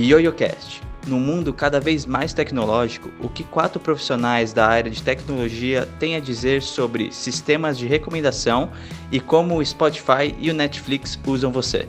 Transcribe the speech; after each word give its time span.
YoYoCast. 0.00 0.82
No 1.06 1.18
mundo 1.18 1.52
cada 1.52 1.80
vez 1.80 2.04
mais 2.06 2.32
tecnológico, 2.32 3.10
o 3.20 3.28
que 3.28 3.42
quatro 3.42 3.80
profissionais 3.80 4.52
da 4.52 4.66
área 4.66 4.90
de 4.90 5.02
tecnologia 5.02 5.88
têm 5.98 6.14
a 6.14 6.20
dizer 6.20 6.62
sobre 6.62 7.10
sistemas 7.10 7.78
de 7.78 7.86
recomendação 7.86 8.70
e 9.10 9.18
como 9.18 9.56
o 9.56 9.64
Spotify 9.64 10.34
e 10.38 10.50
o 10.50 10.54
Netflix 10.54 11.18
usam 11.26 11.50
você? 11.50 11.88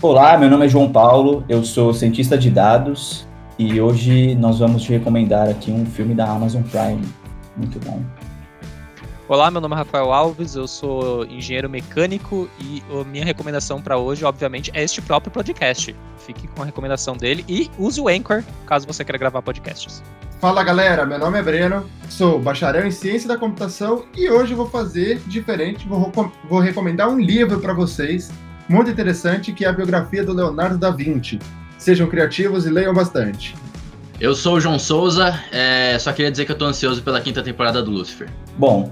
Olá, 0.00 0.38
meu 0.38 0.48
nome 0.48 0.66
é 0.66 0.68
João 0.68 0.92
Paulo, 0.92 1.44
eu 1.48 1.64
sou 1.64 1.92
cientista 1.92 2.38
de 2.38 2.48
dados 2.48 3.25
e 3.58 3.80
hoje 3.80 4.34
nós 4.34 4.58
vamos 4.58 4.82
te 4.82 4.92
recomendar 4.92 5.48
aqui 5.48 5.70
um 5.70 5.86
filme 5.86 6.14
da 6.14 6.30
Amazon 6.30 6.62
Prime. 6.62 7.02
Muito 7.56 7.78
bom. 7.80 8.02
Olá, 9.28 9.50
meu 9.50 9.60
nome 9.60 9.74
é 9.74 9.78
Rafael 9.78 10.12
Alves, 10.12 10.54
eu 10.54 10.68
sou 10.68 11.24
engenheiro 11.26 11.68
mecânico 11.68 12.48
e 12.60 12.80
a 12.92 13.02
minha 13.02 13.24
recomendação 13.24 13.82
para 13.82 13.98
hoje, 13.98 14.24
obviamente, 14.24 14.70
é 14.72 14.84
este 14.84 15.02
próprio 15.02 15.32
podcast. 15.32 15.96
Fique 16.18 16.46
com 16.46 16.62
a 16.62 16.64
recomendação 16.64 17.16
dele 17.16 17.44
e 17.48 17.68
use 17.76 18.00
o 18.00 18.08
Anchor 18.08 18.44
caso 18.66 18.86
você 18.86 19.04
queira 19.04 19.18
gravar 19.18 19.42
podcasts. 19.42 20.00
Fala 20.38 20.62
galera, 20.62 21.04
meu 21.04 21.18
nome 21.18 21.38
é 21.38 21.42
Breno, 21.42 21.84
sou 22.08 22.38
bacharel 22.38 22.86
em 22.86 22.90
ciência 22.90 23.26
da 23.26 23.36
computação 23.36 24.04
e 24.14 24.30
hoje 24.30 24.52
eu 24.52 24.56
vou 24.58 24.68
fazer 24.68 25.18
diferente, 25.26 25.88
vou, 25.88 26.12
vou 26.48 26.60
recomendar 26.60 27.08
um 27.08 27.18
livro 27.18 27.58
para 27.58 27.72
vocês 27.72 28.30
muito 28.68 28.90
interessante 28.90 29.52
que 29.52 29.64
é 29.64 29.68
a 29.68 29.72
biografia 29.72 30.22
do 30.22 30.32
Leonardo 30.32 30.78
da 30.78 30.90
Vinci. 30.90 31.38
Sejam 31.78 32.06
criativos 32.08 32.66
e 32.66 32.70
leiam 32.70 32.94
bastante. 32.94 33.54
Eu 34.18 34.34
sou 34.34 34.54
o 34.54 34.60
João 34.60 34.78
Souza, 34.78 35.38
é, 35.52 35.98
só 35.98 36.10
queria 36.10 36.30
dizer 36.30 36.46
que 36.46 36.52
eu 36.52 36.56
tô 36.56 36.64
ansioso 36.64 37.02
pela 37.02 37.20
quinta 37.20 37.42
temporada 37.42 37.82
do 37.82 37.90
Lucifer. 37.90 38.30
Bom, 38.56 38.90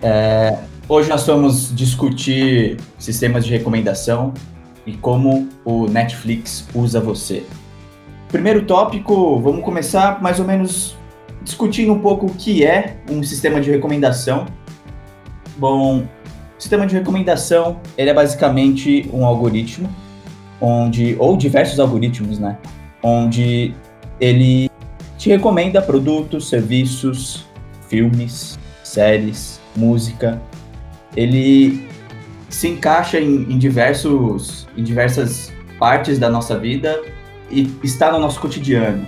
é, 0.00 0.56
hoje 0.88 1.10
nós 1.10 1.26
vamos 1.26 1.74
discutir 1.76 2.78
sistemas 2.98 3.44
de 3.44 3.50
recomendação 3.50 4.32
e 4.86 4.94
como 4.94 5.46
o 5.62 5.86
Netflix 5.88 6.66
usa 6.74 6.98
você. 7.00 7.44
Primeiro 8.28 8.64
tópico, 8.64 9.38
vamos 9.40 9.62
começar 9.62 10.22
mais 10.22 10.40
ou 10.40 10.46
menos 10.46 10.96
discutindo 11.42 11.92
um 11.92 12.00
pouco 12.00 12.26
o 12.26 12.34
que 12.34 12.64
é 12.64 12.96
um 13.10 13.22
sistema 13.22 13.60
de 13.60 13.70
recomendação. 13.70 14.46
Bom, 15.58 15.98
o 15.98 16.06
sistema 16.58 16.86
de 16.86 16.94
recomendação 16.94 17.78
ele 17.96 18.08
é 18.08 18.14
basicamente 18.14 19.08
um 19.12 19.26
algoritmo 19.26 19.88
onde 20.60 21.16
ou 21.18 21.36
diversos 21.36 21.78
algoritmos, 21.78 22.38
né, 22.38 22.56
onde 23.02 23.74
ele 24.20 24.70
te 25.18 25.28
recomenda 25.28 25.80
produtos, 25.80 26.48
serviços, 26.48 27.46
filmes, 27.88 28.58
séries, 28.82 29.60
música. 29.74 30.40
Ele 31.16 31.86
se 32.48 32.68
encaixa 32.68 33.20
em, 33.20 33.42
em 33.52 33.58
diversos, 33.58 34.66
em 34.76 34.82
diversas 34.82 35.52
partes 35.78 36.18
da 36.18 36.28
nossa 36.28 36.58
vida 36.58 37.00
e 37.50 37.70
está 37.82 38.12
no 38.12 38.18
nosso 38.18 38.40
cotidiano. 38.40 39.06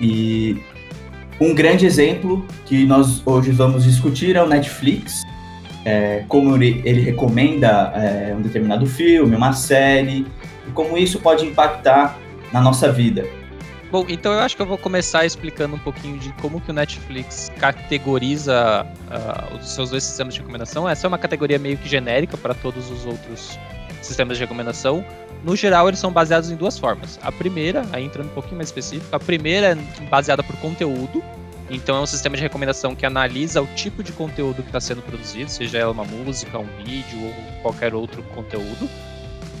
E 0.00 0.58
um 1.40 1.54
grande 1.54 1.86
exemplo 1.86 2.44
que 2.64 2.84
nós 2.84 3.22
hoje 3.26 3.50
vamos 3.50 3.84
discutir 3.84 4.36
é 4.36 4.42
o 4.42 4.46
Netflix, 4.46 5.22
é, 5.84 6.24
como 6.28 6.54
ele, 6.56 6.80
ele 6.84 7.00
recomenda 7.00 7.92
é, 7.94 8.34
um 8.34 8.40
determinado 8.40 8.86
filme, 8.86 9.36
uma 9.36 9.52
série, 9.52 10.26
e 10.66 10.70
como 10.72 10.96
isso 10.96 11.20
pode 11.20 11.44
impactar 11.44 12.18
na 12.52 12.60
nossa 12.60 12.90
vida. 12.90 13.26
Bom, 13.90 14.04
então 14.08 14.32
eu 14.32 14.40
acho 14.40 14.56
que 14.56 14.62
eu 14.62 14.66
vou 14.66 14.76
começar 14.76 15.24
explicando 15.24 15.76
um 15.76 15.78
pouquinho 15.78 16.18
de 16.18 16.32
como 16.34 16.60
que 16.60 16.70
o 16.70 16.74
Netflix 16.74 17.50
categoriza 17.60 18.84
uh, 18.84 19.56
os 19.56 19.68
seus 19.68 19.90
dois 19.90 20.02
sistemas 20.02 20.34
de 20.34 20.40
recomendação. 20.40 20.88
Essa 20.88 21.06
é 21.06 21.08
uma 21.08 21.18
categoria 21.18 21.60
meio 21.60 21.78
que 21.78 21.88
genérica 21.88 22.36
para 22.36 22.54
todos 22.54 22.90
os 22.90 23.06
outros 23.06 23.56
sistemas 24.02 24.36
de 24.36 24.42
recomendação. 24.42 25.04
No 25.44 25.54
geral, 25.54 25.86
eles 25.86 26.00
são 26.00 26.10
baseados 26.10 26.50
em 26.50 26.56
duas 26.56 26.78
formas. 26.78 27.20
A 27.22 27.30
primeira, 27.30 27.86
aí 27.92 28.04
entrando 28.04 28.26
um 28.26 28.34
pouquinho 28.34 28.56
mais 28.56 28.68
específico, 28.68 29.14
a 29.14 29.20
primeira 29.20 29.78
é 29.78 30.04
baseada 30.08 30.42
por 30.42 30.56
conteúdo, 30.56 31.22
então 31.70 31.96
é 31.96 32.00
um 32.00 32.06
sistema 32.06 32.36
de 32.36 32.42
recomendação 32.42 32.94
que 32.94 33.06
analisa 33.06 33.62
o 33.62 33.66
tipo 33.74 34.02
de 34.02 34.12
conteúdo 34.12 34.62
que 34.62 34.68
está 34.68 34.80
sendo 34.80 35.02
produzido, 35.02 35.50
seja 35.50 35.78
ela 35.78 35.92
uma 35.92 36.04
música, 36.04 36.58
um 36.58 36.66
vídeo 36.84 37.24
ou 37.24 37.62
qualquer 37.62 37.94
outro 37.94 38.22
conteúdo. 38.34 38.88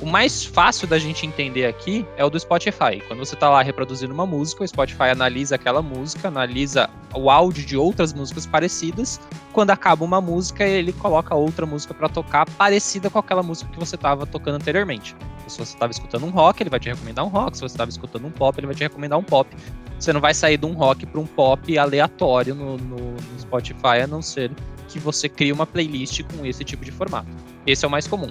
O 0.04 0.06
mais 0.06 0.44
fácil 0.44 0.86
da 0.86 0.98
gente 0.98 1.26
entender 1.26 1.64
aqui 1.64 2.06
é 2.18 2.22
o 2.22 2.28
do 2.28 2.38
Spotify. 2.38 3.02
Quando 3.08 3.20
você 3.20 3.32
está 3.32 3.48
lá 3.48 3.62
reproduzindo 3.62 4.12
uma 4.12 4.26
música, 4.26 4.62
o 4.62 4.68
Spotify 4.68 5.04
analisa 5.04 5.54
aquela 5.54 5.80
música, 5.80 6.28
analisa 6.28 6.90
o 7.14 7.30
áudio 7.30 7.64
de 7.64 7.74
outras 7.74 8.12
músicas 8.12 8.44
parecidas. 8.44 9.18
Quando 9.54 9.70
acaba 9.70 10.04
uma 10.04 10.20
música, 10.20 10.62
ele 10.62 10.92
coloca 10.92 11.34
outra 11.34 11.64
música 11.64 11.94
para 11.94 12.10
tocar 12.10 12.44
parecida 12.50 13.08
com 13.08 13.18
aquela 13.18 13.42
música 13.42 13.72
que 13.72 13.78
você 13.78 13.94
estava 13.94 14.26
tocando 14.26 14.56
anteriormente. 14.56 15.16
Se 15.48 15.56
você 15.56 15.72
estava 15.72 15.90
escutando 15.90 16.26
um 16.26 16.30
rock, 16.30 16.62
ele 16.62 16.68
vai 16.68 16.80
te 16.80 16.90
recomendar 16.90 17.24
um 17.24 17.28
rock. 17.28 17.56
Se 17.56 17.62
você 17.62 17.72
estava 17.72 17.90
escutando 17.90 18.26
um 18.26 18.30
pop, 18.30 18.60
ele 18.60 18.66
vai 18.66 18.76
te 18.76 18.82
recomendar 18.82 19.18
um 19.18 19.24
pop. 19.24 19.56
Você 19.98 20.12
não 20.12 20.20
vai 20.20 20.34
sair 20.34 20.58
de 20.58 20.66
um 20.66 20.74
rock 20.74 21.06
para 21.06 21.18
um 21.18 21.26
pop 21.26 21.78
aleatório 21.78 22.54
no, 22.54 22.76
no, 22.76 23.12
no 23.12 23.40
Spotify, 23.40 24.02
a 24.02 24.06
não 24.06 24.20
ser 24.20 24.50
que 24.86 24.98
você 24.98 25.30
crie 25.30 25.50
uma 25.50 25.64
playlist 25.64 26.20
com 26.24 26.44
esse 26.44 26.62
tipo 26.62 26.84
de 26.84 26.92
formato. 26.92 27.28
Esse 27.66 27.86
é 27.86 27.88
o 27.88 27.90
mais 27.90 28.06
comum. 28.06 28.28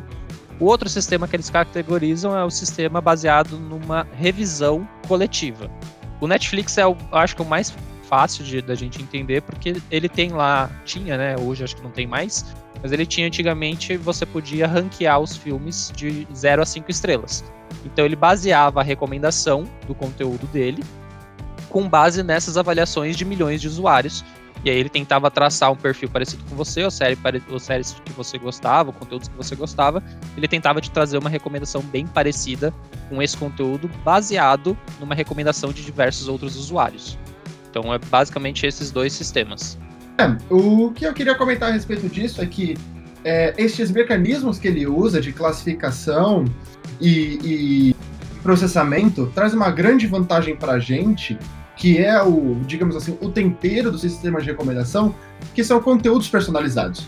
O 0.63 0.65
outro 0.65 0.87
sistema 0.87 1.27
que 1.27 1.35
eles 1.35 1.49
categorizam 1.49 2.37
é 2.37 2.41
o 2.45 2.49
sistema 2.49 3.01
baseado 3.01 3.59
numa 3.59 4.07
revisão 4.13 4.87
coletiva. 5.09 5.69
O 6.21 6.25
Netflix 6.25 6.77
é, 6.77 6.87
o, 6.87 6.95
acho 7.11 7.35
que, 7.35 7.41
o 7.41 7.45
mais 7.45 7.75
fácil 8.03 8.45
de, 8.45 8.61
da 8.61 8.73
gente 8.73 9.01
entender, 9.01 9.41
porque 9.41 9.75
ele 9.91 10.07
tem 10.07 10.29
lá, 10.29 10.71
tinha, 10.85 11.17
né? 11.17 11.35
Hoje 11.37 11.65
acho 11.65 11.75
que 11.75 11.83
não 11.83 11.91
tem 11.91 12.07
mais, 12.07 12.45
mas 12.81 12.93
ele 12.93 13.05
tinha 13.05 13.27
antigamente, 13.27 13.97
você 13.97 14.25
podia 14.25 14.65
ranquear 14.65 15.19
os 15.19 15.35
filmes 15.35 15.91
de 15.93 16.25
0 16.33 16.61
a 16.61 16.65
5 16.65 16.89
estrelas. 16.89 17.43
Então 17.83 18.05
ele 18.05 18.15
baseava 18.15 18.79
a 18.79 18.83
recomendação 18.83 19.65
do 19.85 19.93
conteúdo 19.93 20.47
dele 20.47 20.81
com 21.67 21.89
base 21.89 22.23
nessas 22.23 22.55
avaliações 22.55 23.17
de 23.17 23.25
milhões 23.25 23.59
de 23.59 23.67
usuários. 23.67 24.23
E 24.63 24.69
aí 24.69 24.77
ele 24.77 24.89
tentava 24.89 25.29
traçar 25.29 25.71
um 25.71 25.75
perfil 25.75 26.09
parecido 26.09 26.43
com 26.49 26.55
você, 26.55 26.83
ou, 26.83 26.91
série, 26.91 27.17
ou 27.49 27.59
séries 27.59 27.95
que 28.05 28.13
você 28.13 28.37
gostava, 28.37 28.93
conteúdos 28.93 29.27
que 29.27 29.35
você 29.35 29.55
gostava. 29.55 30.01
Ele 30.37 30.47
tentava 30.47 30.79
te 30.79 30.89
trazer 30.89 31.17
uma 31.17 31.29
recomendação 31.29 31.81
bem 31.81 32.07
parecida 32.07 32.73
com 33.09 33.21
esse 33.21 33.35
conteúdo, 33.35 33.89
baseado 34.05 34.77
numa 34.99 35.13
recomendação 35.13 35.73
de 35.73 35.83
diversos 35.83 36.29
outros 36.29 36.55
usuários. 36.55 37.17
Então 37.69 37.93
é 37.93 37.97
basicamente 37.97 38.65
esses 38.65 38.89
dois 38.89 39.11
sistemas. 39.11 39.77
É, 40.17 40.37
o 40.49 40.91
que 40.91 41.05
eu 41.05 41.13
queria 41.13 41.35
comentar 41.35 41.69
a 41.69 41.73
respeito 41.73 42.07
disso 42.07 42.41
é 42.41 42.45
que 42.45 42.77
é, 43.25 43.53
estes 43.57 43.91
mecanismos 43.91 44.59
que 44.59 44.67
ele 44.67 44.85
usa 44.87 45.19
de 45.19 45.33
classificação 45.33 46.45
e, 47.01 47.39
e 47.43 47.95
processamento 48.43 49.31
traz 49.33 49.53
uma 49.53 49.71
grande 49.71 50.05
vantagem 50.05 50.55
para 50.55 50.73
a 50.73 50.79
gente 50.79 51.37
que 51.83 51.97
é 51.97 52.23
o, 52.23 52.55
digamos 52.65 52.95
assim, 52.95 53.17
o 53.19 53.29
tempero 53.29 53.91
do 53.91 53.97
sistema 53.97 54.39
de 54.39 54.45
recomendação, 54.45 55.13
que 55.53 55.65
são 55.65 55.81
conteúdos 55.81 56.29
personalizados. 56.29 57.05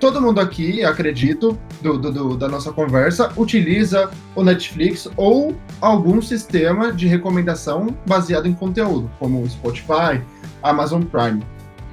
Todo 0.00 0.22
mundo 0.22 0.40
aqui, 0.40 0.82
acredito, 0.82 1.58
do, 1.82 1.98
do, 1.98 2.10
do, 2.10 2.34
da 2.34 2.48
nossa 2.48 2.72
conversa, 2.72 3.30
utiliza 3.36 4.10
o 4.34 4.42
Netflix 4.42 5.06
ou 5.18 5.54
algum 5.82 6.22
sistema 6.22 6.94
de 6.94 7.06
recomendação 7.06 7.94
baseado 8.06 8.48
em 8.48 8.54
conteúdo, 8.54 9.10
como 9.18 9.42
o 9.42 9.50
Spotify, 9.50 10.22
Amazon 10.62 11.02
Prime. 11.02 11.42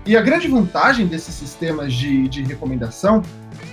E 0.05 0.15
a 0.15 0.21
grande 0.21 0.47
vantagem 0.47 1.07
desses 1.07 1.35
sistemas 1.35 1.93
de, 1.93 2.29
de 2.29 2.41
recomendação 2.41 3.21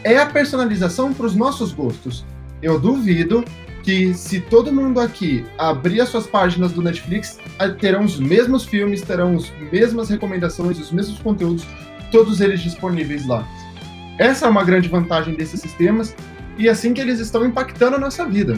é 0.03 0.19
a 0.19 0.27
personalização 0.27 1.15
para 1.15 1.27
os 1.27 1.37
nossos 1.37 1.72
gostos. 1.72 2.27
Eu 2.60 2.80
duvido 2.80 3.45
que 3.91 4.15
se 4.15 4.41
todo 4.41 4.72
mundo 4.72 5.01
aqui 5.01 5.45
abrir 5.59 6.01
as 6.01 6.10
suas 6.10 6.25
páginas 6.25 6.71
do 6.71 6.81
Netflix, 6.81 7.41
terão 7.81 8.04
os 8.04 8.21
mesmos 8.21 8.65
filmes, 8.65 9.03
terão 9.03 9.34
as 9.34 9.51
mesmas 9.72 10.09
recomendações, 10.09 10.78
os 10.78 10.92
mesmos 10.92 11.19
conteúdos, 11.19 11.66
todos 12.13 12.41
eles 12.41 12.60
disponíveis 12.60 13.27
lá. 13.27 13.45
Essa 14.16 14.47
é 14.47 14.48
uma 14.48 14.63
grande 14.63 14.89
vantagem 14.89 15.34
desses 15.34 15.60
sistemas 15.60 16.15
e 16.57 16.69
é 16.69 16.71
assim 16.71 16.95
que 16.95 17.01
eles 17.01 17.19
estão 17.19 17.45
impactando 17.45 17.97
a 17.97 17.98
nossa 17.98 18.25
vida. 18.27 18.57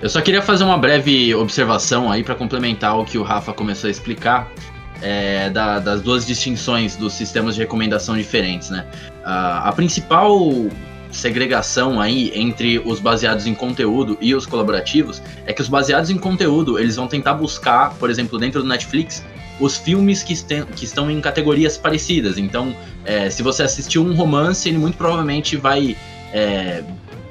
Eu 0.00 0.08
só 0.08 0.20
queria 0.20 0.42
fazer 0.42 0.62
uma 0.62 0.78
breve 0.78 1.34
observação 1.34 2.08
aí 2.08 2.22
para 2.22 2.36
complementar 2.36 2.96
o 2.96 3.04
que 3.04 3.18
o 3.18 3.24
Rafa 3.24 3.52
começou 3.52 3.88
a 3.88 3.90
explicar. 3.90 4.48
É, 5.00 5.48
da, 5.50 5.78
das 5.78 6.02
duas 6.02 6.26
distinções 6.26 6.96
dos 6.96 7.12
sistemas 7.12 7.54
de 7.54 7.60
recomendação 7.60 8.16
diferentes, 8.16 8.68
né? 8.68 8.84
Uh, 9.20 9.68
a 9.68 9.72
principal 9.72 10.50
segregação 11.10 12.00
aí 12.00 12.30
entre 12.34 12.78
os 12.78 13.00
baseados 13.00 13.46
em 13.46 13.54
conteúdo 13.54 14.16
e 14.20 14.34
os 14.34 14.46
colaborativos 14.46 15.22
é 15.46 15.52
que 15.52 15.62
os 15.62 15.68
baseados 15.68 16.10
em 16.10 16.18
conteúdo 16.18 16.78
eles 16.78 16.96
vão 16.96 17.08
tentar 17.08 17.34
buscar, 17.34 17.94
por 17.94 18.10
exemplo, 18.10 18.38
dentro 18.38 18.62
do 18.62 18.68
Netflix, 18.68 19.24
os 19.60 19.76
filmes 19.76 20.22
que, 20.22 20.32
estem, 20.32 20.64
que 20.64 20.84
estão 20.84 21.10
em 21.10 21.20
categorias 21.20 21.76
parecidas. 21.76 22.38
Então, 22.38 22.74
é, 23.04 23.28
se 23.30 23.42
você 23.42 23.62
assistiu 23.62 24.04
um 24.04 24.14
romance, 24.14 24.68
ele 24.68 24.78
muito 24.78 24.96
provavelmente 24.96 25.56
vai 25.56 25.96
é, 26.32 26.84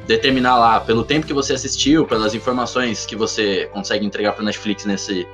determinar 0.05 0.57
lá, 0.57 0.79
pelo 0.79 1.03
tempo 1.03 1.25
que 1.27 1.33
você 1.33 1.53
assistiu, 1.53 2.05
pelas 2.05 2.33
informações 2.33 3.05
que 3.05 3.15
você 3.15 3.69
consegue 3.71 4.05
entregar 4.05 4.33
para 4.33 4.41
o 4.41 4.45
Netflix 4.45 4.85
nesse, 4.85 5.27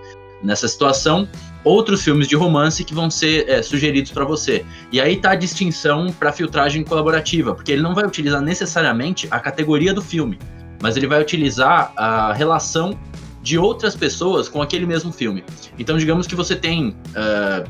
nessa 0.44 0.68
situação 0.68 1.28
outros 1.64 2.04
filmes 2.04 2.28
de 2.28 2.36
romance 2.36 2.84
que 2.84 2.94
vão 2.94 3.10
ser 3.10 3.48
é, 3.50 3.62
sugeridos 3.62 4.12
para 4.12 4.26
você. 4.26 4.66
E 4.92 5.00
aí 5.00 5.18
tá 5.18 5.32
a 5.32 5.36
distinção 5.36 6.12
para 6.12 6.32
filtragem 6.32 6.84
colaborativa, 6.84 7.56
porque 7.56 7.72
ele 7.72 7.82
não 7.82 7.96
vai 7.96 8.06
utilizar 8.06 8.42
necessariamente 8.42 9.28
a 9.32 9.40
categoria 9.40 9.94
do 9.94 10.02
filme, 10.02 10.38
mas 10.82 10.98
ele 10.98 11.08
vai 11.08 11.22
utilizar 11.22 11.94
a 11.96 12.34
relação 12.34 13.00
de 13.42 13.58
outras 13.58 13.96
pessoas 13.96 14.48
com 14.48 14.62
aquele 14.62 14.86
mesmo 14.86 15.12
filme. 15.12 15.44
Então, 15.78 15.98
digamos 15.98 16.28
que 16.28 16.36
você 16.36 16.56
tem 16.56 16.90
uh, 16.90 17.70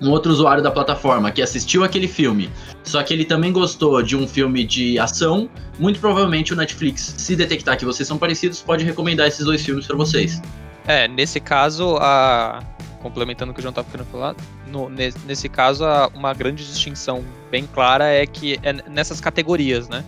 um 0.00 0.10
outro 0.10 0.32
usuário 0.32 0.62
da 0.62 0.70
plataforma 0.70 1.30
que 1.30 1.42
assistiu 1.42 1.84
aquele 1.84 2.08
filme, 2.08 2.50
só 2.82 3.02
que 3.02 3.12
ele 3.12 3.24
também 3.24 3.52
gostou 3.52 4.02
de 4.02 4.16
um 4.16 4.26
filme 4.26 4.64
de 4.64 4.98
ação, 4.98 5.48
muito 5.78 6.00
provavelmente 6.00 6.52
o 6.52 6.56
Netflix, 6.56 7.14
se 7.16 7.36
detectar 7.36 7.78
que 7.78 7.84
vocês 7.84 8.06
são 8.08 8.18
parecidos, 8.18 8.60
pode 8.60 8.84
recomendar 8.84 9.28
esses 9.28 9.44
dois 9.44 9.62
filmes 9.62 9.86
para 9.86 9.96
vocês. 9.96 10.40
É, 10.86 11.06
nesse 11.06 11.40
caso, 11.40 11.96
a, 12.00 12.62
complementando 13.00 13.52
o 13.52 13.54
que 13.54 13.60
o 13.60 13.62
João 13.62 13.70
estava 13.70 13.88
querendo 13.90 14.06
falar, 14.06 14.34
no, 14.66 14.88
nesse 14.88 15.48
caso, 15.48 15.84
uma 16.14 16.32
grande 16.32 16.66
distinção 16.66 17.24
bem 17.50 17.66
clara 17.66 18.06
é 18.06 18.26
que 18.26 18.58
é 18.62 18.72
nessas 18.88 19.20
categorias, 19.20 19.88
né? 19.88 20.04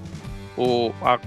O, 0.56 0.92
a, 1.02 1.18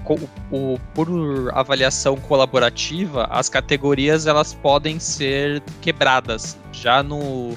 o, 0.50 0.56
o, 0.56 0.80
por 0.94 1.08
avaliação 1.52 2.16
colaborativa, 2.16 3.24
as 3.30 3.48
categorias 3.48 4.26
elas 4.26 4.54
podem 4.54 4.98
ser 4.98 5.62
quebradas. 5.82 6.56
Já 6.72 7.02
no, 7.02 7.52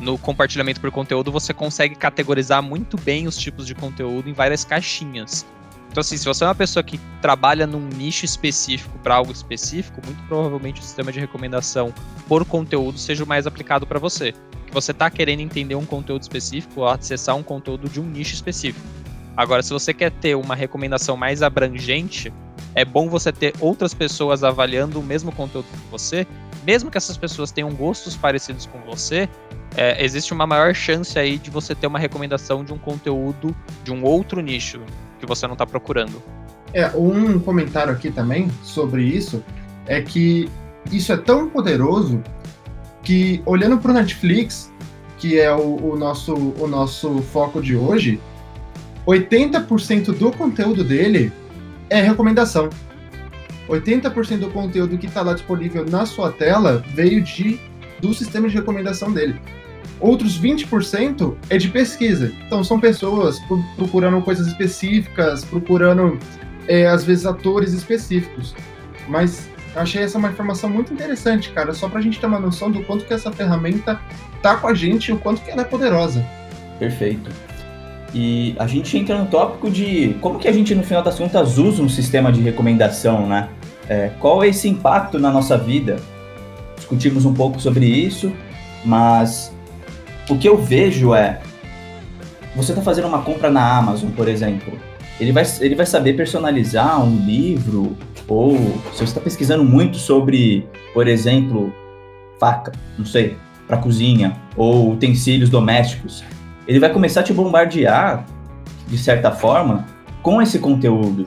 no 0.00 0.16
compartilhamento 0.18 0.80
por 0.80 0.90
conteúdo, 0.90 1.30
você 1.30 1.52
consegue 1.52 1.94
categorizar 1.94 2.62
muito 2.62 2.96
bem 2.96 3.26
os 3.26 3.36
tipos 3.36 3.66
de 3.66 3.74
conteúdo 3.74 4.28
em 4.28 4.32
várias 4.32 4.64
caixinhas. 4.64 5.46
Então, 5.92 6.00
assim, 6.00 6.16
se 6.16 6.24
você 6.24 6.42
é 6.42 6.46
uma 6.46 6.54
pessoa 6.54 6.82
que 6.82 6.98
trabalha 7.20 7.66
num 7.66 7.86
nicho 7.86 8.24
específico 8.24 8.98
para 9.00 9.14
algo 9.14 9.30
específico, 9.30 10.00
muito 10.02 10.22
provavelmente 10.26 10.80
o 10.80 10.82
sistema 10.82 11.12
de 11.12 11.20
recomendação 11.20 11.92
por 12.26 12.46
conteúdo 12.46 12.98
seja 12.98 13.24
o 13.24 13.26
mais 13.26 13.46
aplicado 13.46 13.86
para 13.86 13.98
você. 13.98 14.32
Que 14.66 14.72
você 14.72 14.92
está 14.92 15.10
querendo 15.10 15.40
entender 15.40 15.74
um 15.74 15.84
conteúdo 15.84 16.22
específico 16.22 16.80
ou 16.80 16.88
acessar 16.88 17.36
um 17.36 17.42
conteúdo 17.42 17.90
de 17.90 18.00
um 18.00 18.04
nicho 18.04 18.32
específico. 18.32 18.80
Agora, 19.36 19.62
se 19.62 19.70
você 19.70 19.92
quer 19.92 20.10
ter 20.10 20.34
uma 20.34 20.54
recomendação 20.54 21.14
mais 21.14 21.42
abrangente, 21.42 22.32
é 22.74 22.86
bom 22.86 23.10
você 23.10 23.30
ter 23.30 23.52
outras 23.60 23.92
pessoas 23.92 24.42
avaliando 24.42 24.98
o 24.98 25.02
mesmo 25.02 25.30
conteúdo 25.30 25.66
que 25.66 25.90
você, 25.90 26.26
mesmo 26.64 26.90
que 26.90 26.96
essas 26.96 27.18
pessoas 27.18 27.52
tenham 27.52 27.70
gostos 27.70 28.16
parecidos 28.16 28.64
com 28.64 28.80
você, 28.80 29.28
é, 29.76 30.02
existe 30.02 30.32
uma 30.32 30.46
maior 30.46 30.74
chance 30.74 31.18
aí 31.18 31.36
de 31.36 31.50
você 31.50 31.74
ter 31.74 31.86
uma 31.86 31.98
recomendação 31.98 32.64
de 32.64 32.72
um 32.72 32.78
conteúdo 32.78 33.54
de 33.84 33.92
um 33.92 34.02
outro 34.02 34.40
nicho 34.40 34.80
que 35.22 35.26
você 35.26 35.46
não 35.46 35.54
está 35.54 35.64
procurando. 35.64 36.20
É, 36.74 36.88
um 36.96 37.38
comentário 37.38 37.92
aqui 37.92 38.10
também 38.10 38.50
sobre 38.62 39.04
isso 39.04 39.42
é 39.86 40.00
que 40.00 40.50
isso 40.90 41.12
é 41.12 41.16
tão 41.16 41.48
poderoso 41.48 42.20
que, 43.02 43.40
olhando 43.46 43.78
para 43.78 43.92
o 43.92 43.94
Netflix, 43.94 44.72
que 45.18 45.38
é 45.38 45.52
o, 45.52 45.92
o, 45.92 45.96
nosso, 45.96 46.34
o 46.34 46.66
nosso 46.66 47.22
foco 47.22 47.60
de 47.60 47.76
hoje, 47.76 48.20
80% 49.06 50.12
do 50.16 50.32
conteúdo 50.32 50.82
dele 50.82 51.32
é 51.88 52.00
recomendação. 52.00 52.68
80% 53.68 54.40
do 54.40 54.50
conteúdo 54.50 54.98
que 54.98 55.06
está 55.06 55.22
lá 55.22 55.34
disponível 55.34 55.84
na 55.88 56.04
sua 56.04 56.32
tela 56.32 56.84
veio 56.94 57.22
de 57.22 57.60
do 58.00 58.12
sistema 58.12 58.48
de 58.48 58.56
recomendação 58.56 59.12
dele. 59.12 59.40
Outros 60.00 60.38
20% 60.40 61.34
é 61.48 61.56
de 61.56 61.68
pesquisa. 61.68 62.32
Então, 62.46 62.64
são 62.64 62.80
pessoas 62.80 63.40
procurando 63.76 64.20
coisas 64.22 64.48
específicas, 64.48 65.44
procurando, 65.44 66.18
é, 66.66 66.86
às 66.86 67.04
vezes, 67.04 67.24
atores 67.24 67.72
específicos. 67.72 68.54
Mas 69.08 69.48
achei 69.76 70.02
essa 70.02 70.18
uma 70.18 70.28
informação 70.28 70.68
muito 70.68 70.92
interessante, 70.92 71.50
cara, 71.50 71.72
só 71.72 71.88
para 71.88 71.98
a 71.98 72.02
gente 72.02 72.18
ter 72.18 72.26
uma 72.26 72.40
noção 72.40 72.70
do 72.70 72.82
quanto 72.82 73.04
que 73.04 73.14
essa 73.14 73.30
ferramenta 73.30 74.00
tá 74.42 74.56
com 74.56 74.66
a 74.66 74.74
gente 74.74 75.08
e 75.08 75.12
o 75.12 75.18
quanto 75.18 75.40
que 75.42 75.50
ela 75.50 75.62
é 75.62 75.64
poderosa. 75.64 76.24
Perfeito. 76.78 77.30
E 78.14 78.54
a 78.58 78.66
gente 78.66 78.96
entra 78.98 79.16
no 79.16 79.26
tópico 79.26 79.70
de 79.70 80.16
como 80.20 80.38
que 80.38 80.46
a 80.46 80.52
gente, 80.52 80.74
no 80.74 80.82
final 80.82 81.02
das 81.02 81.16
contas, 81.16 81.56
usa 81.56 81.82
um 81.82 81.88
sistema 81.88 82.30
de 82.30 82.40
recomendação, 82.40 83.26
né? 83.26 83.48
É, 83.88 84.10
qual 84.18 84.42
é 84.42 84.48
esse 84.48 84.68
impacto 84.68 85.18
na 85.18 85.30
nossa 85.30 85.56
vida? 85.56 85.96
Discutimos 86.76 87.24
um 87.24 87.32
pouco 87.32 87.60
sobre 87.60 87.86
isso, 87.86 88.32
mas 88.84 89.51
o 90.28 90.38
que 90.38 90.48
eu 90.48 90.56
vejo 90.56 91.14
é, 91.14 91.40
você 92.54 92.72
está 92.72 92.82
fazendo 92.82 93.08
uma 93.08 93.22
compra 93.22 93.50
na 93.50 93.78
Amazon, 93.78 94.10
por 94.10 94.28
exemplo, 94.28 94.78
ele 95.18 95.32
vai, 95.32 95.44
ele 95.60 95.74
vai 95.74 95.86
saber 95.86 96.14
personalizar 96.14 97.02
um 97.02 97.16
livro, 97.24 97.96
ou 98.28 98.56
se 98.92 98.98
você 98.98 99.04
está 99.04 99.20
pesquisando 99.20 99.64
muito 99.64 99.96
sobre, 99.96 100.66
por 100.92 101.06
exemplo, 101.08 101.72
faca, 102.38 102.72
não 102.98 103.04
sei, 103.04 103.36
para 103.66 103.76
cozinha, 103.76 104.36
ou 104.56 104.92
utensílios 104.92 105.48
domésticos, 105.48 106.24
ele 106.66 106.78
vai 106.78 106.92
começar 106.92 107.20
a 107.20 107.22
te 107.22 107.32
bombardear, 107.32 108.26
de 108.86 108.98
certa 108.98 109.30
forma, 109.30 109.86
com 110.22 110.40
esse 110.40 110.58
conteúdo. 110.58 111.26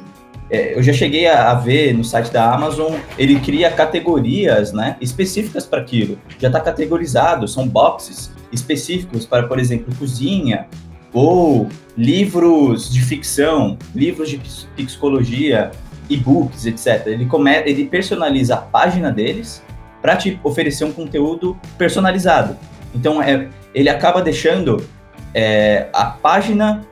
É, 0.50 0.78
eu 0.78 0.84
já 0.84 0.94
cheguei 0.94 1.28
a, 1.28 1.54
ver 1.56 1.94
no 1.94 2.04
site 2.04 2.32
da 2.32 2.54
Amazon, 2.54 2.94
ele 3.18 3.40
cria 3.40 3.72
categorias 3.72 4.72
né, 4.72 4.96
específicas 5.02 5.66
para 5.66 5.82
aquilo. 5.82 6.20
Já 6.40 6.48
está 6.48 6.60
categorizado, 6.60 7.48
são 7.48 7.68
boxes 7.68 8.32
específicos 8.52 9.26
para, 9.26 9.48
por 9.48 9.60
exemplo, 9.60 9.94
cozinha 9.96 10.68
ou 11.12 11.68
livros 11.98 12.92
de 12.92 13.02
ficção, 13.02 13.78
livros 13.96 14.30
de 14.30 14.38
psicologia, 14.76 15.72
e-books, 16.10 16.66
etc. 16.66 17.08
Ele, 17.08 17.26
come, 17.26 17.52
ele 17.66 17.86
personaliza 17.86 18.56
a 18.56 18.58
página 18.58 19.12
deles 19.12 19.64
para 20.02 20.16
te 20.16 20.40
oferecer 20.44 20.84
um 20.86 20.92
conteúdo 20.92 21.58
personalizado. 21.78 22.58
Então, 22.94 23.22
é, 23.22 23.50
ele 23.74 23.90
acaba 23.90 24.22
deixando 24.22 24.86
é, 25.34 25.88
a 25.94 26.06
página 26.06 26.86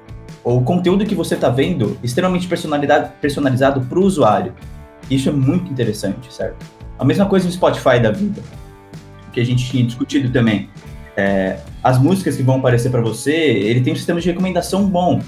o 0.43 0.61
conteúdo 0.61 1.05
que 1.05 1.15
você 1.15 1.35
está 1.35 1.49
vendo 1.49 1.97
extremamente 2.03 2.47
personalizado 2.47 3.81
para 3.81 3.99
o 3.99 4.03
usuário. 4.03 4.53
Isso 5.09 5.29
é 5.29 5.31
muito 5.31 5.71
interessante, 5.71 6.33
certo? 6.33 6.65
A 6.99 7.05
mesma 7.05 7.25
coisa 7.25 7.45
no 7.45 7.51
Spotify 7.51 7.99
da 8.01 8.11
vida, 8.11 8.41
que 9.31 9.39
a 9.39 9.45
gente 9.45 9.65
tinha 9.69 9.83
discutido 9.85 10.29
também. 10.29 10.69
É, 11.15 11.57
as 11.83 11.99
músicas 11.99 12.35
que 12.35 12.43
vão 12.43 12.57
aparecer 12.57 12.89
para 12.89 13.01
você, 13.01 13.31
ele 13.31 13.81
tem 13.81 13.93
um 13.93 13.95
sistema 13.95 14.19
de 14.19 14.27
recomendação 14.27 14.85
bom, 14.87 15.21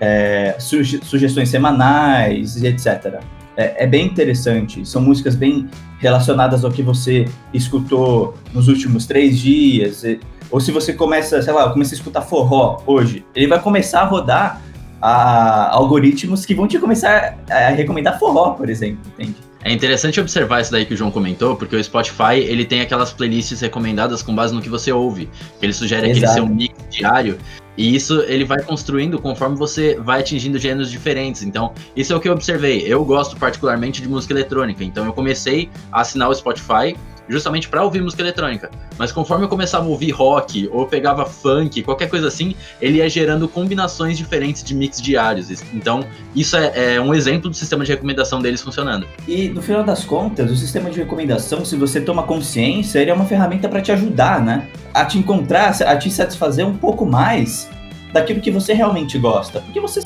é, 0.00 0.56
suge 0.58 1.00
sugestões 1.02 1.48
semanais, 1.48 2.62
etc. 2.62 3.20
É, 3.56 3.84
é, 3.84 3.86
bem 3.86 4.06
interessante. 4.06 4.86
São 4.86 5.02
músicas 5.02 5.34
bem 5.34 5.68
relacionadas 5.98 6.64
ao 6.64 6.70
que 6.70 6.82
você 6.82 7.26
escutou 7.52 8.34
nos 8.54 8.68
últimos 8.68 9.06
três 9.06 9.38
dias. 9.38 10.04
Ou 10.50 10.60
se 10.60 10.72
você 10.72 10.92
começa, 10.92 11.40
sei 11.40 11.52
lá, 11.52 11.70
começa 11.70 11.94
a 11.94 11.96
escutar 11.96 12.22
forró 12.22 12.82
hoje, 12.86 13.24
ele 13.34 13.46
vai 13.46 13.60
começar 13.60 14.02
a 14.02 14.04
rodar 14.04 14.60
a, 15.00 15.74
algoritmos 15.74 16.44
que 16.44 16.54
vão 16.54 16.66
te 16.66 16.78
começar 16.78 17.38
a 17.48 17.68
recomendar 17.68 18.18
forró, 18.18 18.50
por 18.50 18.68
exemplo, 18.68 19.00
entende? 19.14 19.36
É 19.62 19.70
interessante 19.70 20.18
observar 20.18 20.62
isso 20.62 20.72
daí 20.72 20.86
que 20.86 20.94
o 20.94 20.96
João 20.96 21.10
comentou, 21.10 21.54
porque 21.54 21.76
o 21.76 21.84
Spotify 21.84 22.38
ele 22.38 22.64
tem 22.64 22.80
aquelas 22.80 23.12
playlists 23.12 23.60
recomendadas 23.60 24.22
com 24.22 24.34
base 24.34 24.54
no 24.54 24.62
que 24.62 24.70
você 24.70 24.90
ouve. 24.90 25.28
Ele 25.60 25.72
sugere 25.72 26.08
Exato. 26.08 26.24
aquele 26.24 26.32
seu 26.32 26.46
mix 26.46 26.74
diário. 26.88 27.38
E 27.76 27.94
isso 27.94 28.22
ele 28.22 28.44
vai 28.44 28.62
construindo 28.62 29.18
conforme 29.18 29.56
você 29.56 29.96
vai 29.96 30.20
atingindo 30.20 30.58
gêneros 30.58 30.90
diferentes. 30.90 31.42
Então, 31.42 31.72
isso 31.94 32.12
é 32.12 32.16
o 32.16 32.20
que 32.20 32.28
eu 32.28 32.32
observei. 32.32 32.82
Eu 32.86 33.04
gosto 33.04 33.36
particularmente 33.36 34.00
de 34.00 34.08
música 34.08 34.32
eletrônica. 34.32 34.82
Então, 34.82 35.04
eu 35.04 35.12
comecei 35.12 35.68
a 35.92 36.00
assinar 36.00 36.30
o 36.30 36.34
Spotify 36.34 36.96
justamente 37.30 37.68
para 37.68 37.82
ouvir 37.82 38.02
música 38.02 38.22
eletrônica. 38.22 38.70
Mas 38.98 39.12
conforme 39.12 39.44
eu 39.44 39.48
começava 39.48 39.84
a 39.84 39.88
ouvir 39.88 40.10
rock 40.10 40.68
ou 40.72 40.86
pegava 40.86 41.24
funk, 41.24 41.82
qualquer 41.82 42.08
coisa 42.08 42.28
assim, 42.28 42.54
ele 42.80 42.98
ia 42.98 43.08
gerando 43.08 43.48
combinações 43.48 44.18
diferentes 44.18 44.64
de 44.64 44.74
mix 44.74 45.00
diários. 45.00 45.50
Então, 45.72 46.04
isso 46.34 46.56
é, 46.56 46.94
é 46.96 47.00
um 47.00 47.14
exemplo 47.14 47.48
do 47.48 47.56
sistema 47.56 47.84
de 47.84 47.92
recomendação 47.92 48.42
deles 48.42 48.60
funcionando. 48.60 49.06
E 49.26 49.48
no 49.48 49.62
final 49.62 49.84
das 49.84 50.04
contas, 50.04 50.50
o 50.50 50.56
sistema 50.56 50.90
de 50.90 50.98
recomendação, 50.98 51.64
se 51.64 51.76
você 51.76 52.00
toma 52.00 52.24
consciência, 52.24 52.98
ele 52.98 53.10
é 53.10 53.14
uma 53.14 53.24
ferramenta 53.24 53.68
para 53.68 53.80
te 53.80 53.92
ajudar, 53.92 54.42
né? 54.42 54.68
A 54.92 55.04
te 55.04 55.18
encontrar, 55.18 55.70
a 55.82 55.96
te 55.96 56.10
satisfazer 56.10 56.66
um 56.66 56.76
pouco 56.76 57.06
mais 57.06 57.68
daquilo 58.12 58.40
que 58.40 58.50
você 58.50 58.72
realmente 58.72 59.18
gosta. 59.18 59.60
Porque 59.60 59.80
você, 59.80 60.00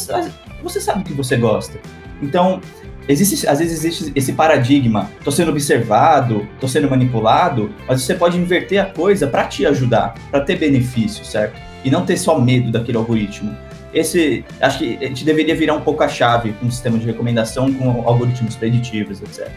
você 0.62 0.81
sabe 0.81 1.00
o 1.00 1.04
que 1.04 1.14
você 1.14 1.37
gosta. 1.37 1.78
Então, 2.23 2.61
existe, 3.08 3.46
às 3.46 3.58
vezes 3.58 3.84
existe 3.84 4.12
esse 4.14 4.32
paradigma, 4.32 5.11
tô 5.23 5.30
sendo 5.30 5.50
observado, 5.50 6.46
tô 6.61 6.68
sendo 6.68 6.88
manipulado, 6.88 7.70
mas 7.87 8.02
você 8.02 8.14
pode 8.14 8.38
inverter 8.38 8.80
a 8.80 8.87
coisa 8.87 9.26
para 9.26 9.44
te 9.44 9.66
ajudar, 9.66 10.14
para 10.30 10.40
ter 10.40 10.58
benefício, 10.58 11.25
certo? 11.25 11.61
E 11.84 11.90
não 11.90 12.04
ter 12.04 12.16
só 12.16 12.38
medo 12.38 12.70
daquele 12.73 12.96
algoritmo. 12.96 13.54
Esse, 13.92 14.44
acho 14.61 14.78
que 14.78 14.99
a 15.00 15.06
gente 15.06 15.25
deveria 15.25 15.54
virar 15.54 15.75
um 15.75 15.80
pouco 15.80 16.02
a 16.02 16.08
chave 16.08 16.52
com 16.54 16.66
um 16.66 16.70
sistema 16.70 16.99
de 16.99 17.06
recomendação 17.06 17.73
com 17.73 18.02
algoritmos 18.08 18.56
preditivos, 18.56 19.20
etc. 19.20 19.49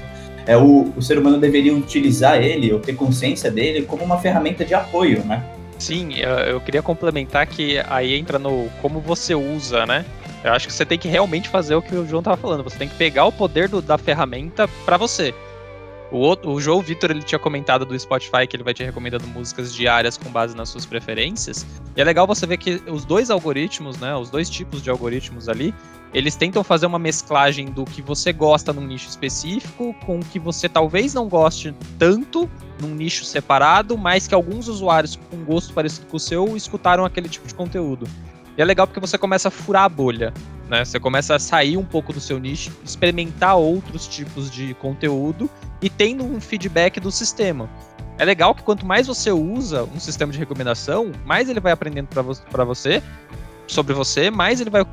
É, 0.46 0.56
o, 0.56 0.94
o 0.96 1.02
ser 1.02 1.18
humano 1.18 1.40
deveria 1.40 1.74
utilizar 1.74 2.42
ele, 2.42 2.72
ou 2.72 2.80
ter 2.80 2.94
consciência 2.94 3.50
dele, 3.50 3.82
como 3.82 4.04
uma 4.04 4.20
ferramenta 4.20 4.64
de 4.64 4.74
apoio, 4.74 5.24
né? 5.26 5.44
Sim, 5.78 6.16
eu 6.16 6.60
queria 6.60 6.82
complementar 6.82 7.46
que 7.46 7.80
aí 7.88 8.16
entra 8.16 8.40
no 8.40 8.68
como 8.82 9.00
você 9.00 9.36
usa, 9.36 9.86
né? 9.86 10.06
Eu 10.44 10.54
acho 10.54 10.68
que 10.68 10.74
você 10.74 10.86
tem 10.86 10.98
que 10.98 11.08
realmente 11.08 11.50
fazer 11.50 11.76
o 11.76 11.82
que 11.82 11.96
o 11.96 12.08
João 12.08 12.22
tava 12.22 12.38
falando. 12.38 12.64
Você 12.64 12.78
tem 12.78 12.88
que 12.88 12.96
pegar 12.96 13.26
o 13.26 13.32
poder 13.32 13.68
do, 13.68 13.82
da 13.82 13.98
ferramenta 13.98 14.68
para 14.86 14.98
você. 14.98 15.34
O, 16.10 16.20
outro, 16.20 16.52
o 16.52 16.62
João 16.62 16.80
Vitor 16.80 17.12
ele 17.12 17.22
tinha 17.22 17.38
comentado 17.38 17.86
do 17.86 17.98
Spotify 18.00 18.48
que 18.48 18.56
ele 18.56 18.64
vai 18.64 18.74
te 18.74 18.82
recomendando 18.84 19.28
músicas 19.28 19.74
diárias 19.74 20.16
com 20.16 20.30
base 20.30 20.56
nas 20.56 20.70
suas 20.70 20.86
preferências. 20.86 21.66
E 21.96 22.02
é 22.02 22.04
legal 22.04 22.26
você 22.26 22.46
ver 22.46 22.58
que 22.58 22.82
os 22.88 23.04
dois 23.04 23.30
algoritmos, 23.30 23.98
né, 23.98 24.16
os 24.16 24.30
dois 24.30 24.50
tipos 24.50 24.82
de 24.82 24.90
algoritmos 24.90 25.50
ali, 25.50 25.74
eles 26.14 26.36
tentam 26.36 26.64
fazer 26.64 26.86
uma 26.86 26.98
mesclagem 26.98 27.66
do 27.66 27.84
que 27.84 28.02
você 28.02 28.32
gosta 28.32 28.72
num 28.72 28.88
nicho 28.88 29.10
específico 29.10 29.94
com 30.06 30.20
o 30.20 30.26
que 30.26 30.40
você 30.40 30.70
talvez 30.70 31.14
não 31.14 31.28
goste 31.28 31.76
tanto 32.00 32.50
num 32.82 32.96
nicho 32.96 33.26
separado, 33.26 33.98
mas 33.98 34.28
que 34.28 34.34
alguns 34.34 34.70
usuários 34.70 35.18
com 35.30 35.44
gosto 35.44 35.74
parecido 35.74 36.06
com 36.08 36.16
o 36.16 36.20
seu 36.20 36.56
escutaram 36.56 37.04
aquele 37.04 37.28
tipo 37.28 37.46
de 37.46 37.54
conteúdo. 37.54 38.08
E 38.58 38.62
é 38.62 38.66
legal 38.66 38.88
porque 38.88 39.00
você 39.00 39.18
começa 39.18 39.50
a 39.50 39.52
furar 39.52 39.84
a 39.84 39.90
bolha, 39.90 40.34
né? 40.68 40.84
Você 40.84 41.00
começa 41.00 41.36
a 41.36 41.40
sair 41.40 41.78
um 41.78 41.86
pouco 41.86 42.12
do 42.12 42.20
seu 42.20 42.40
nicho, 42.40 42.72
experimentar 42.84 43.56
outros 43.56 44.08
tipos 44.08 44.50
de 44.50 44.74
conteúdo 44.76 45.50
e 45.82 45.90
tendo 45.90 46.24
um 46.24 46.42
feedback 46.42 47.00
do 47.00 47.12
sistema. 47.12 47.70
É 48.18 48.26
legal 48.26 48.56
que 48.56 48.64
quanto 48.64 48.86
mais 48.86 49.06
você 49.06 49.32
usa 49.32 49.84
um 49.84 50.00
sistema 50.00 50.32
de 50.32 50.40
recomendação, 50.40 51.12
mais 51.24 51.50
ele 51.50 51.60
vai 51.60 51.72
aprendendo 51.72 52.08
para 52.08 52.24
vo 52.24 52.34
você 52.66 53.04
sobre 53.68 53.94
você, 53.94 54.32
mais 54.32 54.60
ele 54.60 54.72
vai 54.72 54.84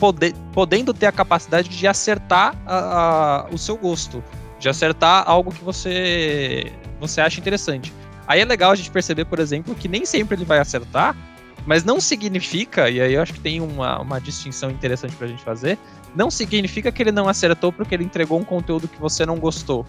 poder, 0.00 0.34
podendo 0.52 0.92
ter 0.92 1.06
a 1.06 1.12
capacidade 1.12 1.68
de 1.68 1.86
acertar 1.86 2.56
a, 2.66 3.46
a, 3.46 3.48
o 3.52 3.58
seu 3.58 3.76
gosto, 3.76 4.22
de 4.58 4.68
acertar 4.68 5.22
algo 5.26 5.52
que 5.52 5.62
você 5.62 6.72
você 6.98 7.20
acha 7.20 7.38
interessante. 7.38 7.92
Aí 8.26 8.40
é 8.40 8.44
legal 8.44 8.72
a 8.72 8.74
gente 8.74 8.90
perceber, 8.90 9.26
por 9.26 9.38
exemplo, 9.38 9.74
que 9.74 9.86
nem 9.86 10.04
sempre 10.04 10.36
ele 10.36 10.44
vai 10.44 10.58
acertar, 10.58 11.16
mas 11.66 11.84
não 11.84 12.00
significa, 12.00 12.90
e 12.90 13.00
aí 13.00 13.14
eu 13.14 13.22
acho 13.22 13.34
que 13.34 13.40
tem 13.40 13.60
uma, 13.60 14.00
uma 14.00 14.20
distinção 14.20 14.70
interessante 14.70 15.14
pra 15.14 15.26
gente 15.26 15.42
fazer, 15.42 15.78
não 16.14 16.30
significa 16.30 16.90
que 16.90 17.02
ele 17.02 17.12
não 17.12 17.28
acertou 17.28 17.72
porque 17.72 17.94
ele 17.94 18.04
entregou 18.04 18.38
um 18.38 18.44
conteúdo 18.44 18.88
que 18.88 19.00
você 19.00 19.24
não 19.24 19.38
gostou. 19.38 19.86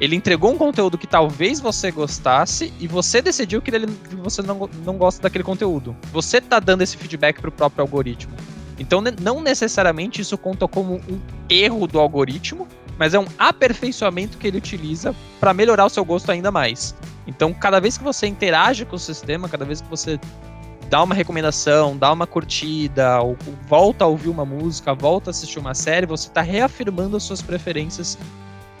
Ele 0.00 0.16
entregou 0.16 0.52
um 0.52 0.58
conteúdo 0.58 0.98
que 0.98 1.06
talvez 1.06 1.60
você 1.60 1.90
gostasse 1.90 2.72
e 2.80 2.88
você 2.88 3.22
decidiu 3.22 3.62
que, 3.62 3.70
ele, 3.70 3.86
que 3.86 4.16
você 4.16 4.42
não, 4.42 4.68
não 4.84 4.96
gosta 4.96 5.22
daquele 5.22 5.44
conteúdo. 5.44 5.94
Você 6.12 6.40
tá 6.40 6.58
dando 6.58 6.82
esse 6.82 6.96
feedback 6.96 7.40
pro 7.40 7.52
próprio 7.52 7.82
algoritmo. 7.82 8.34
Então, 8.78 9.00
não 9.20 9.40
necessariamente 9.40 10.20
isso 10.20 10.36
conta 10.36 10.66
como 10.66 10.94
um 10.94 11.20
erro 11.48 11.86
do 11.86 12.00
algoritmo, 12.00 12.66
mas 12.98 13.14
é 13.14 13.18
um 13.18 13.26
aperfeiçoamento 13.38 14.38
que 14.38 14.46
ele 14.46 14.58
utiliza 14.58 15.14
para 15.38 15.54
melhorar 15.54 15.84
o 15.84 15.88
seu 15.88 16.04
gosto 16.04 16.32
ainda 16.32 16.50
mais. 16.50 16.94
Então, 17.26 17.54
cada 17.54 17.78
vez 17.78 17.96
que 17.96 18.02
você 18.02 18.26
interage 18.26 18.84
com 18.84 18.96
o 18.96 18.98
sistema, 18.98 19.48
cada 19.48 19.64
vez 19.64 19.80
que 19.80 19.88
você 19.88 20.18
dá 20.92 21.02
uma 21.02 21.14
recomendação, 21.14 21.96
dá 21.96 22.12
uma 22.12 22.26
curtida, 22.26 23.18
ou, 23.22 23.34
volta 23.66 24.04
a 24.04 24.06
ouvir 24.06 24.28
uma 24.28 24.44
música, 24.44 24.92
volta 24.92 25.30
a 25.30 25.32
assistir 25.32 25.58
uma 25.58 25.72
série, 25.72 26.04
você 26.04 26.28
está 26.28 26.42
reafirmando 26.42 27.16
as 27.16 27.22
suas 27.22 27.40
preferências 27.40 28.18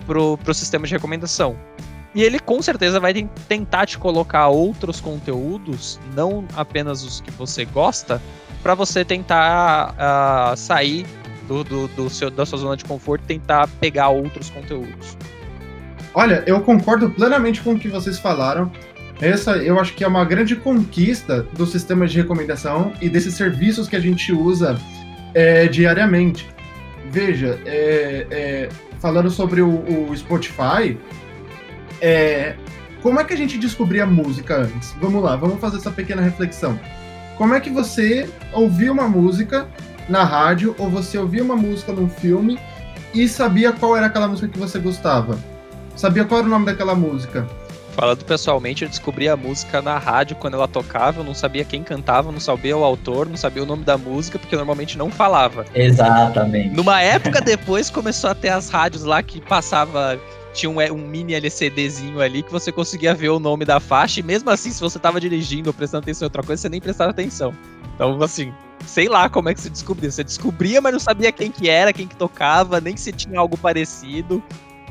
pro, 0.04 0.36
pro 0.36 0.52
sistema 0.52 0.86
de 0.86 0.92
recomendação. 0.92 1.56
E 2.14 2.22
ele 2.22 2.38
com 2.38 2.60
certeza 2.60 3.00
vai 3.00 3.14
tentar 3.48 3.86
te 3.86 3.96
colocar 3.96 4.48
outros 4.48 5.00
conteúdos, 5.00 5.98
não 6.14 6.44
apenas 6.54 7.02
os 7.02 7.22
que 7.22 7.30
você 7.30 7.64
gosta, 7.64 8.20
para 8.62 8.74
você 8.74 9.06
tentar 9.06 9.94
uh, 9.94 10.54
sair 10.54 11.06
do, 11.48 11.64
do, 11.64 11.88
do, 11.88 12.10
seu, 12.10 12.30
da 12.30 12.44
sua 12.44 12.58
zona 12.58 12.76
de 12.76 12.84
conforto 12.84 13.24
e 13.24 13.38
tentar 13.38 13.66
pegar 13.80 14.10
outros 14.10 14.50
conteúdos. 14.50 15.16
Olha, 16.12 16.44
eu 16.46 16.60
concordo 16.60 17.08
plenamente 17.08 17.62
com 17.62 17.72
o 17.72 17.78
que 17.78 17.88
vocês 17.88 18.18
falaram. 18.18 18.70
Essa 19.22 19.52
eu 19.58 19.78
acho 19.78 19.94
que 19.94 20.02
é 20.02 20.08
uma 20.08 20.24
grande 20.24 20.56
conquista 20.56 21.46
do 21.52 21.64
sistema 21.64 22.08
de 22.08 22.16
recomendação 22.16 22.92
e 23.00 23.08
desses 23.08 23.34
serviços 23.34 23.86
que 23.86 23.94
a 23.94 24.00
gente 24.00 24.32
usa 24.32 24.76
é, 25.32 25.68
diariamente. 25.68 26.50
Veja, 27.08 27.56
é, 27.64 28.26
é, 28.28 28.68
falando 28.98 29.30
sobre 29.30 29.62
o, 29.62 30.08
o 30.08 30.16
Spotify, 30.16 30.98
é, 32.00 32.56
como 33.00 33.20
é 33.20 33.24
que 33.24 33.32
a 33.32 33.36
gente 33.36 33.56
descobria 33.58 34.04
música 34.04 34.56
antes? 34.56 34.92
Vamos 35.00 35.22
lá, 35.22 35.36
vamos 35.36 35.60
fazer 35.60 35.76
essa 35.76 35.92
pequena 35.92 36.20
reflexão. 36.20 36.76
Como 37.38 37.54
é 37.54 37.60
que 37.60 37.70
você 37.70 38.28
ouviu 38.52 38.92
uma 38.92 39.08
música 39.08 39.68
na 40.08 40.24
rádio 40.24 40.74
ou 40.78 40.90
você 40.90 41.16
ouvia 41.16 41.44
uma 41.44 41.54
música 41.54 41.92
num 41.92 42.08
filme 42.08 42.58
e 43.14 43.28
sabia 43.28 43.70
qual 43.70 43.96
era 43.96 44.06
aquela 44.06 44.26
música 44.26 44.48
que 44.48 44.58
você 44.58 44.80
gostava? 44.80 45.38
Sabia 45.94 46.24
qual 46.24 46.40
era 46.40 46.48
o 46.48 46.50
nome 46.50 46.66
daquela 46.66 46.96
música? 46.96 47.46
Falando 47.92 48.24
pessoalmente, 48.24 48.84
eu 48.84 48.88
descobri 48.88 49.28
a 49.28 49.36
música 49.36 49.82
na 49.82 49.98
rádio 49.98 50.34
quando 50.36 50.54
ela 50.54 50.66
tocava, 50.66 51.20
eu 51.20 51.24
não 51.24 51.34
sabia 51.34 51.64
quem 51.64 51.82
cantava, 51.82 52.32
não 52.32 52.40
sabia 52.40 52.76
o 52.76 52.82
autor, 52.82 53.28
não 53.28 53.36
sabia 53.36 53.62
o 53.62 53.66
nome 53.66 53.84
da 53.84 53.98
música, 53.98 54.38
porque 54.38 54.56
normalmente 54.56 54.96
não 54.96 55.10
falava. 55.10 55.66
Exatamente. 55.74 56.74
Numa 56.74 57.02
época 57.02 57.40
depois 57.40 57.90
começou 57.90 58.30
a 58.30 58.34
ter 58.34 58.48
as 58.48 58.70
rádios 58.70 59.04
lá 59.04 59.22
que 59.22 59.40
passava 59.40 60.18
tinha 60.54 60.70
um, 60.70 60.76
um, 60.92 61.06
mini 61.06 61.34
LCDzinho 61.34 62.20
ali 62.20 62.42
que 62.42 62.52
você 62.52 62.70
conseguia 62.70 63.14
ver 63.14 63.30
o 63.30 63.38
nome 63.38 63.64
da 63.64 63.80
faixa, 63.80 64.20
e 64.20 64.22
mesmo 64.22 64.50
assim, 64.50 64.70
se 64.70 64.80
você 64.80 64.98
tava 64.98 65.20
dirigindo 65.20 65.70
ou 65.70 65.74
prestando 65.74 66.02
atenção 66.02 66.26
em 66.26 66.28
outra 66.28 66.42
coisa, 66.42 66.62
você 66.62 66.68
nem 66.68 66.80
prestava 66.80 67.10
atenção. 67.10 67.54
Então, 67.94 68.22
assim, 68.22 68.52
sei 68.86 69.08
lá 69.08 69.28
como 69.28 69.48
é 69.48 69.54
que 69.54 69.60
você 69.60 69.70
descobriu. 69.70 70.10
Você 70.10 70.24
descobria, 70.24 70.80
mas 70.80 70.92
não 70.92 71.00
sabia 71.00 71.32
quem 71.32 71.50
que 71.50 71.68
era, 71.68 71.92
quem 71.92 72.06
que 72.06 72.16
tocava, 72.16 72.80
nem 72.80 72.96
se 72.96 73.12
tinha 73.12 73.38
algo 73.38 73.56
parecido. 73.56 74.42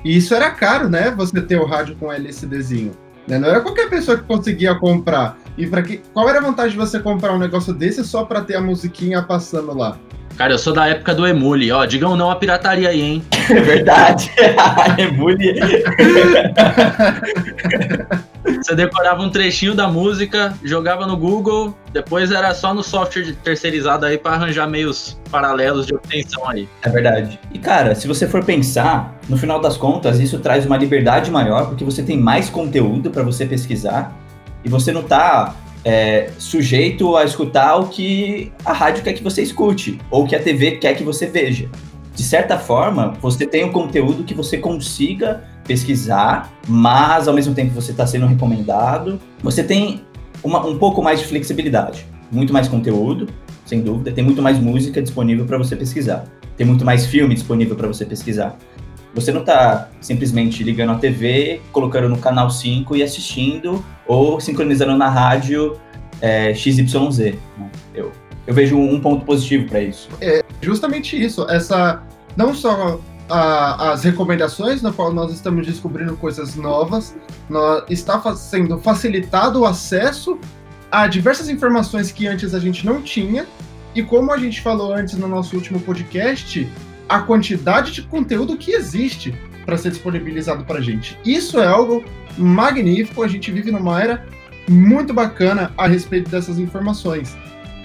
E 0.03 0.17
isso 0.17 0.33
era 0.33 0.49
caro, 0.51 0.89
né? 0.89 1.11
Você 1.11 1.41
ter 1.41 1.59
o 1.59 1.65
rádio 1.65 1.95
com 1.95 2.11
LCDzinho. 2.11 2.91
Né? 3.27 3.37
Não 3.37 3.49
era 3.49 3.61
qualquer 3.61 3.89
pessoa 3.89 4.17
que 4.17 4.23
conseguia 4.23 4.73
comprar. 4.75 5.37
E 5.57 5.67
para 5.67 5.81
que 5.81 6.01
qual 6.13 6.27
era 6.27 6.39
a 6.39 6.41
vantagem 6.41 6.71
de 6.71 6.77
você 6.77 6.99
comprar 6.99 7.33
um 7.33 7.39
negócio 7.39 7.73
desse 7.73 8.03
só 8.03 8.25
para 8.25 8.41
ter 8.41 8.55
a 8.55 8.61
musiquinha 8.61 9.21
passando 9.21 9.77
lá? 9.77 9.97
Cara, 10.37 10.53
eu 10.53 10.57
sou 10.57 10.73
da 10.73 10.87
época 10.87 11.13
do 11.13 11.27
Emule, 11.27 11.71
ó. 11.71 11.85
Digam 11.85 12.15
não 12.15 12.31
a 12.31 12.35
pirataria 12.35 12.89
aí, 12.89 13.01
hein? 13.01 13.23
É 13.51 13.59
verdade. 13.59 14.31
Emule. 14.97 15.59
Você 18.61 18.75
decorava 18.75 19.23
um 19.23 19.29
trechinho 19.29 19.73
da 19.73 19.87
música, 19.87 20.55
jogava 20.63 21.07
no 21.07 21.17
Google, 21.17 21.75
depois 21.91 22.31
era 22.31 22.53
só 22.53 22.73
no 22.73 22.83
software 22.83 23.33
terceirizado 23.43 24.05
aí 24.05 24.17
para 24.17 24.33
arranjar 24.33 24.69
meios 24.69 25.19
paralelos 25.31 25.87
de 25.87 25.95
obtenção 25.95 26.47
aí. 26.47 26.69
É 26.83 26.89
verdade. 26.89 27.39
E 27.51 27.57
cara, 27.57 27.95
se 27.95 28.07
você 28.07 28.27
for 28.27 28.43
pensar, 28.45 29.19
no 29.27 29.35
final 29.35 29.59
das 29.59 29.77
contas, 29.77 30.19
isso 30.19 30.37
traz 30.39 30.65
uma 30.65 30.77
liberdade 30.77 31.31
maior, 31.31 31.69
porque 31.69 31.83
você 31.83 32.03
tem 32.03 32.17
mais 32.17 32.49
conteúdo 32.49 33.09
para 33.09 33.23
você 33.23 33.45
pesquisar 33.45 34.15
e 34.63 34.69
você 34.69 34.91
não 34.91 35.01
tá 35.01 35.55
é, 35.83 36.29
sujeito 36.37 37.17
a 37.17 37.23
escutar 37.23 37.77
o 37.77 37.87
que 37.87 38.51
a 38.63 38.73
rádio 38.73 39.03
quer 39.03 39.13
que 39.13 39.23
você 39.23 39.41
escute, 39.41 39.99
ou 40.11 40.27
que 40.27 40.35
a 40.35 40.39
TV 40.39 40.73
quer 40.73 40.95
que 40.95 41.03
você 41.03 41.25
veja. 41.25 41.67
De 42.13 42.23
certa 42.23 42.59
forma, 42.59 43.13
você 43.19 43.47
tem 43.47 43.63
um 43.63 43.71
conteúdo 43.71 44.23
que 44.23 44.33
você 44.33 44.57
consiga 44.57 45.43
pesquisar, 45.71 46.51
mas 46.67 47.29
ao 47.29 47.33
mesmo 47.33 47.53
tempo 47.53 47.73
você 47.73 47.91
está 47.91 48.05
sendo 48.05 48.25
recomendado. 48.25 49.17
Você 49.41 49.63
tem 49.63 50.01
uma, 50.43 50.65
um 50.65 50.77
pouco 50.77 51.01
mais 51.01 51.21
de 51.21 51.25
flexibilidade, 51.25 52.05
muito 52.29 52.51
mais 52.51 52.67
conteúdo, 52.67 53.29
sem 53.65 53.79
dúvida, 53.79 54.11
tem 54.11 54.21
muito 54.21 54.41
mais 54.41 54.59
música 54.59 55.01
disponível 55.01 55.45
para 55.45 55.57
você 55.57 55.73
pesquisar, 55.77 56.25
tem 56.57 56.67
muito 56.67 56.83
mais 56.83 57.05
filme 57.05 57.33
disponível 57.33 57.77
para 57.77 57.87
você 57.87 58.05
pesquisar. 58.05 58.57
Você 59.13 59.31
não 59.31 59.41
está 59.41 59.89
simplesmente 60.01 60.61
ligando 60.61 60.91
a 60.91 60.95
TV, 60.95 61.61
colocando 61.71 62.09
no 62.09 62.17
canal 62.17 62.49
5 62.49 62.95
e 62.95 63.03
assistindo, 63.03 63.83
ou 64.05 64.39
sincronizando 64.39 64.97
na 64.97 65.09
rádio 65.09 65.77
é, 66.21 66.53
XYZ. 66.53 67.17
Né? 67.17 67.33
Eu, 67.93 68.11
eu 68.47 68.53
vejo 68.53 68.77
um 68.77 68.99
ponto 69.01 69.25
positivo 69.25 69.67
para 69.67 69.81
isso. 69.81 70.09
É 70.21 70.43
justamente 70.61 71.21
isso. 71.21 71.45
Essa 71.49 72.01
não 72.37 72.53
só 72.53 73.01
a, 73.31 73.91
as 73.91 74.03
recomendações, 74.03 74.81
na 74.81 74.91
qual 74.91 75.13
nós 75.13 75.31
estamos 75.31 75.65
descobrindo 75.65 76.17
coisas 76.17 76.55
novas, 76.55 77.15
nós, 77.49 77.83
está 77.89 78.19
sendo 78.35 78.77
facilitado 78.79 79.61
o 79.61 79.65
acesso 79.65 80.37
a 80.91 81.07
diversas 81.07 81.47
informações 81.47 82.11
que 82.11 82.27
antes 82.27 82.53
a 82.53 82.59
gente 82.59 82.85
não 82.85 83.01
tinha. 83.01 83.47
E 83.95 84.03
como 84.03 84.33
a 84.33 84.37
gente 84.37 84.61
falou 84.61 84.93
antes 84.93 85.15
no 85.17 85.27
nosso 85.27 85.55
último 85.55 85.79
podcast, 85.79 86.67
a 87.07 87.19
quantidade 87.19 87.93
de 87.93 88.01
conteúdo 88.01 88.57
que 88.57 88.71
existe 88.71 89.33
para 89.65 89.77
ser 89.77 89.91
disponibilizado 89.91 90.65
para 90.65 90.79
a 90.79 90.81
gente. 90.81 91.17
Isso 91.25 91.59
é 91.59 91.67
algo 91.67 92.03
magnífico, 92.37 93.23
a 93.23 93.27
gente 93.27 93.51
vive 93.51 93.71
numa 93.71 94.01
era 94.01 94.25
muito 94.67 95.13
bacana 95.13 95.71
a 95.77 95.87
respeito 95.87 96.29
dessas 96.29 96.59
informações. 96.59 97.35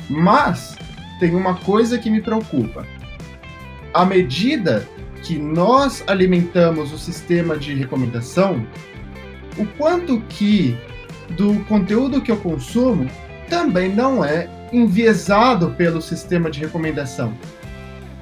Mas 0.09 0.77
tem 1.21 1.35
uma 1.35 1.55
coisa 1.55 1.99
que 1.99 2.11
me 2.11 2.21
preocupa. 2.21 2.85
À 3.95 4.05
medida 4.05 4.87
que 5.27 5.37
nós 5.37 6.05
alimentamos 6.07 6.93
o 6.93 6.99
sistema 6.99 7.57
de 7.57 7.75
recomendação, 7.75 8.65
o 9.59 9.67
quanto 9.77 10.21
que 10.29 10.77
do 11.31 11.59
conteúdo 11.65 12.21
que 12.21 12.31
eu 12.31 12.37
consumo 12.37 13.11
também 13.49 13.93
não 13.93 14.25
é 14.25 14.49
enviesado 14.73 15.71
pelo 15.73 16.01
sistema 16.01 16.49
de 16.49 16.61
recomendação. 16.61 17.35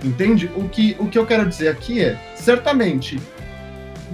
Entende? 0.03 0.51
O 0.57 0.67
que, 0.67 0.97
o 0.99 1.07
que 1.07 1.19
eu 1.19 1.27
quero 1.27 1.47
dizer 1.47 1.69
aqui 1.69 2.01
é, 2.01 2.19
certamente, 2.37 3.21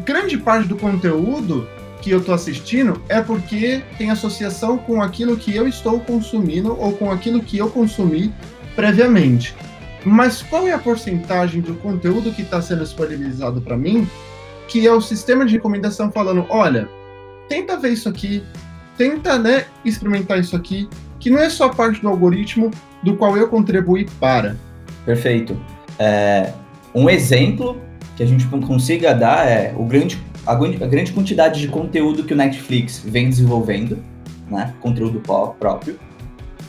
grande 0.05 0.37
parte 0.37 0.67
do 0.67 0.77
conteúdo 0.77 1.69
que 2.03 2.11
eu 2.11 2.19
estou 2.19 2.35
assistindo 2.35 3.01
é 3.09 3.21
porque 3.21 3.83
tem 3.99 4.11
associação 4.11 4.77
com 4.79 5.01
aquilo 5.01 5.37
que 5.37 5.55
eu 5.55 5.69
estou 5.69 6.01
consumindo 6.01 6.77
ou 6.77 6.93
com 6.95 7.11
aquilo 7.11 7.41
que 7.41 7.59
eu 7.59 7.71
consumi 7.71 8.33
previamente. 8.75 9.55
Mas 10.05 10.43
qual 10.43 10.67
é 10.67 10.73
a 10.73 10.79
porcentagem 10.79 11.61
do 11.61 11.75
conteúdo 11.75 12.33
que 12.33 12.43
está 12.43 12.61
sendo 12.63 12.83
disponibilizado 12.83 13.61
para 13.61 13.77
mim 13.77 14.09
que 14.71 14.87
é 14.87 14.93
o 14.93 15.01
sistema 15.01 15.45
de 15.45 15.55
recomendação 15.55 16.13
falando, 16.13 16.47
olha, 16.49 16.89
tenta 17.49 17.77
ver 17.77 17.91
isso 17.91 18.09
aqui, 18.09 18.43
tenta, 18.97 19.37
né, 19.37 19.65
experimentar 19.85 20.39
isso 20.39 20.55
aqui, 20.55 20.89
que 21.19 21.29
não 21.29 21.41
é 21.41 21.51
só 21.51 21.69
parte 21.69 22.01
do 22.01 22.09
algoritmo 22.09 22.71
do 23.03 23.17
qual 23.17 23.37
eu 23.37 23.49
contribuí 23.49 24.07
para. 24.21 24.57
Perfeito. 25.05 25.61
É, 25.99 26.53
um 26.95 27.11
exemplo 27.11 27.81
que 28.17 28.23
a 28.23 28.27
gente 28.27 28.47
consiga 28.47 29.13
dar 29.13 29.45
é 29.45 29.75
o 29.77 29.85
grande, 29.85 30.23
a, 30.47 30.53
a 30.53 30.87
grande 30.87 31.13
quantidade 31.13 31.61
de 31.61 31.67
conteúdo 31.67 32.23
que 32.23 32.33
o 32.33 32.37
Netflix 32.37 33.03
vem 33.05 33.29
desenvolvendo, 33.29 33.99
né, 34.49 34.73
conteúdo 34.81 35.21
próprio, 35.59 35.99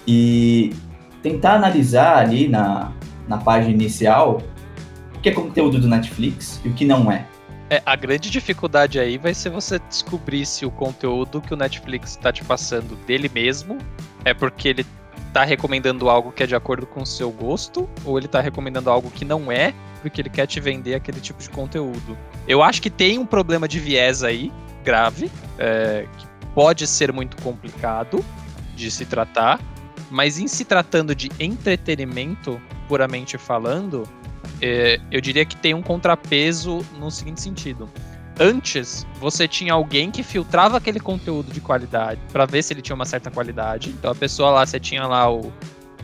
e 0.07 0.73
tentar 1.21 1.53
analisar 1.53 2.17
ali 2.17 2.47
na, 2.47 2.91
na 3.31 3.38
página 3.38 3.73
inicial 3.73 4.41
o 5.15 5.19
que 5.19 5.29
é 5.29 5.31
conteúdo 5.31 5.79
do 5.79 5.88
Netflix 5.88 6.61
e 6.65 6.69
o 6.69 6.73
que 6.73 6.85
não 6.85 7.11
é. 7.11 7.25
É, 7.69 7.81
a 7.85 7.95
grande 7.95 8.29
dificuldade 8.29 9.00
aí 9.00 9.17
vai 9.17 9.33
ser 9.33 9.50
você 9.50 9.79
descobrir 9.79 10.45
se 10.45 10.65
o 10.65 10.71
conteúdo 10.71 11.39
que 11.39 11.53
o 11.53 11.57
Netflix 11.57 12.11
está 12.11 12.31
te 12.31 12.43
passando 12.43 12.95
dele 13.05 13.31
mesmo 13.33 13.77
é 14.25 14.33
porque 14.33 14.67
ele 14.67 14.85
está 15.27 15.45
recomendando 15.45 16.09
algo 16.09 16.33
que 16.33 16.43
é 16.43 16.47
de 16.47 16.55
acordo 16.55 16.85
com 16.85 17.03
o 17.03 17.05
seu 17.05 17.31
gosto 17.31 17.89
ou 18.03 18.17
ele 18.17 18.25
está 18.25 18.41
recomendando 18.41 18.89
algo 18.89 19.09
que 19.09 19.23
não 19.23 19.50
é 19.50 19.73
porque 20.01 20.19
ele 20.19 20.29
quer 20.29 20.47
te 20.47 20.59
vender 20.59 20.95
aquele 20.95 21.21
tipo 21.21 21.41
de 21.41 21.50
conteúdo. 21.50 22.17
Eu 22.45 22.61
acho 22.61 22.81
que 22.81 22.89
tem 22.89 23.17
um 23.17 23.25
problema 23.25 23.67
de 23.67 23.79
viés 23.79 24.23
aí, 24.23 24.51
grave, 24.83 25.31
é, 25.57 26.05
que 26.17 26.25
pode 26.53 26.85
ser 26.88 27.13
muito 27.13 27.41
complicado 27.41 28.25
de 28.75 28.91
se 28.91 29.05
tratar, 29.05 29.59
mas 30.12 30.38
em 30.38 30.48
se 30.48 30.65
tratando 30.65 31.15
de 31.15 31.32
entretenimento, 31.39 32.62
puramente 32.88 33.38
falando, 33.38 34.08
é, 34.62 35.00
eu 35.10 35.22
diria 35.22 35.46
que 35.46 35.56
tem 35.56 35.74
um 35.74 35.82
contrapeso 35.82 36.86
no 37.00 37.10
seguinte 37.10 37.41
sentido. 37.41 37.89
Antes, 38.38 39.06
você 39.20 39.48
tinha 39.48 39.74
alguém 39.74 40.12
que 40.12 40.22
filtrava 40.22 40.77
aquele 40.77 41.00
conteúdo 41.00 41.51
de 41.51 41.62
qualidade 41.62 42.20
para 42.32 42.46
ver 42.46 42.62
se 42.62 42.74
ele 42.74 42.82
tinha 42.82 42.96
uma 42.96 43.06
certa 43.06 43.32
qualidade. 43.32 43.89
Então 43.89 44.12
a 44.12 44.15
pessoa 44.15 44.51
lá, 44.51 44.65
você 44.65 44.80
tinha 44.80 45.08
lá 45.08 45.32
o, 45.32 45.53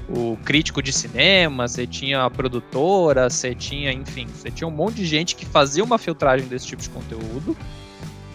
o 0.08 0.38
crítico 0.46 0.82
de 0.82 0.94
cinema, 0.94 1.68
você 1.68 1.86
tinha 1.86 2.24
a 2.24 2.30
produtora, 2.30 3.30
você 3.30 3.54
tinha, 3.54 3.92
enfim, 3.92 4.28
você 4.28 4.50
tinha 4.50 4.68
um 4.68 4.72
monte 4.72 4.96
de 4.96 5.06
gente 5.06 5.36
que 5.36 5.46
fazia 5.46 5.84
uma 5.84 5.98
filtragem 5.98 6.48
desse 6.48 6.68
tipo 6.68 6.82
de 6.82 6.90
conteúdo 6.90 7.58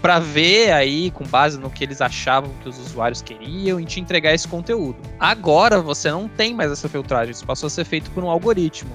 para 0.03 0.19
ver 0.19 0.73
aí, 0.73 1.13
com 1.13 1.25
base 1.25 1.59
no 1.61 1.71
que 1.71 1.85
eles 1.85 2.01
achavam 2.01 2.51
que 2.61 2.69
os 2.69 2.77
usuários 2.77 3.23
queriam, 3.23 3.79
e 3.79 3.85
te 3.85 4.01
entregar 4.01 4.35
esse 4.35 4.49
conteúdo. 4.49 4.97
Agora 5.19 5.81
você 5.81 6.11
não 6.11 6.27
tem 6.27 6.53
mais 6.53 6.73
essa 6.73 6.89
filtragem, 6.89 7.31
isso 7.31 7.47
passou 7.47 7.69
a 7.69 7.71
ser 7.71 7.85
feito 7.85 8.11
por 8.11 8.25
um 8.25 8.29
algoritmo. 8.29 8.91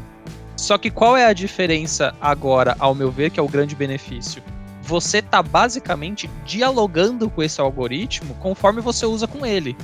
Só 0.57 0.77
que 0.77 0.91
qual 0.91 1.15
é 1.15 1.25
a 1.25 1.31
diferença 1.31 2.13
agora, 2.19 2.75
ao 2.77 2.93
meu 2.93 3.09
ver, 3.09 3.31
que 3.31 3.39
é 3.39 3.43
o 3.43 3.47
grande 3.47 3.73
benefício? 3.73 4.43
Você 4.81 5.21
tá 5.21 5.41
basicamente 5.41 6.29
dialogando 6.45 7.29
com 7.29 7.41
esse 7.41 7.61
algoritmo 7.61 8.35
conforme 8.35 8.81
você 8.81 9.05
usa 9.05 9.27
com 9.27 9.45
ele. 9.45 9.77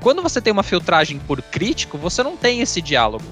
Quando 0.00 0.20
você 0.20 0.40
tem 0.40 0.52
uma 0.52 0.62
filtragem 0.62 1.18
por 1.20 1.40
crítico, 1.40 1.96
você 1.96 2.22
não 2.22 2.36
tem 2.36 2.60
esse 2.60 2.82
diálogo. 2.82 3.24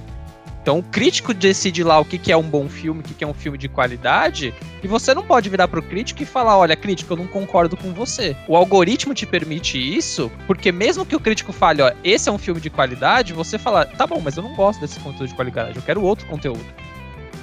Então 0.63 0.79
o 0.79 0.83
crítico 0.83 1.33
decide 1.33 1.83
lá 1.83 1.99
o 1.99 2.05
que, 2.05 2.19
que 2.19 2.31
é 2.31 2.37
um 2.37 2.43
bom 2.43 2.69
filme, 2.69 3.01
o 3.01 3.03
que, 3.03 3.15
que 3.15 3.25
é 3.25 3.27
um 3.27 3.35
filme 3.35 3.57
de 3.57 3.69
qualidade, 3.69 4.55
e 4.83 4.87
você 4.87 5.15
não 5.15 5.23
pode 5.23 5.49
virar 5.49 5.69
pro 5.69 5.83
crítico 5.83 6.23
e 6.23 6.27
falar, 6.27 6.59
olha, 6.59 6.77
crítico, 6.77 7.13
eu 7.13 7.17
não 7.17 7.27
concordo 7.27 7.77
com 7.77 7.93
você. 7.93 8.37
O 8.47 8.57
algoritmo 8.57 9.15
te 9.15 9.27
permite 9.27 9.79
isso, 9.79 10.31
porque 10.47 10.71
mesmo 10.71 11.07
que 11.07 11.17
o 11.17 11.21
crítico 11.21 11.53
fale, 11.53 11.83
ó, 11.83 11.93
esse 12.05 12.29
é 12.29 12.33
um 12.33 12.39
filme 12.39 12.61
de 12.61 12.69
qualidade, 12.69 13.33
você 13.33 13.59
fala, 13.59 13.87
tá 13.87 14.07
bom, 14.07 14.21
mas 14.23 14.37
eu 14.37 14.43
não 14.43 14.55
gosto 14.55 14.81
desse 14.81 15.01
conteúdo 15.01 15.29
de 15.29 15.35
qualidade, 15.35 15.77
eu 15.77 15.83
quero 15.83 16.03
outro 16.03 16.27
conteúdo. 16.27 16.65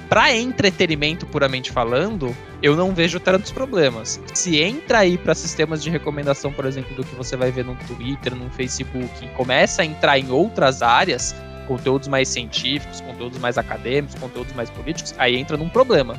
Para 0.08 0.34
entretenimento 0.34 1.26
puramente 1.26 1.70
falando, 1.70 2.34
eu 2.62 2.74
não 2.74 2.94
vejo 2.94 3.20
tantos 3.20 3.50
problemas. 3.50 4.18
Se 4.32 4.58
entra 4.58 5.00
aí 5.00 5.18
para 5.18 5.34
sistemas 5.34 5.82
de 5.82 5.90
recomendação, 5.90 6.50
por 6.50 6.64
exemplo, 6.64 6.94
do 6.96 7.04
que 7.04 7.14
você 7.14 7.36
vai 7.36 7.50
ver 7.50 7.64
no 7.66 7.76
Twitter, 7.76 8.34
no 8.34 8.48
Facebook, 8.48 9.22
e 9.22 9.28
começa 9.28 9.82
a 9.82 9.84
entrar 9.84 10.18
em 10.18 10.30
outras 10.30 10.80
áreas, 10.80 11.34
conteúdos 11.68 12.08
mais 12.08 12.26
científicos, 12.28 13.00
conteúdos 13.02 13.38
mais 13.38 13.58
acadêmicos, 13.58 14.16
conteúdos 14.16 14.52
mais 14.54 14.70
políticos, 14.70 15.14
aí 15.18 15.36
entra 15.36 15.56
num 15.56 15.68
problema. 15.68 16.16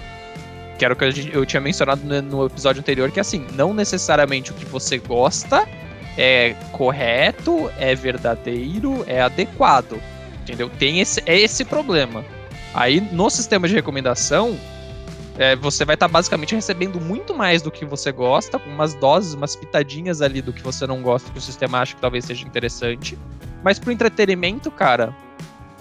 Que 0.77 0.85
era 0.85 0.93
o 0.93 0.97
que 0.97 1.29
eu 1.33 1.45
tinha 1.45 1.59
mencionado 1.59 2.01
no 2.21 2.45
episódio 2.45 2.79
anterior, 2.79 3.11
que 3.11 3.19
assim, 3.19 3.45
não 3.53 3.73
necessariamente 3.73 4.51
o 4.51 4.53
que 4.53 4.63
você 4.65 4.97
gosta 4.97 5.67
é 6.17 6.55
correto, 6.71 7.69
é 7.77 7.93
verdadeiro, 7.95 9.03
é 9.07 9.21
adequado. 9.21 9.99
Entendeu? 10.43 10.69
Tem 10.69 11.01
esse, 11.01 11.21
é 11.25 11.37
esse 11.37 11.65
problema. 11.65 12.23
Aí 12.73 13.01
no 13.01 13.29
sistema 13.29 13.67
de 13.67 13.73
recomendação, 13.73 14.57
é, 15.37 15.55
você 15.55 15.83
vai 15.85 15.95
estar 15.95 16.07
tá 16.07 16.11
basicamente 16.11 16.53
recebendo 16.53 16.99
muito 16.99 17.33
mais 17.33 17.61
do 17.61 17.71
que 17.71 17.85
você 17.85 18.11
gosta, 18.11 18.59
com 18.59 18.69
umas 18.69 18.93
doses, 18.93 19.33
umas 19.33 19.55
pitadinhas 19.55 20.21
ali 20.21 20.41
do 20.41 20.53
que 20.53 20.61
você 20.61 20.85
não 20.85 21.01
gosta, 21.01 21.31
que 21.31 21.37
o 21.37 21.41
sistema 21.41 21.79
acha 21.79 21.95
que 21.95 22.01
talvez 22.01 22.25
seja 22.25 22.45
interessante. 22.45 23.17
Mas 23.63 23.79
pro 23.79 23.91
entretenimento, 23.91 24.69
cara, 24.71 25.13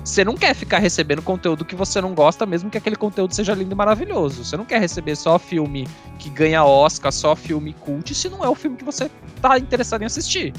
você 0.09 0.25
não 0.25 0.35
quer 0.35 0.55
ficar 0.55 0.79
recebendo 0.79 1.21
conteúdo 1.21 1.67
que 1.67 1.77
você 1.77 2.01
não 2.01 2.15
gosta, 2.15 2.47
mesmo 2.47 2.71
que 2.71 2.79
aquele 2.79 2.97
conteúdo 2.97 3.35
seja 3.35 3.53
lindo 3.53 3.73
e 3.73 3.77
maravilhoso. 3.77 4.43
Você 4.43 4.57
não 4.57 4.65
quer 4.65 4.81
receber 4.81 5.15
só 5.15 5.39
filme 5.39 5.87
que 6.19 6.31
ganha 6.31 6.65
Oscar, 6.65 7.13
só 7.13 7.37
filme 7.37 7.75
cult, 7.75 8.15
se 8.15 8.29
não 8.29 8.43
é 8.43 8.49
o 8.49 8.55
filme 8.55 8.77
que 8.77 8.85
você 8.85 9.11
tá 9.43 9.59
interessado 9.59 10.03
em 10.03 10.07
assistir. 10.07 10.55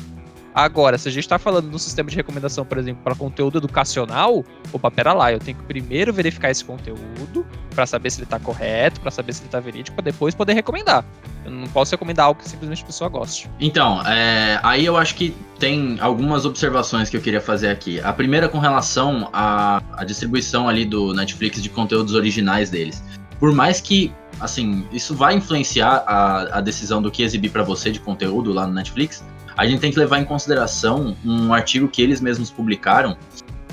Agora, 0.53 0.97
se 0.97 1.07
a 1.07 1.11
gente 1.11 1.23
está 1.23 1.37
falando 1.37 1.69
no 1.69 1.79
sistema 1.79 2.09
de 2.09 2.15
recomendação, 2.15 2.65
por 2.65 2.77
exemplo, 2.77 3.01
para 3.03 3.15
conteúdo 3.15 3.57
educacional, 3.59 4.43
opa, 4.73 4.91
pera 4.91 5.13
lá, 5.13 5.31
eu 5.31 5.39
tenho 5.39 5.57
que 5.57 5.63
primeiro 5.63 6.11
verificar 6.11 6.49
esse 6.49 6.65
conteúdo 6.65 7.45
para 7.73 7.85
saber 7.85 8.09
se 8.09 8.19
ele 8.19 8.25
está 8.25 8.39
correto, 8.39 8.99
para 8.99 9.11
saber 9.11 9.33
se 9.33 9.41
ele 9.41 9.47
está 9.47 9.59
verídico, 9.59 9.95
para 9.95 10.05
depois 10.05 10.33
poder 10.33 10.53
recomendar. 10.53 11.05
Eu 11.45 11.51
não 11.51 11.67
posso 11.67 11.91
recomendar 11.91 12.25
algo 12.25 12.41
que 12.41 12.49
simplesmente 12.49 12.83
a 12.83 12.85
pessoa 12.85 13.09
goste. 13.09 13.49
Então, 13.59 14.05
é, 14.05 14.59
aí 14.63 14.85
eu 14.85 14.97
acho 14.97 15.15
que 15.15 15.35
tem 15.57 15.97
algumas 15.99 16.45
observações 16.45 17.09
que 17.09 17.17
eu 17.17 17.21
queria 17.21 17.41
fazer 17.41 17.69
aqui. 17.69 17.99
A 18.01 18.11
primeira 18.11 18.49
com 18.49 18.59
relação 18.59 19.29
à, 19.31 19.81
à 19.93 20.03
distribuição 20.03 20.67
ali 20.67 20.85
do 20.85 21.13
Netflix 21.13 21.61
de 21.61 21.69
conteúdos 21.69 22.13
originais 22.15 22.69
deles. 22.69 23.03
Por 23.39 23.53
mais 23.53 23.79
que 23.79 24.11
assim, 24.39 24.85
isso 24.91 25.15
vai 25.15 25.35
influenciar 25.35 26.03
a, 26.07 26.57
a 26.57 26.61
decisão 26.61 27.01
do 27.01 27.11
que 27.11 27.23
exibir 27.23 27.49
para 27.51 27.63
você 27.63 27.91
de 27.91 27.99
conteúdo 27.99 28.53
lá 28.53 28.65
no 28.65 28.73
Netflix 28.73 29.23
a 29.59 29.67
gente 29.67 29.81
tem 29.81 29.91
que 29.91 29.99
levar 29.99 30.19
em 30.19 30.23
consideração 30.23 31.17
um 31.25 31.53
artigo 31.53 31.89
que 31.89 32.01
eles 32.01 32.21
mesmos 32.21 32.49
publicaram 32.49 33.17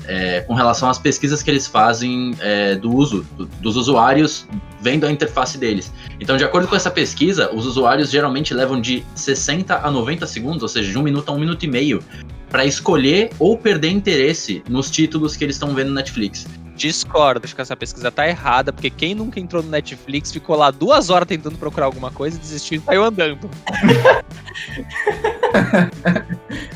é, 0.05 0.41
com 0.41 0.53
relação 0.53 0.89
às 0.89 0.99
pesquisas 0.99 1.41
que 1.41 1.49
eles 1.49 1.65
fazem 1.65 2.35
é, 2.41 2.75
do 2.75 2.93
uso 2.93 3.25
do, 3.37 3.45
dos 3.45 3.77
usuários 3.77 4.45
vendo 4.81 5.05
a 5.05 5.11
interface 5.11 5.57
deles. 5.57 5.93
Então, 6.19 6.35
de 6.35 6.43
acordo 6.43 6.67
com 6.67 6.75
essa 6.75 6.91
pesquisa, 6.91 7.49
os 7.55 7.65
usuários 7.65 8.11
geralmente 8.11 8.53
levam 8.53 8.81
de 8.81 9.01
60 9.15 9.77
a 9.77 9.89
90 9.89 10.27
segundos, 10.27 10.61
ou 10.61 10.67
seja, 10.67 10.91
de 10.91 10.97
um 10.97 11.03
minuto 11.03 11.29
a 11.29 11.31
um 11.31 11.39
minuto 11.39 11.63
e 11.63 11.67
meio, 11.69 12.03
para 12.49 12.65
escolher 12.65 13.29
ou 13.39 13.57
perder 13.57 13.89
interesse 13.89 14.61
nos 14.67 14.91
títulos 14.91 15.37
que 15.37 15.45
eles 15.45 15.55
estão 15.55 15.73
vendo 15.73 15.87
no 15.87 15.93
Netflix. 15.93 16.45
Discordo, 16.77 17.41
acho 17.43 17.55
que 17.55 17.61
essa 17.61 17.75
pesquisa 17.75 18.11
tá 18.11 18.27
errada, 18.27 18.71
porque 18.71 18.89
quem 18.89 19.15
nunca 19.15 19.39
entrou 19.39 19.63
no 19.63 19.69
Netflix 19.69 20.31
ficou 20.31 20.55
lá 20.55 20.69
duas 20.71 21.09
horas 21.09 21.27
tentando 21.27 21.57
procurar 21.57 21.87
alguma 21.87 22.11
coisa, 22.11 22.37
desistiu 22.37 22.79
e 22.79 22.83
saiu 22.83 23.03
andando. 23.03 23.49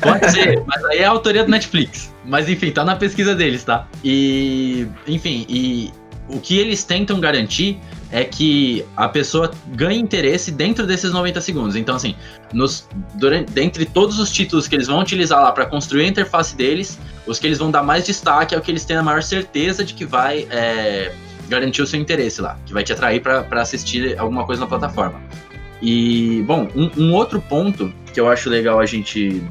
Pode 0.02 0.30
ser, 0.30 0.62
mas 0.66 0.84
aí 0.86 0.98
é 0.98 1.04
a 1.04 1.10
autoria 1.10 1.44
do 1.44 1.50
Netflix. 1.50 2.12
Mas 2.24 2.48
enfim, 2.48 2.72
tá 2.72 2.84
na 2.84 2.96
pesquisa 2.96 3.34
deles, 3.34 3.62
tá? 3.64 3.86
E, 4.02 4.88
enfim, 5.06 5.46
e 5.48 5.92
o 6.28 6.40
que 6.40 6.58
eles 6.58 6.84
tentam 6.84 7.20
garantir 7.20 7.78
é 8.10 8.24
que 8.24 8.84
a 8.96 9.08
pessoa 9.08 9.50
ganhe 9.68 9.98
interesse 9.98 10.50
dentro 10.50 10.86
desses 10.86 11.12
90 11.12 11.40
segundos. 11.40 11.76
Então, 11.76 11.96
assim, 11.96 12.14
nos, 12.52 12.86
durante, 13.14 13.50
dentre 13.52 13.86
todos 13.86 14.18
os 14.18 14.30
títulos 14.30 14.68
que 14.68 14.74
eles 14.74 14.86
vão 14.86 15.00
utilizar 15.00 15.42
lá 15.42 15.50
para 15.50 15.66
construir 15.66 16.04
a 16.04 16.08
interface 16.08 16.54
deles, 16.54 16.98
os 17.26 17.38
que 17.38 17.46
eles 17.46 17.58
vão 17.58 17.70
dar 17.70 17.82
mais 17.82 18.04
destaque 18.04 18.54
é 18.54 18.58
o 18.58 18.60
que 18.60 18.70
eles 18.70 18.84
têm 18.84 18.96
a 18.96 19.02
maior 19.02 19.22
certeza 19.22 19.84
de 19.84 19.94
que 19.94 20.04
vai 20.04 20.46
é, 20.50 21.12
garantir 21.48 21.82
o 21.82 21.86
seu 21.86 21.98
interesse 21.98 22.40
lá, 22.40 22.58
que 22.66 22.72
vai 22.72 22.84
te 22.84 22.92
atrair 22.92 23.20
para 23.20 23.62
assistir 23.62 24.18
alguma 24.18 24.44
coisa 24.44 24.60
na 24.60 24.66
plataforma. 24.66 25.20
E, 25.80 26.42
bom, 26.46 26.68
um, 26.76 26.90
um 26.96 27.12
outro 27.14 27.40
ponto 27.40 27.92
que 28.12 28.20
eu 28.20 28.28
acho 28.28 28.48
legal 28.48 28.78
a 28.78 28.86
gente 28.86 29.42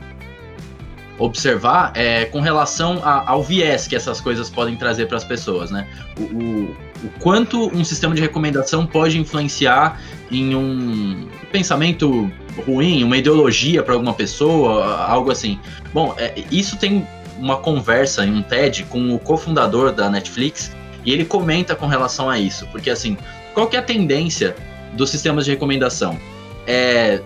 observar 1.22 1.92
é 1.96 2.26
com 2.26 2.42
relação 2.42 3.00
a, 3.04 3.30
ao 3.30 3.44
viés 3.44 3.88
que 3.88 3.96
essas 3.96 4.20
coisas 4.20 4.50
podem 4.50 4.76
trazer 4.76 5.06
para 5.06 5.18
as 5.18 5.24
pessoas, 5.24 5.70
né? 5.70 5.88
O, 6.18 6.24
o, 6.24 6.64
o, 7.04 7.10
quanto 7.20 7.68
um 7.76 7.84
sistema 7.84 8.16
de 8.16 8.22
recomendação 8.22 8.86
pode 8.86 9.20
influenciar 9.20 10.02
em 10.32 10.56
um 10.56 11.28
pensamento 11.52 12.32
ruim, 12.66 13.04
uma 13.04 13.18
ideologia 13.18 13.84
para 13.84 13.94
alguma 13.94 14.14
pessoa, 14.14 14.98
algo 15.06 15.32
assim. 15.32 15.60
Bom, 15.94 16.16
é, 16.18 16.34
isso 16.52 16.78
tem 16.78 17.08
uma 17.38 17.58
conversa 17.58 18.26
em 18.26 18.34
um 18.34 18.42
TED 18.42 18.86
com 18.86 19.14
o 19.14 19.20
cofundador 19.20 19.92
da 19.92 20.10
Netflix 20.10 20.76
e 21.06 21.12
ele 21.12 21.26
comenta 21.26 21.76
com 21.76 21.88
relação 21.88 22.30
a 22.30 22.40
isso, 22.40 22.68
porque 22.72 22.90
assim, 22.90 23.18
qual 23.54 23.68
que 23.68 23.76
é 23.76 23.80
a 23.80 23.84
tendência 23.84 24.56
dos 24.94 25.10
sistemas 25.10 25.46
de 25.46 25.52
recomendação? 25.52 26.18
É 26.66 27.22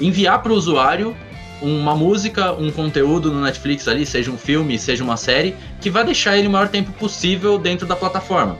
enviar 0.00 0.42
para 0.42 0.52
o 0.52 0.54
usuário 0.54 1.16
uma 1.60 1.94
música, 1.94 2.52
um 2.52 2.70
conteúdo 2.70 3.32
no 3.32 3.40
Netflix 3.40 3.88
ali, 3.88 4.06
seja 4.06 4.30
um 4.30 4.38
filme, 4.38 4.78
seja 4.78 5.02
uma 5.02 5.16
série, 5.16 5.54
que 5.80 5.90
vai 5.90 6.04
deixar 6.04 6.36
ele 6.36 6.48
o 6.48 6.50
maior 6.50 6.68
tempo 6.68 6.92
possível 6.92 7.58
dentro 7.58 7.86
da 7.86 7.96
plataforma. 7.96 8.58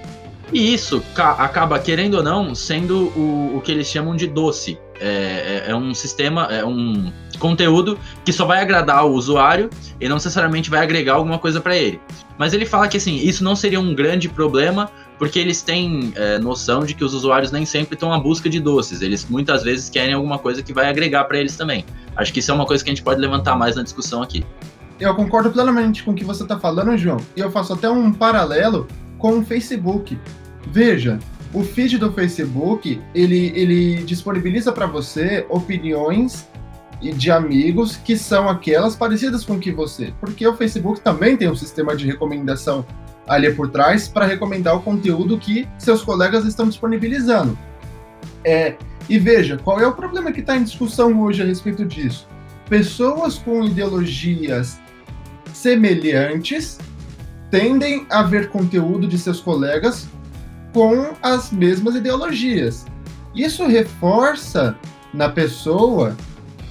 E 0.52 0.72
isso 0.72 1.02
acaba, 1.16 1.78
querendo 1.78 2.14
ou 2.14 2.22
não, 2.22 2.54
sendo 2.54 3.08
o, 3.16 3.56
o 3.56 3.60
que 3.60 3.70
eles 3.70 3.86
chamam 3.86 4.16
de 4.16 4.26
doce. 4.26 4.78
É, 5.00 5.64
é, 5.66 5.70
é, 5.70 5.76
um 5.76 5.94
sistema, 5.94 6.46
é 6.50 6.64
um 6.64 7.12
conteúdo 7.38 7.96
que 8.24 8.32
só 8.32 8.44
vai 8.44 8.60
agradar 8.60 9.06
o 9.06 9.12
usuário 9.12 9.70
e 10.00 10.08
não 10.08 10.16
necessariamente 10.16 10.68
vai 10.68 10.80
agregar 10.80 11.14
alguma 11.14 11.38
coisa 11.38 11.60
para 11.60 11.76
ele. 11.76 12.00
Mas 12.36 12.52
ele 12.52 12.66
fala 12.66 12.88
que 12.88 12.96
assim, 12.96 13.14
isso 13.16 13.44
não 13.44 13.54
seria 13.54 13.78
um 13.78 13.94
grande 13.94 14.28
problema, 14.28 14.90
porque 15.18 15.38
eles 15.38 15.62
têm 15.62 16.12
é, 16.14 16.38
noção 16.38 16.84
de 16.84 16.94
que 16.94 17.04
os 17.04 17.12
usuários 17.12 17.50
nem 17.50 17.66
sempre 17.66 17.94
estão 17.94 18.12
à 18.12 18.18
busca 18.18 18.48
de 18.48 18.60
doces. 18.60 19.02
Eles 19.02 19.26
muitas 19.28 19.62
vezes 19.62 19.90
querem 19.90 20.14
alguma 20.14 20.38
coisa 20.38 20.62
que 20.62 20.72
vai 20.72 20.88
agregar 20.88 21.24
para 21.24 21.38
eles 21.38 21.56
também. 21.56 21.84
Acho 22.16 22.32
que 22.32 22.38
isso 22.38 22.50
é 22.50 22.54
uma 22.54 22.66
coisa 22.66 22.84
que 22.84 22.90
a 22.90 22.94
gente 22.94 23.02
pode 23.02 23.20
levantar 23.20 23.56
mais 23.56 23.76
na 23.76 23.82
discussão 23.82 24.22
aqui. 24.22 24.44
Eu 25.00 25.14
concordo 25.14 25.50
plenamente 25.50 26.02
com 26.02 26.12
o 26.12 26.14
que 26.14 26.24
você 26.24 26.42
está 26.42 26.58
falando, 26.58 26.96
João. 26.96 27.18
E 27.36 27.40
eu 27.40 27.50
faço 27.50 27.72
até 27.72 27.90
um 27.90 28.12
paralelo 28.12 28.86
com 29.18 29.38
o 29.38 29.44
Facebook. 29.44 30.18
Veja, 30.68 31.18
o 31.52 31.62
feed 31.62 31.98
do 31.98 32.12
Facebook 32.12 33.00
ele, 33.14 33.52
ele 33.54 34.02
disponibiliza 34.04 34.72
para 34.72 34.86
você 34.86 35.46
opiniões 35.48 36.46
de 37.00 37.30
amigos 37.30 37.96
que 37.96 38.16
são 38.16 38.48
aquelas 38.48 38.96
parecidas 38.96 39.44
com 39.44 39.58
que 39.58 39.70
você, 39.70 40.12
porque 40.20 40.46
o 40.46 40.56
Facebook 40.56 41.00
também 41.00 41.36
tem 41.36 41.48
um 41.48 41.54
sistema 41.54 41.94
de 41.94 42.04
recomendação 42.06 42.84
ali 43.28 43.52
por 43.52 43.68
trás 43.70 44.08
para 44.08 44.26
recomendar 44.26 44.76
o 44.76 44.82
conteúdo 44.82 45.38
que 45.38 45.68
seus 45.78 46.02
colegas 46.02 46.44
estão 46.44 46.68
disponibilizando. 46.68 47.56
É, 48.44 48.76
e 49.08 49.18
veja, 49.18 49.56
qual 49.56 49.80
é 49.80 49.86
o 49.86 49.92
problema 49.92 50.32
que 50.32 50.40
está 50.40 50.56
em 50.56 50.64
discussão 50.64 51.20
hoje 51.20 51.42
a 51.42 51.44
respeito 51.44 51.84
disso? 51.84 52.26
Pessoas 52.68 53.38
com 53.38 53.64
ideologias 53.64 54.78
semelhantes 55.52 56.78
tendem 57.50 58.06
a 58.10 58.22
ver 58.22 58.50
conteúdo 58.50 59.06
de 59.06 59.18
seus 59.18 59.40
colegas 59.40 60.06
com 60.72 61.14
as 61.22 61.50
mesmas 61.50 61.94
ideologias. 61.94 62.84
Isso 63.34 63.66
reforça 63.66 64.76
na 65.12 65.28
pessoa, 65.28 66.14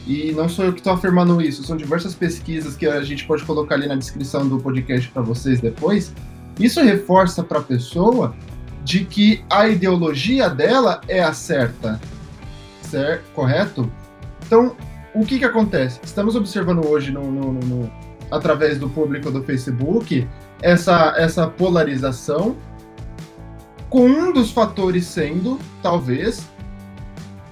e 0.05 0.31
não 0.33 0.47
sou 0.47 0.65
eu 0.65 0.73
que 0.73 0.79
estou 0.79 0.93
afirmando 0.93 1.41
isso, 1.41 1.63
são 1.63 1.75
diversas 1.75 2.13
pesquisas 2.13 2.75
que 2.75 2.85
a 2.85 3.01
gente 3.01 3.25
pode 3.25 3.43
colocar 3.43 3.75
ali 3.75 3.87
na 3.87 3.95
descrição 3.95 4.47
do 4.47 4.59
podcast 4.59 5.09
para 5.09 5.21
vocês 5.21 5.59
depois, 5.59 6.13
isso 6.59 6.81
reforça 6.81 7.43
para 7.43 7.59
a 7.59 7.63
pessoa 7.63 8.35
de 8.83 9.03
que 9.05 9.43
a 9.49 9.67
ideologia 9.67 10.49
dela 10.49 11.01
é 11.07 11.21
a 11.21 11.33
certa, 11.33 11.99
certo? 12.81 13.23
Correto? 13.33 13.91
Então, 14.45 14.75
o 15.13 15.25
que 15.25 15.39
que 15.39 15.45
acontece? 15.45 15.99
Estamos 16.03 16.35
observando 16.35 16.87
hoje 16.87 17.11
no, 17.11 17.29
no, 17.29 17.53
no, 17.53 17.91
através 18.31 18.77
do 18.77 18.89
público 18.89 19.29
do 19.29 19.43
Facebook 19.43 20.27
essa, 20.61 21.13
essa 21.17 21.47
polarização, 21.47 22.55
com 23.89 24.05
um 24.07 24.31
dos 24.31 24.51
fatores 24.51 25.05
sendo, 25.05 25.59
talvez, 25.81 26.47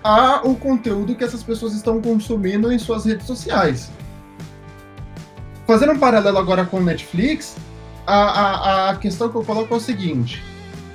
a, 0.03 0.41
o 0.43 0.55
conteúdo 0.55 1.15
que 1.15 1.23
essas 1.23 1.43
pessoas 1.43 1.73
estão 1.73 2.01
consumindo 2.01 2.71
em 2.71 2.79
suas 2.79 3.05
redes 3.05 3.25
sociais. 3.25 3.91
Fazendo 5.65 5.93
um 5.93 5.99
paralelo 5.99 6.37
agora 6.37 6.65
com 6.65 6.77
o 6.77 6.83
Netflix, 6.83 7.55
a, 8.05 8.15
a, 8.15 8.89
a 8.91 8.95
questão 8.95 9.29
que 9.29 9.35
eu 9.35 9.43
coloco 9.43 9.73
é 9.73 9.77
o 9.77 9.79
seguinte: 9.79 10.43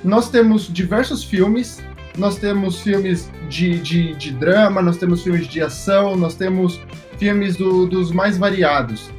nós 0.03 0.29
temos 0.29 0.71
diversos 0.71 1.23
filmes, 1.23 1.83
nós 2.17 2.37
temos 2.37 2.81
filmes 2.81 3.29
de, 3.49 3.79
de, 3.79 4.15
de 4.15 4.31
drama, 4.31 4.81
nós 4.81 4.97
temos 4.97 5.23
filmes 5.23 5.47
de 5.47 5.61
ação, 5.61 6.15
nós 6.15 6.35
temos 6.35 6.79
filmes 7.17 7.55
do, 7.55 7.85
dos 7.85 8.11
mais 8.11 8.37
variados 8.37 9.09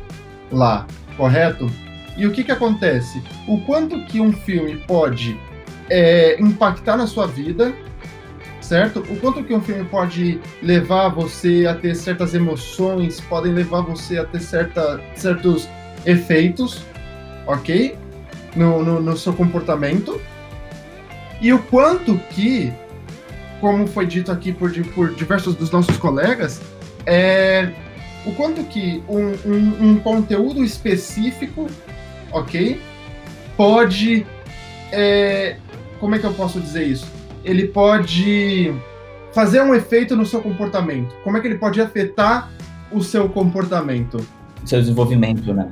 lá, 0.50 0.86
correto? 1.16 1.70
E 2.16 2.26
o 2.26 2.32
que, 2.32 2.44
que 2.44 2.52
acontece? 2.52 3.22
O 3.48 3.60
quanto 3.62 4.04
que 4.06 4.20
um 4.20 4.32
filme 4.32 4.76
pode 4.86 5.38
é, 5.88 6.40
impactar 6.40 6.96
na 6.96 7.06
sua 7.06 7.26
vida, 7.26 7.72
certo? 8.60 9.00
O 9.00 9.16
quanto 9.16 9.42
que 9.44 9.54
um 9.54 9.60
filme 9.60 9.84
pode 9.84 10.40
levar 10.62 11.08
você 11.08 11.66
a 11.66 11.74
ter 11.74 11.94
certas 11.94 12.34
emoções, 12.34 13.20
podem 13.20 13.52
levar 13.52 13.80
você 13.82 14.18
a 14.18 14.24
ter 14.24 14.40
certa, 14.40 15.00
certos 15.14 15.68
efeitos, 16.04 16.84
ok? 17.46 17.96
No, 18.54 18.82
no, 18.84 19.00
no 19.00 19.16
seu 19.16 19.32
comportamento. 19.32 20.20
E 21.40 21.52
o 21.52 21.58
quanto 21.58 22.16
que, 22.30 22.72
como 23.60 23.86
foi 23.86 24.06
dito 24.06 24.30
aqui 24.30 24.52
por, 24.52 24.72
por 24.94 25.14
diversos 25.14 25.54
dos 25.54 25.70
nossos 25.70 25.96
colegas, 25.96 26.60
é, 27.06 27.72
o 28.24 28.32
quanto 28.32 28.62
que 28.64 29.02
um, 29.08 29.32
um, 29.44 29.90
um 29.90 29.98
conteúdo 29.98 30.62
específico, 30.62 31.66
ok, 32.30 32.80
pode, 33.56 34.26
é, 34.92 35.56
como 35.98 36.14
é 36.14 36.18
que 36.18 36.24
eu 36.24 36.32
posso 36.32 36.60
dizer 36.60 36.84
isso? 36.86 37.06
Ele 37.44 37.66
pode 37.66 38.72
fazer 39.32 39.62
um 39.62 39.74
efeito 39.74 40.14
no 40.14 40.24
seu 40.24 40.40
comportamento. 40.40 41.14
Como 41.24 41.36
é 41.36 41.40
que 41.40 41.48
ele 41.48 41.58
pode 41.58 41.80
afetar 41.80 42.50
o 42.92 43.02
seu 43.02 43.28
comportamento? 43.28 44.24
Seu 44.64 44.80
desenvolvimento, 44.80 45.52
né? 45.52 45.68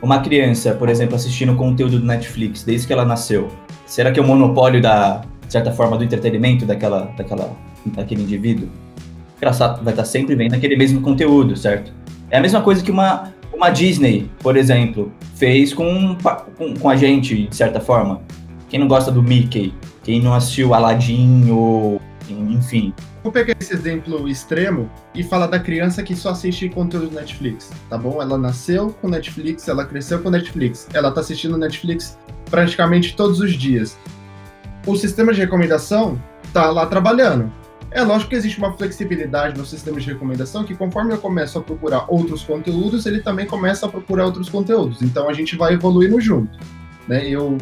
Uma 0.00 0.20
criança, 0.20 0.74
por 0.74 0.88
exemplo, 0.88 1.16
assistindo 1.16 1.54
conteúdo 1.56 1.98
do 1.98 2.06
Netflix 2.06 2.62
desde 2.62 2.86
que 2.86 2.92
ela 2.92 3.04
nasceu, 3.04 3.48
será 3.86 4.12
que 4.12 4.20
é 4.20 4.22
o 4.22 4.26
monopólio 4.26 4.80
da, 4.80 5.22
certa 5.48 5.72
forma, 5.72 5.96
do 5.96 6.04
entretenimento 6.04 6.64
daquela, 6.64 7.12
daquela, 7.16 7.56
daquele 7.86 8.22
indivíduo? 8.22 8.68
Ela 9.40 9.52
vai 9.82 9.92
estar 9.92 10.04
sempre 10.04 10.34
vendo 10.34 10.54
aquele 10.54 10.76
mesmo 10.76 11.00
conteúdo, 11.00 11.56
certo? 11.56 11.92
É 12.30 12.38
a 12.38 12.40
mesma 12.40 12.60
coisa 12.60 12.82
que 12.82 12.90
uma, 12.90 13.32
uma 13.52 13.70
Disney, 13.70 14.30
por 14.40 14.56
exemplo, 14.56 15.12
fez 15.36 15.72
com, 15.72 16.16
com, 16.56 16.74
com 16.74 16.90
a 16.90 16.96
gente, 16.96 17.46
de 17.46 17.56
certa 17.56 17.80
forma. 17.80 18.20
Quem 18.68 18.78
não 18.78 18.88
gosta 18.88 19.10
do 19.10 19.22
Mickey, 19.22 19.72
quem 20.02 20.20
não 20.20 20.34
assistiu 20.34 20.74
Aladdin 20.74 21.50
ou 21.50 21.97
enfim, 22.32 22.92
Vou 23.22 23.32
pegar 23.32 23.54
esse 23.60 23.74
exemplo 23.74 24.28
extremo 24.28 24.90
e 25.14 25.22
falar 25.22 25.48
da 25.48 25.58
criança 25.58 26.02
que 26.02 26.16
só 26.16 26.30
assiste 26.30 26.68
conteúdo 26.68 27.08
do 27.08 27.14
Netflix, 27.16 27.70
tá 27.90 27.98
bom? 27.98 28.22
Ela 28.22 28.38
nasceu 28.38 28.90
com 29.02 29.08
Netflix, 29.08 29.68
ela 29.68 29.84
cresceu 29.84 30.22
com 30.22 30.30
Netflix, 30.30 30.88
ela 30.94 31.10
tá 31.10 31.20
assistindo 31.20 31.58
Netflix 31.58 32.16
praticamente 32.48 33.16
todos 33.16 33.40
os 33.40 33.52
dias. 33.52 33.98
O 34.86 34.96
sistema 34.96 35.34
de 35.34 35.40
recomendação 35.40 36.18
tá 36.52 36.70
lá 36.70 36.86
trabalhando. 36.86 37.52
É 37.90 38.02
lógico 38.02 38.30
que 38.30 38.36
existe 38.36 38.58
uma 38.58 38.72
flexibilidade 38.72 39.58
no 39.58 39.66
sistema 39.66 39.98
de 39.98 40.06
recomendação 40.06 40.64
que 40.64 40.74
conforme 40.74 41.12
eu 41.12 41.18
começo 41.18 41.58
a 41.58 41.62
procurar 41.62 42.06
outros 42.08 42.42
conteúdos, 42.42 43.04
ele 43.04 43.20
também 43.20 43.46
começa 43.46 43.84
a 43.86 43.88
procurar 43.88 44.26
outros 44.26 44.48
conteúdos. 44.48 45.02
Então 45.02 45.28
a 45.28 45.32
gente 45.32 45.56
vai 45.56 45.74
evoluindo 45.74 46.20
junto. 46.20 46.58
Né? 47.06 47.28
Eu 47.28 47.58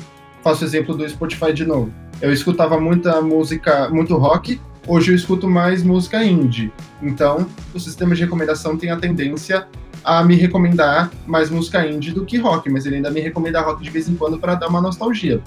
faço 0.46 0.64
exemplo 0.64 0.96
do 0.96 1.09
Spotify 1.09 1.52
de 1.52 1.66
novo. 1.66 1.92
Eu 2.22 2.32
escutava 2.32 2.80
muita 2.80 3.20
música, 3.20 3.88
muito 3.90 4.16
rock, 4.16 4.61
Hoje 4.88 5.11
eu 5.11 5.16
escuto 5.16 5.48
mais 5.48 5.82
música 5.82 6.22
indie. 6.22 6.72
Então, 7.02 7.44
o 7.74 7.80
sistema 7.80 8.14
de 8.14 8.22
recomendação 8.22 8.76
tem 8.76 8.88
a 8.92 8.96
tendência 8.96 9.66
a 10.04 10.22
me 10.22 10.37
recomendar 10.37 11.11
mais 11.26 11.50
música 11.50 11.85
indie 11.85 12.12
do 12.12 12.24
que 12.24 12.38
rock, 12.38 12.70
mas 12.70 12.87
ele 12.87 12.94
ainda 12.94 13.11
me 13.11 13.18
recomenda 13.18 13.61
rock 13.61 13.82
de 13.82 13.90
vez 13.90 14.09
em 14.09 14.14
quando 14.14 14.38
para 14.38 14.54
dar 14.54 14.68
uma 14.68 14.80
nostalgia. 14.80 15.42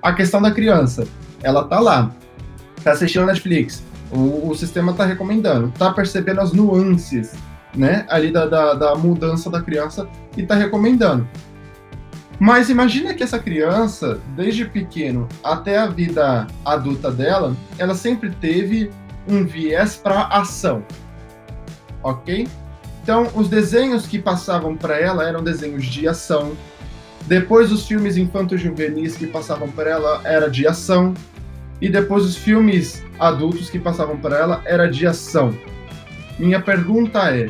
A 0.00 0.14
questão 0.14 0.40
da 0.40 0.50
criança, 0.50 1.06
ela 1.42 1.64
tá 1.64 1.78
lá, 1.80 2.10
tá 2.82 2.92
assistindo 2.92 3.26
Netflix, 3.26 3.84
o, 4.10 4.48
o 4.48 4.54
sistema 4.54 4.94
tá 4.94 5.04
recomendando, 5.04 5.70
tá 5.78 5.92
percebendo 5.92 6.40
as 6.40 6.54
nuances, 6.54 7.34
né, 7.76 8.06
ali 8.08 8.32
da, 8.32 8.46
da, 8.46 8.72
da 8.72 8.94
mudança 8.94 9.50
da 9.50 9.60
criança 9.60 10.08
e 10.34 10.44
tá 10.44 10.54
recomendando. 10.54 11.28
Mas 12.38 12.70
imagina 12.70 13.14
que 13.14 13.22
essa 13.22 13.38
criança, 13.38 14.20
desde 14.36 14.64
pequeno 14.64 15.28
até 15.42 15.76
a 15.76 15.86
vida 15.86 16.46
adulta 16.64 17.10
dela, 17.10 17.56
ela 17.78 17.94
sempre 17.94 18.30
teve 18.30 18.90
um 19.28 19.44
viés 19.44 19.96
para 19.96 20.26
ação. 20.28 20.84
Ok? 22.02 22.46
Então, 23.02 23.28
os 23.34 23.48
desenhos 23.48 24.06
que 24.06 24.18
passavam 24.18 24.76
para 24.76 24.98
ela 24.98 25.26
eram 25.26 25.42
desenhos 25.42 25.84
de 25.86 26.06
ação. 26.06 26.52
Depois, 27.26 27.72
os 27.72 27.86
filmes 27.86 28.16
infanto-juvenis 28.16 29.16
que 29.16 29.26
passavam 29.26 29.68
para 29.70 29.90
ela 29.90 30.20
era 30.24 30.48
de 30.48 30.66
ação. 30.66 31.14
E 31.80 31.88
depois, 31.88 32.24
os 32.24 32.36
filmes 32.36 33.02
adultos 33.18 33.68
que 33.68 33.78
passavam 33.78 34.16
para 34.16 34.38
ela 34.38 34.62
era 34.64 34.88
de 34.88 35.06
ação. 35.06 35.56
Minha 36.38 36.60
pergunta 36.60 37.34
é: 37.34 37.48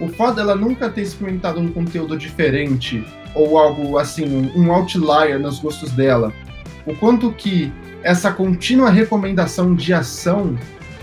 o 0.00 0.08
fato 0.08 0.36
dela 0.36 0.54
nunca 0.54 0.88
ter 0.88 1.02
experimentado 1.02 1.58
um 1.58 1.72
conteúdo 1.72 2.16
diferente 2.16 3.04
ou 3.34 3.58
algo 3.58 3.98
assim, 3.98 4.50
um 4.54 4.72
outlier 4.72 5.38
nos 5.38 5.58
gostos 5.58 5.90
dela, 5.92 6.32
o 6.86 6.94
quanto 6.94 7.32
que 7.32 7.72
essa 8.02 8.32
contínua 8.32 8.90
recomendação 8.90 9.74
de 9.74 9.92
ação 9.92 10.56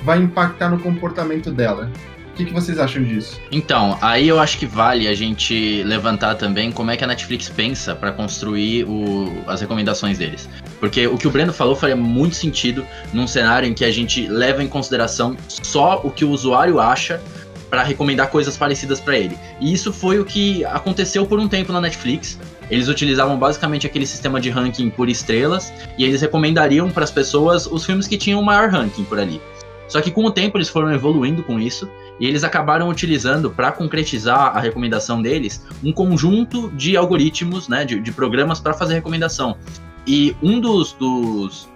vai 0.03 0.19
impactar 0.19 0.69
no 0.69 0.79
comportamento 0.79 1.51
dela. 1.51 1.91
O 2.31 2.37
que, 2.37 2.45
que, 2.45 2.53
vocês 2.53 2.77
acham 2.77 3.01
disso? 3.01 3.39
Então, 3.49 3.97
aí 4.01 4.27
eu 4.27 4.37
acho 4.37 4.57
que 4.57 4.65
vale 4.65 5.07
a 5.07 5.15
gente 5.15 5.81
levantar 5.83 6.35
também 6.35 6.69
como 6.69 6.91
é 6.91 6.97
que 6.97 7.03
a 7.03 7.07
Netflix 7.07 7.47
pensa 7.47 7.95
para 7.95 8.11
construir 8.11 8.83
o, 8.83 9.41
as 9.47 9.61
recomendações 9.61 10.17
deles. 10.17 10.49
Porque 10.77 11.07
o 11.07 11.17
que 11.17 11.29
o 11.29 11.31
Breno 11.31 11.53
falou 11.53 11.77
faria 11.77 11.95
muito 11.95 12.35
sentido 12.35 12.85
num 13.13 13.25
cenário 13.25 13.69
em 13.69 13.73
que 13.73 13.85
a 13.85 13.91
gente 13.91 14.27
leva 14.27 14.61
em 14.61 14.67
consideração 14.67 15.37
só 15.47 16.01
o 16.03 16.11
que 16.11 16.25
o 16.25 16.29
usuário 16.29 16.77
acha 16.77 17.21
para 17.75 17.83
recomendar 17.83 18.29
coisas 18.29 18.55
parecidas 18.55 19.01
para 19.01 19.17
ele. 19.17 19.37
E 19.59 19.73
isso 19.73 19.91
foi 19.91 20.17
o 20.17 20.23
que 20.23 20.63
aconteceu 20.63 21.25
por 21.25 21.37
um 21.41 21.45
tempo 21.45 21.73
na 21.73 21.81
Netflix. 21.81 22.39
eles 22.71 22.87
utilizavam 22.87 23.37
basicamente 23.37 23.85
aquele 23.85 24.05
sistema 24.05 24.39
de 24.39 24.49
ranking 24.49 24.89
por 24.89 25.09
estrelas 25.09 25.73
e 25.97 26.05
eles 26.05 26.21
recomendariam 26.21 26.89
para 26.89 27.03
as 27.03 27.11
pessoas 27.11 27.67
os 27.67 27.85
filmes 27.85 28.07
que 28.07 28.17
tinham 28.17 28.39
o 28.39 28.45
maior 28.45 28.69
ranking 28.69 29.03
por 29.03 29.19
ali. 29.19 29.41
Só 29.89 29.99
que 29.99 30.09
com 30.09 30.23
o 30.23 30.31
tempo 30.31 30.57
eles 30.57 30.69
foram 30.69 30.93
evoluindo 30.93 31.43
com 31.43 31.59
isso 31.59 31.89
e 32.17 32.25
eles 32.25 32.45
acabaram 32.45 32.87
utilizando 32.87 33.51
para 33.51 33.73
concretizar 33.73 34.55
a 34.55 34.59
recomendação 34.61 35.21
deles 35.21 35.61
um 35.83 35.91
conjunto 35.91 36.71
de 36.71 36.95
algoritmos, 36.95 37.67
né, 37.67 37.83
de, 37.83 37.99
de 37.99 38.11
programas 38.13 38.57
para 38.57 38.73
fazer 38.73 38.93
recomendação. 38.93 39.57
E 40.07 40.33
um 40.41 40.61
dos, 40.61 40.93
dos 40.93 41.67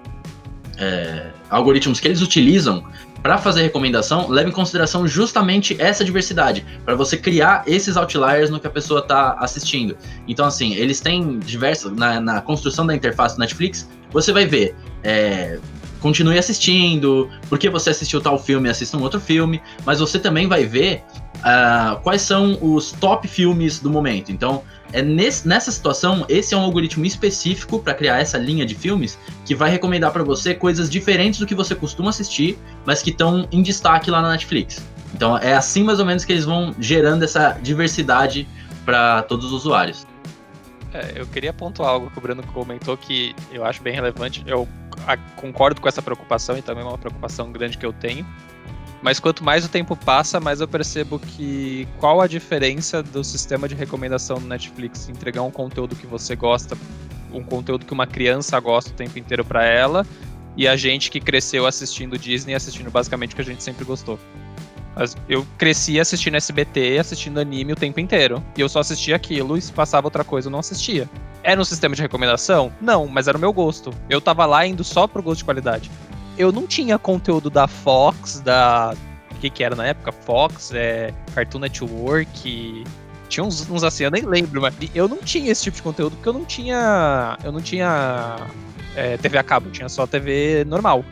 é, 0.77 1.27
algoritmos 1.49 1.99
que 1.99 2.07
eles 2.07 2.21
utilizam 2.21 2.85
para 3.21 3.37
fazer 3.37 3.61
recomendação 3.61 4.29
leva 4.29 4.49
em 4.49 4.51
consideração 4.51 5.07
justamente 5.07 5.75
essa 5.79 6.03
diversidade, 6.03 6.65
para 6.85 6.95
você 6.95 7.17
criar 7.17 7.63
esses 7.67 7.97
outliers 7.97 8.49
no 8.49 8.59
que 8.59 8.67
a 8.67 8.69
pessoa 8.69 9.01
está 9.01 9.33
assistindo. 9.39 9.97
Então, 10.27 10.45
assim, 10.45 10.73
eles 10.73 10.99
têm 10.99 11.39
diversas. 11.39 11.91
Na, 11.91 12.19
na, 12.19 12.41
construção 12.41 12.85
da 12.85 12.95
interface 12.95 13.35
do 13.35 13.39
Netflix, 13.39 13.89
você 14.11 14.31
vai 14.31 14.45
ver. 14.45 14.75
É, 15.03 15.59
continue 15.99 16.37
assistindo, 16.37 17.29
porque 17.49 17.69
você 17.69 17.89
assistiu 17.89 18.21
tal 18.21 18.39
filme, 18.39 18.69
assista 18.69 18.97
um 18.97 19.01
outro 19.01 19.19
filme, 19.19 19.61
mas 19.85 19.99
você 19.99 20.17
também 20.17 20.47
vai 20.47 20.65
ver 20.65 21.03
uh, 21.39 21.99
quais 22.01 22.21
são 22.21 22.57
os 22.61 22.91
top 22.93 23.27
filmes 23.27 23.79
do 23.79 23.89
momento. 23.89 24.31
Então, 24.31 24.63
é 24.91 25.01
nesse, 25.01 25.47
nessa 25.47 25.71
situação, 25.71 26.25
esse 26.27 26.53
é 26.53 26.57
um 26.57 26.61
algoritmo 26.61 27.05
específico 27.05 27.79
para 27.79 27.93
criar 27.93 28.19
essa 28.19 28.37
linha 28.37 28.65
de 28.65 28.75
filmes 28.75 29.17
que 29.45 29.53
vai 29.53 29.69
recomendar 29.69 30.11
para 30.11 30.23
você 30.23 30.53
coisas 30.53 30.89
diferentes 30.89 31.39
do 31.39 31.45
que 31.45 31.53
você 31.53 31.75
costuma 31.75 32.09
assistir, 32.09 32.57
mas 32.85 33.01
que 33.01 33.09
estão 33.09 33.47
em 33.51 33.61
destaque 33.61 34.09
lá 34.09 34.21
na 34.21 34.29
Netflix. 34.31 34.81
Então, 35.13 35.37
é 35.37 35.53
assim 35.53 35.83
mais 35.83 35.99
ou 35.99 36.05
menos 36.05 36.25
que 36.25 36.31
eles 36.31 36.45
vão 36.45 36.75
gerando 36.79 37.23
essa 37.23 37.57
diversidade 37.61 38.47
para 38.85 39.23
todos 39.23 39.47
os 39.47 39.51
usuários. 39.51 40.07
É, 40.93 41.13
eu 41.15 41.27
queria 41.27 41.53
pontuar 41.53 41.89
algo 41.89 42.09
que 42.09 42.17
o 42.17 42.21
Bruno 42.21 42.41
comentou 42.47 42.97
que 42.97 43.35
eu 43.51 43.63
acho 43.63 43.81
bem 43.83 43.93
relevante. 43.93 44.43
Eu 44.47 44.67
concordo 45.35 45.79
com 45.79 45.87
essa 45.87 46.01
preocupação 46.01 46.57
e 46.57 46.61
também 46.61 46.83
é 46.83 46.87
uma 46.87 46.97
preocupação 46.97 47.51
grande 47.51 47.77
que 47.77 47.85
eu 47.85 47.93
tenho. 47.93 48.25
Mas 49.01 49.19
quanto 49.19 49.43
mais 49.43 49.65
o 49.65 49.69
tempo 49.69 49.95
passa, 49.95 50.39
mais 50.39 50.59
eu 50.59 50.67
percebo 50.67 51.19
que 51.19 51.87
qual 51.99 52.19
a 52.19 52.27
diferença 52.27 53.01
do 53.01 53.23
sistema 53.23 53.67
de 53.67 53.75
recomendação 53.75 54.37
do 54.39 54.47
Netflix 54.47 55.07
entregar 55.07 55.41
um 55.41 55.51
conteúdo 55.51 55.95
que 55.95 56.05
você 56.05 56.35
gosta, 56.35 56.77
um 57.31 57.43
conteúdo 57.43 57.85
que 57.85 57.93
uma 57.93 58.05
criança 58.05 58.59
gosta 58.59 58.91
o 58.91 58.93
tempo 58.93 59.17
inteiro 59.17 59.45
para 59.45 59.63
ela, 59.63 60.05
e 60.57 60.67
a 60.67 60.75
gente 60.75 61.09
que 61.09 61.21
cresceu 61.21 61.65
assistindo 61.65 62.17
Disney, 62.17 62.53
assistindo 62.53 62.91
basicamente 62.91 63.31
o 63.31 63.35
que 63.35 63.41
a 63.41 63.45
gente 63.45 63.63
sempre 63.63 63.85
gostou. 63.85 64.19
Eu 65.29 65.47
cresci 65.57 65.97
assistindo 65.99 66.35
SBT, 66.35 66.97
assistindo 66.97 67.39
anime 67.39 67.71
o 67.71 67.75
tempo 67.75 68.01
inteiro. 68.01 68.43
E 68.57 68.59
eu 68.59 68.67
só 68.67 68.79
assistia 68.79 69.15
aquilo 69.15 69.55
e 69.55 69.61
se 69.61 69.71
passava 69.71 70.07
outra 70.07 70.25
coisa 70.25 70.47
eu 70.47 70.51
não 70.51 70.59
assistia. 70.59 71.09
Era 71.41 71.61
um 71.61 71.63
sistema 71.63 71.95
de 71.95 72.01
recomendação? 72.01 72.73
Não, 72.81 73.07
mas 73.07 73.29
era 73.29 73.37
o 73.37 73.41
meu 73.41 73.53
gosto. 73.53 73.93
Eu 74.09 74.19
tava 74.19 74.45
lá 74.45 74.65
indo 74.65 74.83
só 74.83 75.07
pro 75.07 75.23
gosto 75.23 75.39
de 75.39 75.45
qualidade. 75.45 75.89
Eu 76.39 76.53
não 76.53 76.65
tinha 76.65 76.97
conteúdo 76.97 77.49
da 77.49 77.67
Fox, 77.67 78.39
da. 78.39 78.95
O 79.29 79.35
que, 79.35 79.49
que 79.49 79.61
era 79.61 79.75
na 79.75 79.87
época? 79.87 80.13
Fox, 80.13 80.71
é, 80.73 81.13
Cartoon 81.35 81.59
Network. 81.59 82.85
Tinha 83.27 83.43
uns, 83.43 83.69
uns 83.69 83.83
assim, 83.83 84.05
eu 84.05 84.11
nem 84.11 84.23
lembro, 84.23 84.61
mas 84.61 84.73
eu 84.95 85.07
não 85.09 85.17
tinha 85.17 85.51
esse 85.51 85.63
tipo 85.63 85.75
de 85.75 85.83
conteúdo 85.83 86.15
porque 86.15 86.29
eu 86.29 86.33
não 86.33 86.45
tinha. 86.45 87.37
Eu 87.43 87.51
não 87.51 87.61
tinha 87.61 88.37
é, 88.95 89.17
TV 89.17 89.37
a 89.37 89.43
cabo, 89.43 89.69
tinha 89.69 89.89
só 89.89 90.07
TV 90.07 90.63
normal. 90.65 91.03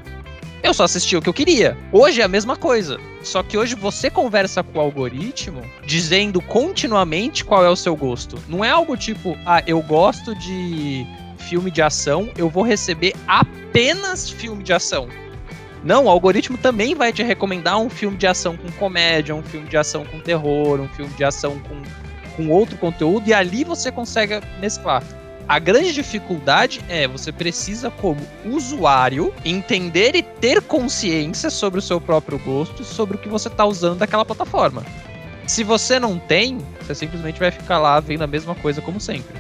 Eu 0.64 0.74
só 0.74 0.86
assistia 0.86 1.20
o 1.20 1.22
que 1.22 1.28
eu 1.28 1.34
queria. 1.34 1.78
Hoje 1.92 2.22
é 2.22 2.24
a 2.24 2.28
mesma 2.30 2.56
coisa. 2.56 2.98
Só 3.22 3.44
que 3.44 3.58
hoje 3.58 3.76
você 3.76 4.10
conversa 4.10 4.64
com 4.64 4.80
o 4.80 4.82
algoritmo 4.82 5.62
dizendo 5.86 6.42
continuamente 6.42 7.44
qual 7.44 7.66
é 7.66 7.70
o 7.70 7.76
seu 7.76 7.98
gosto. 7.98 8.38
Não 8.48 8.64
é 8.64 8.70
algo 8.70 8.96
tipo, 8.96 9.38
ah, 9.46 9.62
eu 9.68 9.82
gosto 9.82 10.34
de 10.36 11.06
filme 11.48 11.72
de 11.72 11.82
ação, 11.82 12.30
eu 12.38 12.50
vou 12.50 12.64
receber 12.64 13.14
apenas 13.28 14.30
filme 14.30 14.64
de 14.64 14.74
ação. 14.74 15.08
Não, 15.84 16.06
o 16.06 16.10
algoritmo 16.10 16.58
também 16.58 16.94
vai 16.94 17.14
te 17.14 17.24
recomendar 17.24 17.80
um 17.80 17.90
filme 17.90 18.18
de 18.18 18.28
ação 18.28 18.58
com 18.58 18.70
comédia, 18.74 19.34
um 19.34 19.44
filme 19.44 19.68
de 19.68 19.78
ação 19.78 20.06
com 20.06 20.20
terror, 20.20 20.80
um 20.82 20.90
filme 20.90 21.14
de 21.14 21.24
ação 21.24 21.60
com, 21.60 21.82
com 22.36 22.50
outro 22.50 22.78
conteúdo, 22.78 23.30
e 23.30 23.34
ali 23.34 23.64
você 23.64 23.92
consegue 23.92 24.42
mesclar. 24.60 25.04
A 25.48 25.60
grande 25.60 25.94
dificuldade 25.94 26.82
é 26.90 27.08
você 27.08 27.32
precisa, 27.32 27.90
como 27.90 28.20
usuário, 28.44 29.34
entender 29.46 30.14
e 30.14 30.22
ter 30.22 30.62
consciência 30.62 31.50
sobre 31.50 31.80
o 31.80 31.82
seu 31.82 32.02
próprio 32.02 32.38
gosto, 32.40 32.84
sobre 32.84 33.16
o 33.16 33.20
que 33.20 33.30
você 33.30 33.48
está 33.48 33.64
usando 33.64 34.00
daquela 34.00 34.26
plataforma. 34.26 34.84
Se 35.46 35.64
você 35.64 35.98
não 35.98 36.20
tem, 36.20 36.58
você 36.82 36.94
simplesmente 36.94 37.40
vai 37.40 37.52
ficar 37.52 37.78
lá 37.78 37.98
vendo 38.02 38.24
a 38.24 38.28
mesma 38.28 38.54
coisa 38.56 38.82
como 38.82 39.00
sempre. 39.00 39.38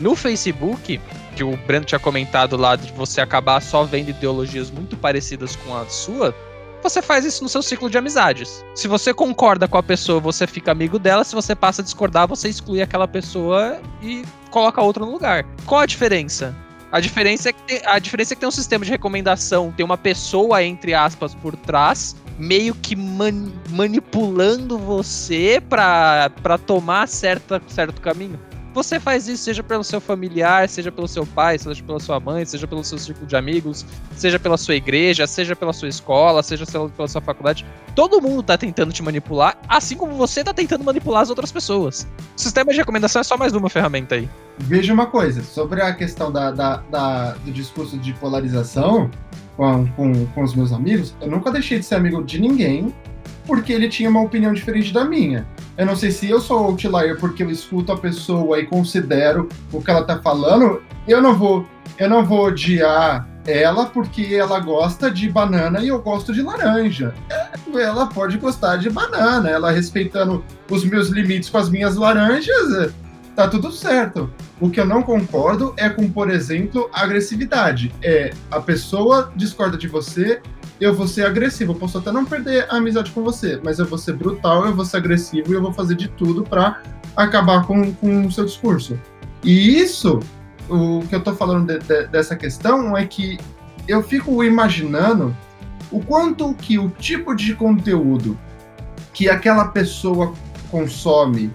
No 0.00 0.16
Facebook, 0.16 1.00
que 1.36 1.44
o 1.44 1.54
Breno 1.54 1.84
tinha 1.84 1.98
comentado 1.98 2.56
lá 2.56 2.74
de 2.74 2.90
você 2.92 3.20
acabar 3.20 3.60
só 3.60 3.84
vendo 3.84 4.08
ideologias 4.08 4.70
muito 4.70 4.96
parecidas 4.96 5.54
com 5.54 5.76
a 5.76 5.84
sua, 5.86 6.34
você 6.82 7.02
faz 7.02 7.24
isso 7.26 7.42
no 7.42 7.48
seu 7.48 7.62
ciclo 7.62 7.90
de 7.90 7.98
amizades. 7.98 8.64
Se 8.74 8.88
você 8.88 9.12
concorda 9.12 9.68
com 9.68 9.76
a 9.76 9.82
pessoa, 9.82 10.18
você 10.18 10.46
fica 10.46 10.72
amigo 10.72 10.98
dela. 10.98 11.24
Se 11.24 11.34
você 11.34 11.54
passa 11.54 11.82
a 11.82 11.84
discordar, 11.84 12.26
você 12.26 12.48
exclui 12.48 12.80
aquela 12.80 13.06
pessoa 13.06 13.78
e 14.00 14.24
coloca 14.50 14.80
outra 14.80 15.04
no 15.04 15.12
lugar. 15.12 15.44
Qual 15.66 15.80
a 15.80 15.86
diferença? 15.86 16.56
A 16.90 17.00
diferença, 17.00 17.50
é 17.50 17.52
que 17.52 17.62
tem, 17.64 17.82
a 17.84 17.98
diferença 17.98 18.32
é 18.32 18.34
que 18.34 18.40
tem 18.40 18.48
um 18.48 18.52
sistema 18.52 18.84
de 18.84 18.90
recomendação, 18.90 19.74
tem 19.76 19.84
uma 19.84 19.98
pessoa, 19.98 20.62
entre 20.62 20.94
aspas, 20.94 21.34
por 21.34 21.54
trás, 21.56 22.16
meio 22.38 22.74
que 22.74 22.94
man, 22.96 23.52
manipulando 23.70 24.78
você 24.78 25.60
para 25.68 26.30
tomar 26.64 27.08
certa, 27.08 27.60
certo 27.68 28.00
caminho 28.00 28.38
você 28.76 29.00
faz 29.00 29.26
isso, 29.26 29.42
seja 29.42 29.62
pelo 29.62 29.82
seu 29.82 30.02
familiar, 30.02 30.68
seja 30.68 30.92
pelo 30.92 31.08
seu 31.08 31.24
pai, 31.24 31.58
seja 31.58 31.82
pela 31.82 31.98
sua 31.98 32.20
mãe, 32.20 32.44
seja 32.44 32.66
pelo 32.66 32.84
seu 32.84 32.98
círculo 32.98 33.26
de 33.26 33.34
amigos, 33.34 33.86
seja 34.14 34.38
pela 34.38 34.58
sua 34.58 34.74
igreja, 34.74 35.26
seja 35.26 35.56
pela 35.56 35.72
sua 35.72 35.88
escola, 35.88 36.42
seja 36.42 36.66
pela 36.66 37.08
sua 37.08 37.22
faculdade. 37.22 37.64
Todo 37.94 38.20
mundo 38.20 38.42
tá 38.42 38.58
tentando 38.58 38.92
te 38.92 39.02
manipular, 39.02 39.56
assim 39.66 39.96
como 39.96 40.14
você 40.14 40.44
tá 40.44 40.52
tentando 40.52 40.84
manipular 40.84 41.22
as 41.22 41.30
outras 41.30 41.50
pessoas. 41.50 42.06
O 42.36 42.38
sistema 42.38 42.70
de 42.70 42.76
recomendação 42.76 43.20
é 43.20 43.24
só 43.24 43.38
mais 43.38 43.54
uma 43.54 43.70
ferramenta 43.70 44.16
aí. 44.16 44.28
Veja 44.58 44.92
uma 44.92 45.06
coisa, 45.06 45.42
sobre 45.42 45.80
a 45.80 45.94
questão 45.94 46.30
da, 46.30 46.50
da, 46.50 46.76
da 46.90 47.30
do 47.32 47.50
discurso 47.52 47.96
de 47.96 48.12
polarização 48.12 49.10
com, 49.56 49.86
com, 49.92 50.26
com 50.26 50.42
os 50.42 50.54
meus 50.54 50.70
amigos, 50.70 51.16
eu 51.22 51.30
nunca 51.30 51.50
deixei 51.50 51.78
de 51.78 51.86
ser 51.86 51.94
amigo 51.94 52.22
de 52.22 52.38
ninguém 52.38 52.94
porque 53.46 53.72
ele 53.72 53.88
tinha 53.88 54.10
uma 54.10 54.22
opinião 54.22 54.52
diferente 54.52 54.92
da 54.92 55.04
minha. 55.04 55.46
Eu 55.76 55.86
não 55.86 55.96
sei 55.96 56.10
se 56.10 56.28
eu 56.28 56.40
sou 56.40 56.58
outlier 56.58 57.18
porque 57.18 57.42
eu 57.42 57.50
escuto 57.50 57.92
a 57.92 57.96
pessoa 57.96 58.58
e 58.58 58.66
considero 58.66 59.48
o 59.72 59.82
que 59.82 59.90
ela 59.90 60.04
tá 60.04 60.18
falando. 60.18 60.82
Eu 61.06 61.22
não 61.22 61.36
vou, 61.36 61.66
eu 61.98 62.08
não 62.08 62.24
vou 62.24 62.46
odiar 62.46 63.28
ela 63.46 63.86
porque 63.86 64.34
ela 64.34 64.58
gosta 64.58 65.10
de 65.10 65.28
banana 65.28 65.80
e 65.80 65.88
eu 65.88 66.00
gosto 66.00 66.32
de 66.32 66.42
laranja. 66.42 67.14
Ela 67.74 68.06
pode 68.06 68.38
gostar 68.38 68.76
de 68.76 68.90
banana, 68.90 69.48
ela 69.48 69.70
respeitando 69.70 70.44
os 70.68 70.84
meus 70.84 71.08
limites 71.08 71.48
com 71.48 71.58
as 71.58 71.68
minhas 71.68 71.94
laranjas, 71.96 72.92
tá 73.36 73.46
tudo 73.46 73.70
certo. 73.70 74.30
O 74.58 74.70
que 74.70 74.80
eu 74.80 74.86
não 74.86 75.02
concordo 75.02 75.74
é 75.76 75.88
com, 75.88 76.10
por 76.10 76.30
exemplo, 76.30 76.88
agressividade. 76.92 77.94
É 78.02 78.32
a 78.50 78.60
pessoa 78.60 79.30
discorda 79.36 79.76
de 79.76 79.86
você, 79.86 80.40
eu 80.80 80.94
vou 80.94 81.06
ser 81.06 81.24
agressivo. 81.24 81.72
Eu 81.72 81.76
posso 81.76 81.98
até 81.98 82.12
não 82.12 82.24
perder 82.24 82.66
a 82.70 82.76
amizade 82.76 83.10
com 83.10 83.22
você, 83.22 83.60
mas 83.62 83.78
eu 83.78 83.86
vou 83.86 83.98
ser 83.98 84.14
brutal, 84.14 84.66
eu 84.66 84.74
vou 84.74 84.84
ser 84.84 84.98
agressivo 84.98 85.52
e 85.52 85.54
eu 85.54 85.62
vou 85.62 85.72
fazer 85.72 85.94
de 85.94 86.08
tudo 86.08 86.42
para 86.42 86.82
acabar 87.16 87.66
com, 87.66 87.92
com 87.94 88.26
o 88.26 88.32
seu 88.32 88.44
discurso. 88.44 88.98
E 89.42 89.78
isso, 89.78 90.20
o 90.68 91.00
que 91.08 91.14
eu 91.14 91.22
tô 91.22 91.34
falando 91.34 91.66
de, 91.66 91.78
de, 91.78 92.06
dessa 92.08 92.36
questão 92.36 92.96
é 92.96 93.06
que 93.06 93.38
eu 93.88 94.02
fico 94.02 94.42
imaginando 94.42 95.34
o 95.90 96.00
quanto 96.00 96.52
que 96.54 96.78
o 96.78 96.90
tipo 96.90 97.34
de 97.34 97.54
conteúdo 97.54 98.38
que 99.12 99.30
aquela 99.30 99.68
pessoa 99.68 100.34
consome 100.70 101.50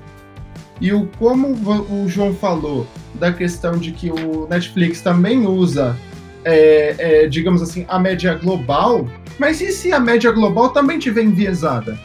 e 0.80 0.92
o 0.94 1.06
como 1.20 1.50
o 1.50 2.08
João 2.08 2.34
falou 2.34 2.88
da 3.14 3.32
questão 3.32 3.74
de 3.78 3.92
que 3.92 4.10
o 4.10 4.48
Netflix 4.48 5.02
também 5.02 5.46
usa 5.46 5.96
é, 6.44 6.96
é, 6.98 7.28
digamos 7.28 7.62
assim, 7.62 7.86
a 7.88 8.00
média 8.00 8.34
global, 8.36 9.08
mas 9.40 9.62
e 9.62 9.72
se 9.72 9.92
a 9.92 10.00
média 10.00 10.32
global 10.32 10.70
também 10.70 11.00
tiver 11.00 11.24
enviesada? 11.24 12.00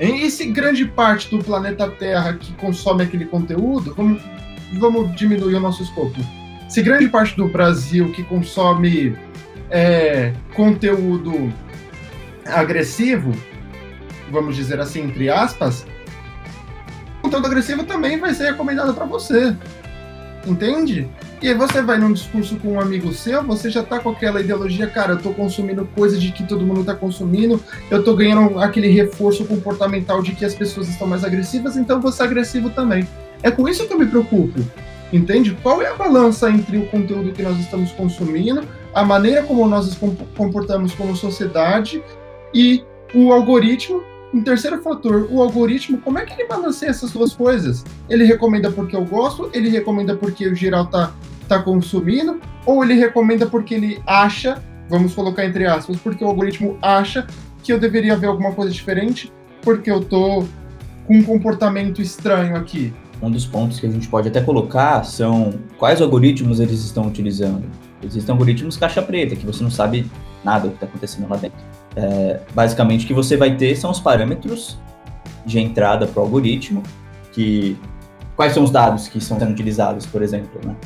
E 0.00 0.30
se 0.30 0.46
grande 0.46 0.84
parte 0.84 1.28
do 1.28 1.42
planeta 1.42 1.90
Terra 1.90 2.34
que 2.34 2.52
consome 2.52 3.02
aquele 3.02 3.24
conteúdo, 3.24 3.94
vamos, 3.96 4.22
vamos 4.78 5.16
diminuir 5.16 5.56
o 5.56 5.60
nosso 5.60 5.82
escopo. 5.82 6.20
Se 6.68 6.82
grande 6.82 7.08
parte 7.08 7.36
do 7.36 7.48
Brasil 7.48 8.12
que 8.12 8.22
consome 8.22 9.16
é, 9.70 10.32
conteúdo 10.54 11.52
agressivo, 12.46 13.32
vamos 14.30 14.54
dizer 14.54 14.78
assim, 14.78 15.02
entre 15.02 15.28
aspas, 15.28 15.84
conteúdo 17.20 17.46
agressivo 17.46 17.84
também 17.84 18.18
vai 18.18 18.32
ser 18.34 18.52
recomendado 18.52 18.94
para 18.94 19.04
você. 19.04 19.56
Entende? 20.46 21.08
E 21.40 21.48
aí 21.48 21.54
você 21.54 21.80
vai 21.80 21.98
num 21.98 22.12
discurso 22.12 22.56
com 22.56 22.72
um 22.72 22.80
amigo 22.80 23.12
seu, 23.12 23.44
você 23.44 23.70
já 23.70 23.82
tá 23.82 24.00
com 24.00 24.10
aquela 24.10 24.40
ideologia, 24.40 24.88
cara, 24.88 25.12
eu 25.12 25.18
tô 25.18 25.30
consumindo 25.30 25.88
coisa 25.94 26.18
de 26.18 26.32
que 26.32 26.42
todo 26.42 26.66
mundo 26.66 26.82
tá 26.82 26.96
consumindo, 26.96 27.62
eu 27.88 28.02
tô 28.02 28.16
ganhando 28.16 28.58
aquele 28.58 28.88
reforço 28.88 29.44
comportamental 29.44 30.20
de 30.20 30.32
que 30.32 30.44
as 30.44 30.52
pessoas 30.52 30.88
estão 30.88 31.06
mais 31.06 31.22
agressivas, 31.22 31.76
então 31.76 32.00
você 32.00 32.22
é 32.22 32.26
agressivo 32.26 32.70
também. 32.70 33.06
É 33.40 33.52
com 33.52 33.68
isso 33.68 33.86
que 33.86 33.92
eu 33.92 33.98
me 33.98 34.06
preocupo. 34.06 34.60
Entende? 35.12 35.56
Qual 35.62 35.80
é 35.80 35.86
a 35.86 35.94
balança 35.94 36.50
entre 36.50 36.76
o 36.76 36.86
conteúdo 36.86 37.32
que 37.32 37.42
nós 37.42 37.58
estamos 37.58 37.92
consumindo, 37.92 38.62
a 38.92 39.04
maneira 39.04 39.42
como 39.44 39.66
nós 39.66 39.86
nos 39.86 40.16
comportamos 40.36 40.92
como 40.92 41.16
sociedade 41.16 42.02
e 42.52 42.82
o 43.14 43.32
algoritmo 43.32 44.02
um 44.32 44.42
terceiro 44.42 44.80
fator, 44.82 45.26
o 45.30 45.42
algoritmo, 45.42 45.98
como 45.98 46.18
é 46.18 46.24
que 46.24 46.34
ele 46.34 46.46
balanceia 46.46 46.90
essas 46.90 47.12
duas 47.12 47.32
coisas? 47.32 47.84
Ele 48.08 48.24
recomenda 48.24 48.70
porque 48.70 48.94
eu 48.94 49.04
gosto, 49.04 49.50
ele 49.54 49.68
recomenda 49.68 50.14
porque 50.14 50.46
o 50.46 50.54
geral 50.54 50.86
tá, 50.86 51.12
tá 51.48 51.62
consumindo, 51.62 52.40
ou 52.66 52.84
ele 52.84 52.94
recomenda 52.94 53.46
porque 53.46 53.74
ele 53.74 54.02
acha, 54.06 54.62
vamos 54.88 55.14
colocar 55.14 55.44
entre 55.44 55.66
aspas, 55.66 55.96
porque 55.96 56.22
o 56.22 56.28
algoritmo 56.28 56.78
acha 56.82 57.26
que 57.62 57.72
eu 57.72 57.78
deveria 57.78 58.16
ver 58.16 58.26
alguma 58.26 58.52
coisa 58.52 58.70
diferente, 58.70 59.32
porque 59.62 59.90
eu 59.90 60.04
tô 60.04 60.44
com 61.06 61.14
um 61.14 61.22
comportamento 61.22 62.02
estranho 62.02 62.56
aqui. 62.56 62.92
Um 63.20 63.30
dos 63.30 63.46
pontos 63.46 63.80
que 63.80 63.86
a 63.86 63.90
gente 63.90 64.06
pode 64.06 64.28
até 64.28 64.40
colocar 64.40 65.02
são 65.04 65.54
quais 65.76 66.00
algoritmos 66.00 66.60
eles 66.60 66.84
estão 66.84 67.06
utilizando. 67.06 67.64
Existem 68.02 68.32
algoritmos 68.32 68.76
caixa 68.76 69.02
preta, 69.02 69.34
que 69.34 69.44
você 69.44 69.62
não 69.62 69.70
sabe 69.70 70.08
nada 70.44 70.68
do 70.68 70.70
que 70.70 70.76
está 70.76 70.86
acontecendo 70.86 71.28
lá 71.28 71.36
dentro. 71.36 71.58
É, 71.98 72.40
basicamente, 72.54 73.04
o 73.04 73.08
que 73.08 73.14
você 73.14 73.36
vai 73.36 73.56
ter 73.56 73.74
são 73.74 73.90
os 73.90 73.98
parâmetros 73.98 74.78
de 75.44 75.58
entrada 75.58 76.06
para 76.06 76.20
o 76.20 76.22
algoritmo, 76.22 76.80
que 77.32 77.76
quais 78.36 78.52
são 78.52 78.62
os 78.62 78.70
dados 78.70 79.08
que 79.08 79.18
estão 79.18 79.36
sendo 79.36 79.50
utilizados, 79.50 80.06
por 80.06 80.22
exemplo, 80.22 80.60
né? 80.64 80.76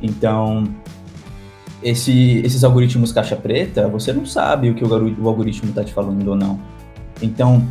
Então, 0.00 0.62
esse, 1.82 2.40
esses 2.44 2.62
algoritmos 2.62 3.10
caixa 3.10 3.34
preta, 3.34 3.88
você 3.88 4.12
não 4.12 4.24
sabe 4.24 4.70
o 4.70 4.74
que 4.74 4.84
o, 4.84 4.88
o 5.20 5.28
algoritmo 5.28 5.70
está 5.70 5.82
te 5.82 5.92
falando 5.92 6.28
ou 6.28 6.36
não. 6.36 6.60
Então, 7.20 7.66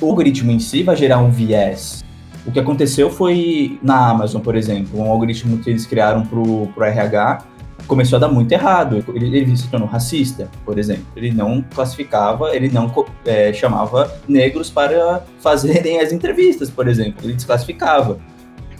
o 0.00 0.06
algoritmo 0.06 0.50
em 0.50 0.58
si 0.58 0.82
vai 0.82 0.96
gerar 0.96 1.18
um 1.18 1.30
viés. 1.30 2.02
O 2.44 2.50
que 2.50 2.58
aconteceu 2.58 3.10
foi 3.10 3.78
na 3.80 4.08
Amazon, 4.08 4.40
por 4.40 4.56
exemplo, 4.56 4.98
um 4.98 5.08
algoritmo 5.08 5.58
que 5.58 5.70
eles 5.70 5.86
criaram 5.86 6.26
para 6.26 6.38
o 6.38 6.68
RH 6.82 7.44
começou 7.90 8.18
a 8.18 8.20
dar 8.20 8.28
muito 8.28 8.52
errado. 8.52 9.04
Ele, 9.08 9.36
ele, 9.36 9.56
se 9.56 9.68
tornou 9.68 9.88
racista, 9.88 10.48
por 10.64 10.78
exemplo. 10.78 11.06
Ele 11.16 11.32
não 11.32 11.60
classificava, 11.60 12.54
ele 12.54 12.70
não 12.70 12.90
é, 13.26 13.52
chamava 13.52 14.10
negros 14.28 14.70
para 14.70 15.24
fazerem 15.40 15.98
as 15.98 16.12
entrevistas, 16.12 16.70
por 16.70 16.86
exemplo. 16.86 17.16
Ele 17.24 17.34
desclassificava. 17.34 18.18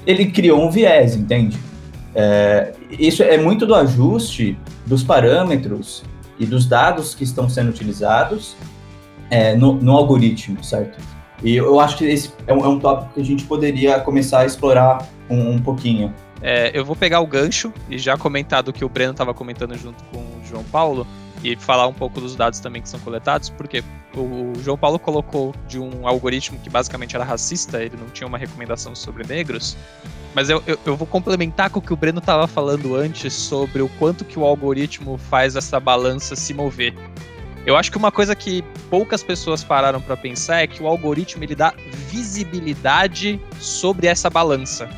Ele 0.06 0.26
criou 0.26 0.64
um 0.64 0.70
viés, 0.70 1.16
entende? 1.16 1.58
É, 2.14 2.72
isso 2.88 3.24
é 3.24 3.36
muito 3.36 3.66
do 3.66 3.74
ajuste 3.74 4.56
dos 4.86 5.02
parâmetros 5.02 6.04
e 6.38 6.46
dos 6.46 6.64
dados 6.64 7.12
que 7.12 7.24
estão 7.24 7.48
sendo 7.48 7.70
utilizados 7.70 8.56
é, 9.28 9.56
no, 9.56 9.74
no, 9.74 9.92
algoritmo, 9.92 10.62
certo? 10.62 10.98
E 11.42 11.56
eu 11.56 11.80
acho 11.80 11.98
que 11.98 12.04
esse 12.04 12.30
é 12.46 12.54
um, 12.54 12.64
é 12.64 12.68
um 12.68 12.78
tópico 12.78 13.14
que 13.14 13.20
a 13.20 13.24
gente 13.24 13.44
poderia 13.44 13.98
começar 14.00 14.40
a 14.40 14.46
explorar 14.46 15.06
um, 15.28 15.52
um 15.52 15.58
pouquinho. 15.58 16.14
É, 16.42 16.70
eu 16.74 16.84
vou 16.84 16.96
pegar 16.96 17.20
o 17.20 17.26
gancho 17.26 17.72
e 17.88 17.98
já 17.98 18.16
comentar 18.16 18.62
do 18.62 18.72
que 18.72 18.84
o 18.84 18.88
Breno 18.88 19.12
estava 19.12 19.34
comentando 19.34 19.76
junto 19.76 20.02
com 20.04 20.18
o 20.18 20.40
João 20.44 20.64
Paulo 20.64 21.06
e 21.42 21.56
falar 21.56 21.86
um 21.86 21.92
pouco 21.92 22.20
dos 22.20 22.36
dados 22.36 22.60
também 22.60 22.82
que 22.82 22.88
são 22.88 23.00
coletados, 23.00 23.50
porque 23.50 23.82
o 24.14 24.52
João 24.62 24.76
Paulo 24.76 24.98
colocou 24.98 25.54
de 25.66 25.78
um 25.78 26.06
algoritmo 26.06 26.58
que 26.58 26.68
basicamente 26.68 27.14
era 27.14 27.24
racista, 27.24 27.82
ele 27.82 27.96
não 27.96 28.08
tinha 28.08 28.26
uma 28.26 28.38
recomendação 28.38 28.94
sobre 28.94 29.26
negros, 29.26 29.76
mas 30.34 30.50
eu, 30.50 30.62
eu, 30.66 30.78
eu 30.84 30.96
vou 30.96 31.06
complementar 31.06 31.70
com 31.70 31.78
o 31.78 31.82
que 31.82 31.92
o 31.92 31.96
Breno 31.96 32.18
estava 32.18 32.46
falando 32.46 32.94
antes 32.94 33.32
sobre 33.32 33.82
o 33.82 33.88
quanto 33.98 34.24
que 34.24 34.38
o 34.38 34.44
algoritmo 34.44 35.16
faz 35.16 35.56
essa 35.56 35.80
balança 35.80 36.36
se 36.36 36.52
mover. 36.52 36.94
Eu 37.66 37.76
acho 37.76 37.90
que 37.90 37.98
uma 37.98 38.10
coisa 38.10 38.34
que 38.34 38.62
poucas 38.88 39.22
pessoas 39.22 39.62
pararam 39.62 40.00
para 40.00 40.16
pensar 40.16 40.62
é 40.62 40.66
que 40.66 40.82
o 40.82 40.86
algoritmo 40.86 41.44
ele 41.44 41.54
dá 41.54 41.74
visibilidade 42.08 43.40
sobre 43.58 44.06
essa 44.06 44.30
balança 44.30 44.88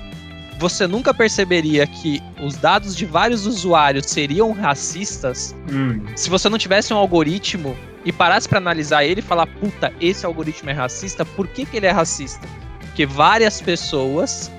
você 0.62 0.86
nunca 0.86 1.12
perceberia 1.12 1.84
que 1.88 2.22
os 2.40 2.54
dados 2.54 2.94
de 2.94 3.04
vários 3.04 3.46
usuários 3.46 4.06
seriam 4.06 4.52
racistas 4.52 5.56
hum. 5.68 6.00
se 6.14 6.30
você 6.30 6.48
não 6.48 6.56
tivesse 6.56 6.94
um 6.94 6.96
algoritmo 6.96 7.76
e 8.04 8.12
parasse 8.12 8.48
para 8.48 8.58
analisar 8.58 9.04
ele 9.04 9.18
e 9.18 9.24
falar, 9.24 9.48
puta, 9.48 9.92
esse 10.00 10.24
algoritmo 10.24 10.70
é 10.70 10.72
racista, 10.72 11.24
por 11.24 11.48
que, 11.48 11.66
que 11.66 11.78
ele 11.78 11.86
é 11.86 11.90
racista? 11.90 12.46
Porque 12.78 13.04
várias 13.04 13.60
pessoas, 13.60 14.52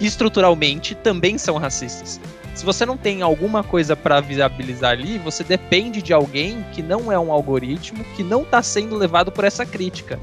estruturalmente, 0.00 0.96
também 0.96 1.38
são 1.38 1.58
racistas. 1.58 2.20
Se 2.52 2.64
você 2.64 2.84
não 2.84 2.96
tem 2.96 3.22
alguma 3.22 3.62
coisa 3.62 3.94
para 3.94 4.20
viabilizar 4.20 4.90
ali, 4.90 5.16
você 5.18 5.44
depende 5.44 6.02
de 6.02 6.12
alguém 6.12 6.64
que 6.72 6.82
não 6.82 7.10
é 7.10 7.18
um 7.18 7.30
algoritmo, 7.30 8.04
que 8.16 8.24
não 8.24 8.42
está 8.42 8.62
sendo 8.62 8.96
levado 8.96 9.30
por 9.30 9.44
essa 9.44 9.64
crítica 9.64 10.18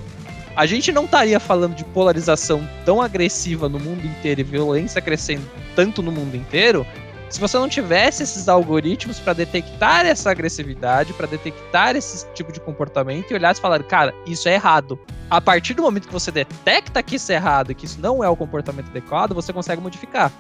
a 0.58 0.66
gente 0.66 0.92
não 0.92 1.06
estaria 1.06 1.40
falando 1.40 1.76
de 1.76 1.84
polarização 1.86 2.68
tão 2.84 3.00
agressiva 3.00 3.70
no 3.70 3.80
mundo 3.80 4.04
inteiro 4.08 4.42
e 4.42 4.44
violência 4.44 5.00
crescendo 5.00 5.48
tanto 5.76 6.02
no 6.02 6.12
mundo 6.12 6.36
inteiro 6.36 6.84
se 7.30 7.40
você 7.40 7.58
não 7.60 7.70
tivesse 7.70 8.24
esses 8.24 8.50
algoritmos 8.50 9.20
para 9.20 9.34
detectar 9.34 10.06
essa 10.06 10.32
agressividade, 10.32 11.14
para 11.14 11.28
detectar 11.28 11.96
esse 11.96 12.26
tipo 12.34 12.52
de 12.52 12.60
comportamento 12.60 13.30
e 13.30 13.36
olhar 13.36 13.54
e 13.54 13.60
falar, 13.60 13.84
cara, 13.84 14.16
isso 14.26 14.50
é 14.50 14.54
errado. 14.54 14.98
A 15.30 15.40
partir 15.40 15.76
do 15.76 15.84
momento 15.84 16.08
que 16.08 16.14
você 16.14 16.32
detecta 16.32 17.04
que 17.04 17.18
isso 17.18 17.32
é 17.32 17.36
errado 17.36 17.76
que 17.76 17.86
isso 17.86 18.02
não 18.02 18.24
é 18.24 18.30
o 18.30 18.36
comportamento 18.36 18.90
adequado, 18.90 19.36
você 19.36 19.54
consegue 19.54 19.82
modificar. 19.82 20.32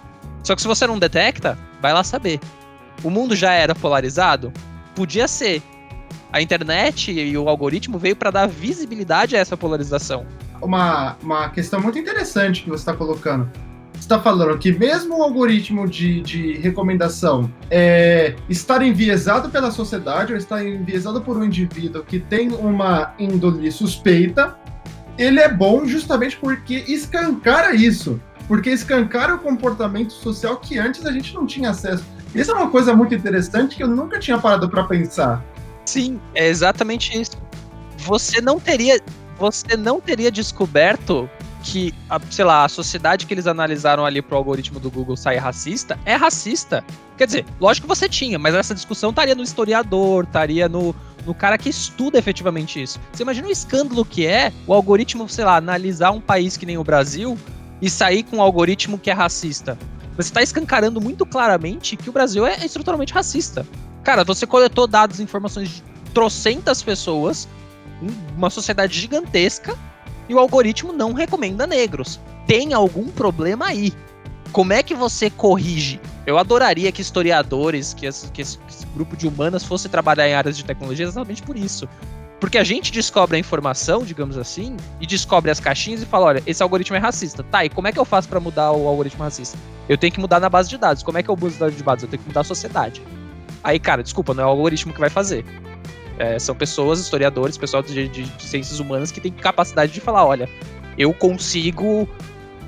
Só 0.44 0.56
que 0.56 0.62
se 0.62 0.68
você 0.68 0.88
não 0.88 0.98
detecta, 0.98 1.60
vai 1.80 1.94
lá 1.94 2.04
saber. 2.04 2.40
O 3.04 3.12
mundo 3.12 3.36
já 3.36 3.52
era 3.52 3.76
polarizado? 3.76 4.52
Podia 4.96 5.28
ser, 5.28 5.62
a 6.32 6.42
internet 6.42 7.12
e 7.12 7.38
o 7.38 7.48
algoritmo 7.48 7.98
veio 7.98 8.16
para 8.16 8.32
dar 8.32 8.48
visibilidade 8.48 9.36
a 9.36 9.40
essa 9.40 9.56
polarização. 9.56 10.26
Uma, 10.62 11.16
uma 11.22 11.50
questão 11.50 11.80
muito 11.80 11.98
interessante 11.98 12.64
que 12.64 12.70
você 12.70 12.82
está 12.82 12.94
colocando. 12.94 13.50
Você 13.94 14.02
está 14.02 14.20
falando 14.20 14.58
que 14.60 14.72
mesmo 14.72 15.18
o 15.18 15.24
algoritmo 15.24 15.88
de, 15.88 16.22
de 16.22 16.54
recomendação 16.54 17.52
é, 17.70 18.36
estar 18.48 18.84
enviesado 18.84 19.50
pela 19.50 19.72
sociedade 19.72 20.34
ou 20.34 20.38
estar 20.38 20.64
enviesado 20.64 21.20
por 21.22 21.36
um 21.36 21.44
indivíduo 21.44 22.04
que 22.04 22.20
tem 22.20 22.52
uma 22.52 23.14
índole 23.18 23.72
suspeita, 23.72 24.56
ele 25.18 25.40
é 25.40 25.52
bom 25.52 25.86
justamente 25.86 26.38
porque 26.38 26.84
escancara 26.88 27.74
isso. 27.74 28.22
Porque 28.48 28.70
escancara 28.70 29.36
o 29.36 29.40
comportamento 29.40 30.14
social 30.14 30.58
que 30.58 30.78
antes 30.78 31.06
a 31.06 31.12
gente 31.12 31.34
não 31.34 31.46
tinha 31.46 31.72
acesso. 31.72 32.06
Isso 32.36 32.52
é 32.52 32.54
uma 32.54 32.70
coisa 32.70 32.96
muito 32.96 33.16
interessante 33.16 33.76
que 33.76 33.84
eu 33.84 33.88
nunca 33.88 34.20
tinha 34.20 34.38
parado 34.38 34.70
para 34.70 34.84
pensar. 34.84 35.44
Sim, 35.88 36.20
é 36.36 36.46
exatamente 36.46 37.18
isso. 37.18 37.32
Você 38.00 38.42
não 38.42 38.60
teria, 38.60 39.00
você 39.40 39.78
não 39.78 40.02
teria 40.02 40.30
descoberto 40.30 41.30
que, 41.64 41.94
a, 42.10 42.20
sei 42.30 42.44
lá, 42.44 42.66
a 42.66 42.70
sociedade 42.70 43.26
que 43.26 43.34
eles 43.34 43.48
analisaram 43.48 44.06
ali 44.06 44.22
pro 44.22 44.36
algoritmo 44.36 44.82
do 44.82 44.92
Google 44.92 45.16
sair 45.16 45.38
racista 45.38 45.98
é 46.04 46.14
racista. 46.14 46.84
Quer 47.18 47.28
dizer, 47.28 47.46
lógico 47.58 47.88
que 47.88 47.96
você 47.96 48.10
tinha, 48.10 48.38
mas 48.38 48.54
essa 48.54 48.76
discussão 48.76 49.12
estaria 49.12 49.34
no 49.34 49.42
historiador, 49.42 50.26
estaria 50.26 50.68
no, 50.68 50.94
no 51.26 51.34
cara 51.34 51.58
que 51.58 51.70
estuda 51.70 52.20
efetivamente 52.20 52.84
isso. 52.84 53.00
Você 53.14 53.24
imagina 53.24 53.48
o 53.48 53.52
escândalo 53.52 54.04
que 54.04 54.28
é 54.28 54.52
o 54.68 54.74
algoritmo, 54.74 55.30
sei 55.30 55.46
lá, 55.46 55.56
analisar 55.56 56.12
um 56.12 56.20
país 56.20 56.58
que 56.58 56.66
nem 56.66 56.78
o 56.78 56.84
Brasil 56.84 57.38
e 57.82 57.90
sair 57.90 58.24
com 58.24 58.38
um 58.38 58.42
algoritmo 58.42 59.00
que 59.00 59.10
é 59.10 59.14
racista. 59.14 59.78
Você 60.18 60.32
está 60.32 60.44
escancarando 60.44 61.00
muito 61.00 61.26
claramente 61.26 61.96
que 61.96 62.10
o 62.10 62.12
Brasil 62.12 62.46
é 62.46 62.66
estruturalmente 62.66 63.14
racista. 63.14 63.66
Cara, 64.08 64.24
você 64.24 64.48
coletou 64.48 64.88
dados 64.88 65.20
e 65.20 65.24
informações 65.24 65.68
de 65.68 65.84
trocentas 66.14 66.82
pessoas, 66.82 67.46
uma 68.38 68.50
sociedade 68.50 68.98
gigantesca, 68.98 69.78
e 70.30 70.34
o 70.34 70.40
algoritmo 70.40 70.94
não 70.94 71.12
recomenda 71.12 71.68
negros. 71.68 72.18
Tem 72.48 72.74
algum 72.74 73.10
problema 73.10 73.66
aí. 73.66 73.92
Como 74.54 74.72
é 74.72 74.82
que 74.82 74.96
você 74.96 75.30
corrige? 75.30 76.00
Eu 76.26 76.38
adoraria 76.38 76.90
que 76.90 77.02
historiadores, 77.02 77.94
que 77.94 78.06
esse, 78.06 78.32
que 78.32 78.42
esse, 78.42 78.58
grupo 78.96 79.18
de 79.18 79.28
humanas 79.28 79.66
fosse 79.66 79.90
trabalhar 79.90 80.30
em 80.30 80.36
áreas 80.36 80.56
de 80.56 80.64
tecnologia 80.64 81.06
exatamente 81.06 81.44
por 81.44 81.58
isso. 81.58 81.86
Porque 82.40 82.58
a 82.58 82.64
gente 82.64 82.94
descobre 82.94 83.36
a 83.36 83.40
informação, 83.40 84.06
digamos 84.06 84.38
assim, 84.38 84.78
e 85.02 85.06
descobre 85.06 85.52
as 85.52 85.60
caixinhas 85.60 86.02
e 86.02 86.06
fala: 86.06 86.28
olha, 86.28 86.44
esse 86.48 86.64
algoritmo 86.64 86.96
é 86.96 87.00
racista. 87.00 87.44
Tá, 87.44 87.66
e 87.66 87.70
como 87.70 87.90
é 87.90 87.92
que 87.92 88.00
eu 88.00 88.06
faço 88.06 88.30
para 88.30 88.40
mudar 88.40 88.72
o 88.72 88.88
algoritmo 88.88 89.22
racista? 89.22 89.58
Eu 89.90 89.98
tenho 89.98 90.14
que 90.14 90.20
mudar 90.22 90.40
na 90.40 90.48
base 90.48 90.70
de 90.70 90.78
dados. 90.78 91.04
Como 91.04 91.18
é 91.18 91.24
que 91.24 91.30
eu 91.30 91.36
mudo 91.36 91.54
a 91.58 91.66
base 91.66 91.76
de 91.76 91.84
dados? 91.84 92.04
Eu 92.06 92.10
tenho 92.10 92.24
que 92.24 92.30
mudar 92.30 92.40
a 92.40 92.46
sociedade. 92.46 93.02
Aí, 93.64 93.80
cara, 93.80 94.04
desculpa, 94.04 94.34
não 94.34 94.44
é 94.44 94.46
o 94.46 94.50
algoritmo 94.50 94.94
que 94.94 95.00
vai 95.00 95.10
fazer. 95.10 95.46
É, 96.18 96.40
são 96.40 96.56
pessoas, 96.56 97.00
historiadores, 97.00 97.58
pessoal 97.58 97.84
de, 97.84 98.08
de, 98.08 98.24
de, 98.24 98.44
ciências 98.44 98.80
humanas 98.80 99.12
que 99.12 99.22
tem 99.22 99.32
capacidade 99.32 99.92
de 99.92 100.02
falar, 100.02 100.26
olha, 100.26 100.50
eu 100.98 101.14
consigo 101.14 102.10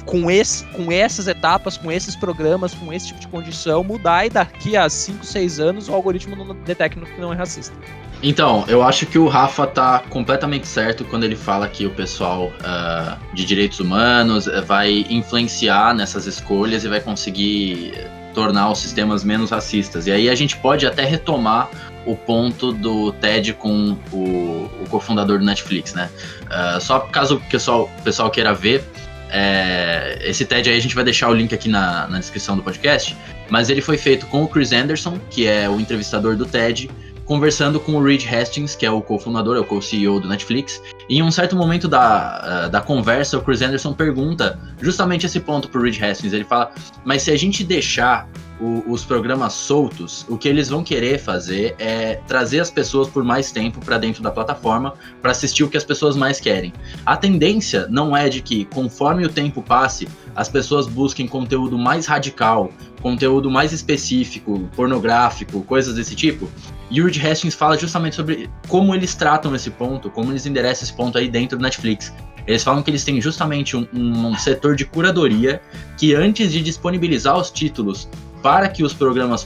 com, 0.05 0.29
esse, 0.29 0.65
com 0.67 0.91
essas 0.91 1.27
etapas, 1.27 1.77
com 1.77 1.91
esses 1.91 2.15
programas, 2.15 2.73
com 2.73 2.93
esse 2.93 3.07
tipo 3.07 3.19
de 3.19 3.27
condição, 3.27 3.83
mudar 3.83 4.25
e 4.25 4.29
daqui 4.29 4.77
a 4.77 4.87
5, 4.87 5.25
6 5.25 5.59
anos 5.59 5.89
o 5.89 5.93
algoritmo 5.93 6.35
não 6.35 6.55
detecta 6.55 6.99
que 6.99 7.19
não 7.19 7.33
é 7.33 7.35
racista. 7.35 7.75
Então, 8.21 8.65
eu 8.67 8.83
acho 8.83 9.05
que 9.05 9.17
o 9.17 9.27
Rafa 9.27 9.65
tá 9.65 10.03
completamente 10.09 10.67
certo 10.67 11.05
quando 11.05 11.23
ele 11.23 11.37
fala 11.37 11.69
que 11.69 11.85
o 11.85 11.89
pessoal 11.89 12.47
uh, 12.47 13.17
de 13.33 13.45
direitos 13.45 13.79
humanos 13.79 14.45
eh, 14.45 14.59
vai 14.59 15.05
influenciar 15.09 15.93
nessas 15.93 16.25
escolhas 16.25 16.83
e 16.83 16.89
vai 16.89 16.99
conseguir 16.99 17.93
tornar 18.39 18.71
os 18.71 18.79
sistemas 18.79 19.23
menos 19.23 19.49
racistas. 19.51 20.07
E 20.07 20.11
aí 20.11 20.29
a 20.29 20.35
gente 20.35 20.55
pode 20.57 20.85
até 20.87 21.03
retomar 21.03 21.69
o 22.05 22.15
ponto 22.15 22.71
do 22.71 23.11
Ted 23.13 23.53
com 23.53 23.97
o, 24.13 24.69
o 24.81 24.85
cofundador 24.89 25.37
do 25.39 25.45
Netflix, 25.45 25.93
né? 25.93 26.09
Uh, 26.45 26.79
só 26.79 26.99
caso 26.99 27.35
o 27.35 27.41
pessoal, 27.51 27.89
o 27.99 28.01
pessoal 28.01 28.29
queira 28.31 28.53
ver, 28.53 28.81
É, 29.31 30.17
esse 30.21 30.43
TED 30.43 30.69
aí 30.71 30.77
a 30.77 30.81
gente 30.81 30.95
vai 30.95 31.03
deixar 31.03 31.29
o 31.29 31.33
link 31.35 31.53
aqui 31.53 31.69
na, 31.69 32.07
na 32.07 32.17
descrição 32.17 32.57
do 32.57 32.63
podcast. 32.63 33.15
Mas 33.47 33.69
ele 33.69 33.81
foi 33.81 33.95
feito 33.95 34.25
com 34.25 34.43
o 34.43 34.47
Chris 34.47 34.71
Anderson, 34.71 35.19
que 35.29 35.45
é 35.45 35.69
o 35.69 35.79
entrevistador 35.79 36.35
do 36.35 36.45
TED, 36.45 36.89
conversando 37.29 37.79
com 37.79 37.93
o 37.93 38.03
Reed 38.03 38.25
Hastings, 38.25 38.75
que 38.75 38.87
é 38.87 38.91
o 38.91 39.03
cofundador, 39.03 39.55
é 39.55 39.59
o 39.59 39.63
co-CEO 39.63 40.19
do 40.19 40.27
Netflix. 40.27 40.81
E 41.07 41.19
em 41.19 41.21
um 41.21 41.29
certo 41.29 41.55
momento 41.55 41.87
da, 41.87 42.67
da 42.69 42.81
conversa, 42.81 43.37
o 43.37 43.41
Chris 43.43 43.61
Anderson 43.61 43.93
pergunta 43.93 44.59
justamente 44.81 45.27
esse 45.27 45.39
ponto 45.39 45.69
pro 45.69 45.79
Reed 45.79 46.01
Hastings. 46.01 46.33
Ele 46.33 46.43
fala: 46.43 46.71
Mas 47.05 47.21
se 47.21 47.29
a 47.29 47.37
gente 47.37 47.63
deixar 47.63 48.27
o, 48.59 48.83
os 48.91 49.05
programas 49.05 49.53
soltos, 49.53 50.25
o 50.27 50.39
que 50.39 50.49
eles 50.49 50.69
vão 50.69 50.83
querer 50.83 51.19
fazer 51.19 51.75
é 51.77 52.15
trazer 52.27 52.61
as 52.61 52.71
pessoas 52.71 53.07
por 53.07 53.23
mais 53.23 53.51
tempo 53.51 53.79
para 53.79 53.99
dentro 53.99 54.23
da 54.23 54.31
plataforma 54.31 54.95
para 55.21 55.29
assistir 55.29 55.63
o 55.63 55.69
que 55.69 55.77
as 55.77 55.83
pessoas 55.83 56.15
mais 56.15 56.39
querem. 56.39 56.73
A 57.05 57.15
tendência 57.15 57.85
não 57.91 58.17
é 58.17 58.27
de 58.27 58.41
que, 58.41 58.65
conforme 58.65 59.23
o 59.23 59.29
tempo 59.29 59.61
passe, 59.61 60.07
as 60.35 60.49
pessoas 60.49 60.87
busquem 60.87 61.27
conteúdo 61.27 61.77
mais 61.77 62.07
radical, 62.07 62.71
conteúdo 63.03 63.51
mais 63.51 63.71
específico, 63.71 64.67
pornográfico, 64.75 65.61
coisas 65.61 65.93
desse 65.93 66.15
tipo. 66.15 66.49
E 66.89 67.01
o 67.01 67.07
Hastings 67.07 67.53
fala 67.53 67.77
justamente 67.77 68.15
sobre 68.15 68.49
como 68.67 68.95
eles 68.95 69.13
tratam 69.13 69.53
esse 69.55 69.69
ponto, 69.69 70.09
como 70.09 70.31
eles 70.31 70.45
endereçam 70.45 70.83
esse 70.83 70.93
ponto 70.93 71.17
aí 71.17 71.29
dentro 71.29 71.57
do 71.57 71.61
Netflix. 71.61 72.13
Eles 72.47 72.63
falam 72.63 72.81
que 72.81 72.89
eles 72.89 73.03
têm 73.03 73.21
justamente 73.21 73.77
um, 73.77 73.87
um 73.93 74.35
setor 74.35 74.75
de 74.75 74.85
curadoria 74.85 75.61
que 75.97 76.15
antes 76.15 76.51
de 76.51 76.61
disponibilizar 76.61 77.37
os 77.37 77.51
títulos 77.51 78.09
para 78.41 78.67
que 78.67 78.83
os 78.83 78.93
programas 78.93 79.45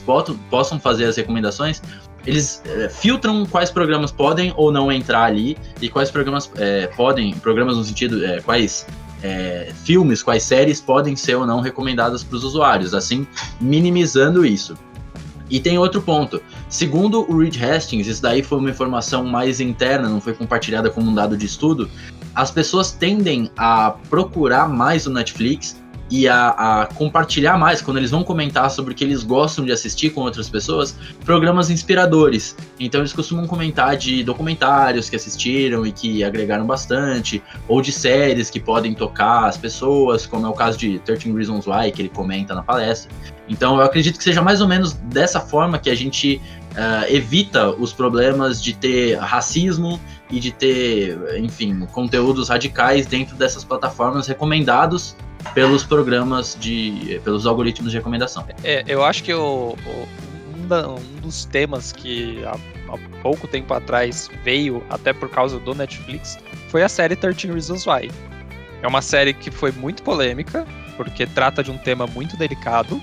possam 0.50 0.80
fazer 0.80 1.04
as 1.04 1.16
recomendações, 1.16 1.82
eles 2.26 2.62
é, 2.64 2.88
filtram 2.88 3.44
quais 3.44 3.70
programas 3.70 4.10
podem 4.10 4.54
ou 4.56 4.72
não 4.72 4.90
entrar 4.90 5.24
ali 5.24 5.56
e 5.82 5.88
quais 5.88 6.10
programas 6.10 6.50
é, 6.56 6.86
podem, 6.88 7.34
programas 7.34 7.76
no 7.76 7.84
sentido, 7.84 8.24
é, 8.24 8.40
quais 8.40 8.86
filmes, 9.84 10.22
quais 10.22 10.42
séries 10.42 10.82
podem 10.82 11.16
ser 11.16 11.34
ou 11.36 11.46
não 11.46 11.62
recomendadas 11.62 12.22
para 12.22 12.36
os 12.36 12.44
usuários, 12.44 12.92
assim 12.92 13.26
minimizando 13.58 14.44
isso. 14.44 14.76
E 15.48 15.58
tem 15.60 15.78
outro 15.78 16.02
ponto. 16.02 16.42
Segundo 16.68 17.30
o 17.30 17.38
Reed 17.38 17.56
Hastings, 17.62 18.06
isso 18.06 18.22
daí 18.22 18.42
foi 18.42 18.58
uma 18.58 18.70
informação 18.70 19.24
mais 19.24 19.60
interna, 19.60 20.08
não 20.08 20.20
foi 20.20 20.34
compartilhada 20.34 20.90
como 20.90 21.10
um 21.10 21.14
dado 21.14 21.36
de 21.36 21.46
estudo. 21.46 21.88
As 22.34 22.50
pessoas 22.50 22.90
tendem 22.90 23.50
a 23.56 23.94
procurar 24.08 24.68
mais 24.68 25.06
o 25.06 25.10
Netflix 25.10 25.76
e 26.10 26.28
a, 26.28 26.48
a, 26.48 26.86
compartilhar 26.86 27.56
mais, 27.58 27.80
quando 27.80 27.96
eles 27.96 28.10
vão 28.10 28.22
comentar 28.22 28.70
sobre 28.70 28.92
o 28.92 28.96
que 28.96 29.02
eles 29.02 29.22
gostam 29.22 29.64
de 29.64 29.72
assistir 29.72 30.10
com 30.10 30.20
outras 30.20 30.48
pessoas, 30.48 30.96
programas 31.24 31.70
inspiradores. 31.70 32.56
Então 32.78 33.00
eles 33.00 33.12
costumam 33.12 33.46
comentar 33.46 33.96
de 33.96 34.22
documentários 34.22 35.08
que 35.08 35.16
assistiram 35.16 35.86
e 35.86 35.92
que 35.92 36.22
agregaram 36.22 36.66
bastante, 36.66 37.42
ou 37.66 37.80
de 37.80 37.90
séries 37.90 38.50
que 38.50 38.60
podem 38.60 38.94
tocar 38.94 39.46
as 39.46 39.56
pessoas, 39.56 40.26
como 40.26 40.46
é 40.46 40.48
o 40.48 40.54
caso 40.54 40.78
de 40.78 40.98
13 41.00 41.32
Reasons 41.32 41.66
Why, 41.66 41.90
que 41.90 42.02
ele 42.02 42.10
comenta 42.10 42.54
na 42.54 42.62
palestra. 42.62 43.10
Então 43.48 43.76
eu 43.76 43.82
acredito 43.82 44.18
que 44.18 44.24
seja 44.24 44.40
mais 44.40 44.60
ou 44.60 44.68
menos 44.68 44.94
dessa 44.94 45.40
forma 45.40 45.78
que 45.78 45.90
a 45.90 45.94
gente 45.94 46.40
uh, 46.72 47.12
evita 47.12 47.70
os 47.70 47.92
problemas 47.92 48.62
de 48.62 48.74
ter 48.74 49.16
racismo 49.16 50.00
e 50.30 50.40
de 50.40 50.50
ter, 50.50 51.18
enfim, 51.38 51.80
conteúdos 51.92 52.48
radicais 52.48 53.06
dentro 53.06 53.36
dessas 53.36 53.62
plataformas 53.64 54.26
recomendados 54.26 55.16
pelos 55.52 55.84
programas 55.84 56.56
de. 56.58 57.20
pelos 57.22 57.46
algoritmos 57.46 57.90
de 57.90 57.98
recomendação. 57.98 58.46
É, 58.62 58.82
eu 58.86 59.04
acho 59.04 59.22
que 59.22 59.34
o, 59.34 59.76
o 59.86 60.08
um, 60.64 61.20
dos 61.20 61.44
temas 61.44 61.92
que 61.92 62.42
há, 62.44 62.56
há, 62.88 63.20
pouco 63.20 63.46
tempo 63.46 63.74
atrás 63.74 64.30
veio, 64.42 64.82
até 64.88 65.12
por 65.12 65.28
causa 65.28 65.58
do 65.58 65.74
Netflix, 65.74 66.38
foi 66.68 66.82
a 66.82 66.88
série 66.88 67.14
13 67.14 67.48
Reasons 67.48 67.86
Why. 67.86 68.10
É 68.82 68.86
uma 68.86 69.02
série 69.02 69.32
que 69.32 69.50
foi 69.50 69.72
muito 69.72 70.02
polêmica, 70.02 70.66
porque 70.96 71.26
trata 71.26 71.62
de 71.62 71.70
um 71.70 71.78
tema 71.78 72.06
muito 72.06 72.36
delicado. 72.36 73.00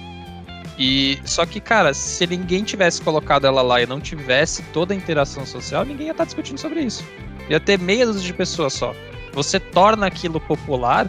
E 0.84 1.20
só 1.26 1.46
que, 1.46 1.60
cara, 1.60 1.94
se 1.94 2.26
ninguém 2.26 2.64
tivesse 2.64 3.04
colocado 3.04 3.46
ela 3.46 3.62
lá 3.62 3.80
e 3.84 3.86
não 3.86 4.02
tivesse 4.02 4.64
toda 4.74 4.96
a 4.96 4.98
interação 4.98 5.46
social, 5.46 5.86
ninguém 5.86 6.08
ia 6.08 6.12
estar 6.12 6.26
discutindo 6.26 6.58
sobre 6.58 6.82
isso. 6.82 7.06
Ia 7.48 7.60
ter 7.60 7.78
meia 7.78 8.04
dúzia 8.04 8.24
de 8.24 8.34
pessoas 8.34 8.74
só. 8.74 8.96
Você 9.32 9.60
torna 9.60 10.08
aquilo 10.08 10.40
popular 10.40 11.08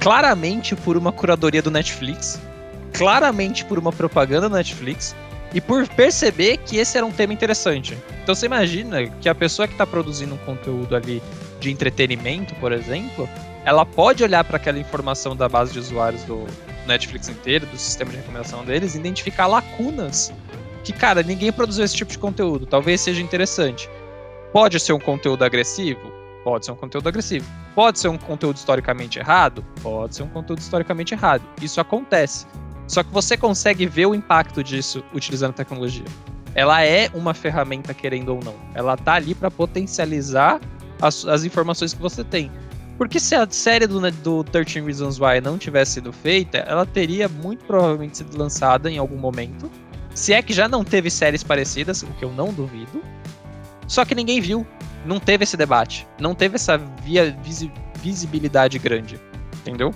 claramente 0.00 0.74
por 0.74 0.96
uma 0.96 1.12
curadoria 1.12 1.62
do 1.62 1.70
Netflix, 1.70 2.40
claramente 2.92 3.64
por 3.64 3.78
uma 3.78 3.92
propaganda 3.92 4.48
do 4.48 4.56
Netflix 4.56 5.14
e 5.54 5.60
por 5.60 5.86
perceber 5.86 6.56
que 6.56 6.76
esse 6.76 6.98
era 6.98 7.06
um 7.06 7.12
tema 7.12 7.32
interessante. 7.32 7.96
Então 8.24 8.34
você 8.34 8.46
imagina 8.46 9.06
que 9.06 9.28
a 9.28 9.34
pessoa 9.36 9.68
que 9.68 9.74
está 9.74 9.86
produzindo 9.86 10.34
um 10.34 10.38
conteúdo 10.38 10.96
ali 10.96 11.22
de 11.60 11.70
entretenimento, 11.70 12.56
por 12.56 12.72
exemplo, 12.72 13.28
ela 13.66 13.84
pode 13.84 14.22
olhar 14.22 14.44
para 14.44 14.58
aquela 14.58 14.78
informação 14.78 15.34
da 15.34 15.48
base 15.48 15.72
de 15.72 15.80
usuários 15.80 16.22
do 16.22 16.46
Netflix 16.86 17.28
inteiro, 17.28 17.66
do 17.66 17.76
sistema 17.76 18.12
de 18.12 18.18
recomendação 18.18 18.64
deles, 18.64 18.94
e 18.94 18.98
identificar 18.98 19.48
lacunas 19.48 20.32
que, 20.84 20.92
cara, 20.92 21.20
ninguém 21.20 21.50
produziu 21.50 21.84
esse 21.84 21.96
tipo 21.96 22.12
de 22.12 22.18
conteúdo, 22.18 22.64
talvez 22.64 23.00
seja 23.00 23.20
interessante. 23.20 23.90
Pode 24.52 24.78
ser 24.78 24.92
um 24.92 25.00
conteúdo 25.00 25.44
agressivo? 25.44 26.12
Pode 26.44 26.64
ser 26.64 26.70
um 26.70 26.76
conteúdo 26.76 27.08
agressivo. 27.08 27.44
Pode 27.74 27.98
ser 27.98 28.06
um 28.06 28.16
conteúdo 28.16 28.56
historicamente 28.56 29.18
errado? 29.18 29.64
Pode 29.82 30.14
ser 30.14 30.22
um 30.22 30.28
conteúdo 30.28 30.60
historicamente 30.60 31.12
errado. 31.12 31.42
Isso 31.60 31.80
acontece. 31.80 32.46
Só 32.86 33.02
que 33.02 33.10
você 33.10 33.36
consegue 33.36 33.84
ver 33.84 34.06
o 34.06 34.14
impacto 34.14 34.62
disso 34.62 35.02
utilizando 35.12 35.54
tecnologia. 35.54 36.06
Ela 36.54 36.84
é 36.84 37.10
uma 37.12 37.34
ferramenta, 37.34 37.92
querendo 37.92 38.28
ou 38.28 38.40
não. 38.44 38.54
Ela 38.74 38.96
tá 38.96 39.14
ali 39.14 39.34
para 39.34 39.50
potencializar 39.50 40.60
as, 41.02 41.26
as, 41.26 41.42
informações 41.42 41.92
que 41.92 42.00
você 42.00 42.22
tem. 42.22 42.48
Porque 42.98 43.20
se 43.20 43.34
a 43.34 43.46
série 43.50 43.86
do, 43.86 44.00
do 44.10 44.44
13 44.44 44.80
Reasons 44.80 45.20
Why 45.20 45.40
não 45.42 45.58
tivesse 45.58 45.92
sido 45.92 46.12
feita, 46.12 46.58
ela 46.58 46.86
teria 46.86 47.28
muito 47.28 47.64
provavelmente 47.64 48.18
sido 48.18 48.36
lançada 48.36 48.90
em 48.90 48.98
algum 48.98 49.16
momento. 49.16 49.70
Se 50.14 50.32
é 50.32 50.40
que 50.40 50.54
já 50.54 50.66
não 50.66 50.82
teve 50.82 51.10
séries 51.10 51.42
parecidas, 51.42 52.02
o 52.02 52.06
que 52.06 52.24
eu 52.24 52.32
não 52.32 52.52
duvido. 52.52 53.02
Só 53.86 54.04
que 54.04 54.14
ninguém 54.14 54.40
viu 54.40 54.66
não 55.04 55.20
teve 55.20 55.44
esse 55.44 55.56
debate, 55.56 56.06
não 56.18 56.34
teve 56.34 56.56
essa 56.56 56.76
via 56.76 57.36
visi, 57.42 57.70
visibilidade 58.02 58.78
grande, 58.78 59.20
entendeu? 59.60 59.94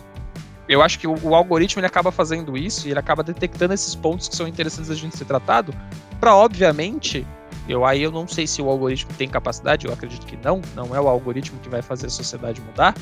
Eu 0.69 0.81
acho 0.83 1.01
que 1.01 1.07
o, 1.09 1.17
o, 1.23 1.35
algoritmo 1.35 1.81
ele 1.81 1.87
acaba 1.87 2.13
fazendo 2.13 2.57
isso 2.57 2.87
e 2.87 2.93
ele 2.93 3.01
acaba 3.01 3.25
detectando 3.25 3.75
esses 3.75 3.95
pontos 3.95 4.29
que 4.29 4.37
são 4.37 4.47
interessantes 4.47 4.89
a 4.89 4.95
gente 4.95 5.17
ser 5.17 5.25
tratado, 5.25 5.75
para 6.21 6.35
obviamente, 6.37 7.27
eu 7.71 7.85
aí 7.85 8.03
eu 8.03 8.11
não 8.11 8.27
sei 8.27 8.47
se 8.47 8.61
o 8.61 8.69
algoritmo 8.69 9.13
tem 9.17 9.29
capacidade, 9.29 9.87
eu 9.87 9.93
acredito 9.93 10.27
que 10.27 10.37
não, 10.43 10.61
não 10.75 10.95
é 10.95 11.01
o 11.01 11.09
algoritmo 11.09 11.59
que 11.61 11.69
vai 11.69 11.83
fazer 11.83 12.07
a 12.07 12.11
sociedade 12.11 12.61
mudar, 12.61 12.95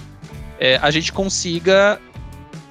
é, 0.58 0.76
a 0.82 0.90
gente 0.90 1.12
consiga 1.12 2.00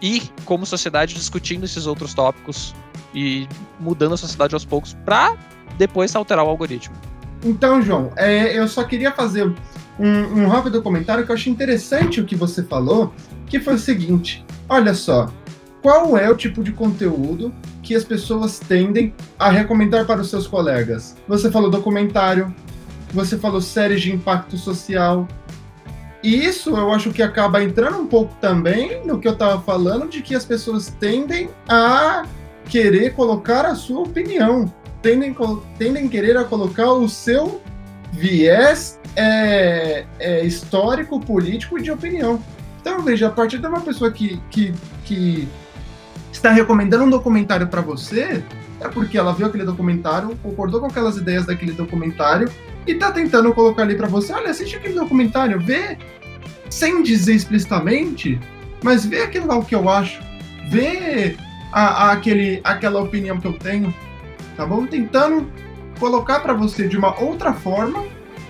ir 0.01 0.23
como 0.45 0.65
sociedade 0.65 1.15
discutindo 1.15 1.65
esses 1.65 1.87
outros 1.87 2.13
tópicos 2.13 2.75
e 3.13 3.47
mudando 3.79 4.13
a 4.13 4.17
sociedade 4.17 4.53
aos 4.53 4.63
poucos 4.63 4.93
para 5.05 5.35
depois 5.77 6.15
alterar 6.15 6.45
o 6.45 6.49
algoritmo. 6.49 6.95
Então, 7.43 7.81
João, 7.81 8.11
é, 8.15 8.57
eu 8.57 8.67
só 8.67 8.83
queria 8.83 9.11
fazer 9.11 9.51
um, 9.99 10.41
um 10.41 10.47
rápido 10.47 10.81
comentário 10.81 11.25
que 11.25 11.31
eu 11.31 11.35
achei 11.35 11.51
interessante 11.51 12.19
o 12.21 12.25
que 12.25 12.35
você 12.35 12.63
falou, 12.63 13.13
que 13.47 13.59
foi 13.59 13.75
o 13.75 13.79
seguinte: 13.79 14.45
olha 14.69 14.93
só, 14.93 15.31
qual 15.87 16.17
é 16.17 16.29
o 16.29 16.35
tipo 16.35 16.61
de 16.61 16.73
conteúdo 16.73 17.53
que 17.81 17.95
as 17.95 18.03
pessoas 18.03 18.59
tendem 18.59 19.13
a 19.39 19.49
recomendar 19.49 20.05
para 20.05 20.19
os 20.19 20.29
seus 20.29 20.45
colegas? 20.45 21.15
Você 21.29 21.49
falou 21.49 21.71
documentário, 21.71 22.53
você 23.13 23.37
falou 23.37 23.61
séries 23.61 24.01
de 24.01 24.11
impacto 24.11 24.57
social. 24.57 25.25
E 26.21 26.43
isso 26.43 26.71
eu 26.71 26.91
acho 26.91 27.13
que 27.13 27.21
acaba 27.21 27.63
entrando 27.63 27.99
um 27.99 28.05
pouco 28.05 28.35
também 28.41 29.01
no 29.05 29.17
que 29.17 29.29
eu 29.29 29.31
estava 29.31 29.61
falando, 29.61 30.09
de 30.09 30.21
que 30.21 30.35
as 30.35 30.43
pessoas 30.43 30.93
tendem 30.99 31.49
a 31.69 32.25
querer 32.65 33.13
colocar 33.13 33.65
a 33.65 33.73
sua 33.73 34.01
opinião 34.01 34.69
tendem, 35.01 35.33
tendem 35.77 36.09
querer 36.09 36.35
a 36.35 36.43
colocar 36.43 36.91
o 36.91 37.07
seu 37.07 37.61
viés 38.11 38.99
é, 39.15 40.03
é, 40.19 40.43
histórico, 40.43 41.17
político 41.21 41.79
e 41.79 41.81
de 41.81 41.91
opinião. 41.91 42.43
Então, 42.81 43.01
veja, 43.03 43.27
a 43.27 43.31
partir 43.31 43.59
de 43.59 43.67
uma 43.67 43.79
pessoa 43.79 44.11
que, 44.11 44.41
que, 44.49 44.73
que 45.05 45.47
está 46.37 46.51
recomendando 46.51 47.03
um 47.03 47.09
documentário 47.09 47.67
para 47.67 47.81
você, 47.81 48.43
é 48.79 48.87
porque 48.87 49.17
ela 49.17 49.33
viu 49.33 49.47
aquele 49.47 49.65
documentário, 49.65 50.37
concordou 50.41 50.79
com 50.79 50.87
aquelas 50.87 51.17
ideias 51.17 51.45
daquele 51.45 51.71
documentário 51.71 52.49
e 52.85 52.91
está 52.91 53.11
tentando 53.11 53.53
colocar 53.53 53.83
ali 53.83 53.95
para 53.95 54.07
você: 54.07 54.33
olha, 54.33 54.49
assiste 54.49 54.75
aquele 54.75 54.93
documentário, 54.93 55.59
vê, 55.59 55.97
sem 56.69 57.03
dizer 57.03 57.33
explicitamente, 57.33 58.39
mas 58.83 59.05
vê 59.05 59.21
aquilo 59.21 59.47
lá 59.47 59.57
o 59.57 59.65
que 59.65 59.75
eu 59.75 59.89
acho, 59.89 60.19
vê 60.69 61.35
a, 61.71 62.05
a, 62.05 62.11
aquele, 62.11 62.61
aquela 62.63 63.01
opinião 63.01 63.39
que 63.39 63.47
eu 63.47 63.53
tenho 63.53 63.93
tá 64.57 64.65
bom? 64.65 64.85
Tentando 64.87 65.47
colocar 65.99 66.39
para 66.41 66.53
você 66.53 66.87
de 66.87 66.97
uma 66.97 67.17
outra 67.21 67.53
forma 67.53 68.03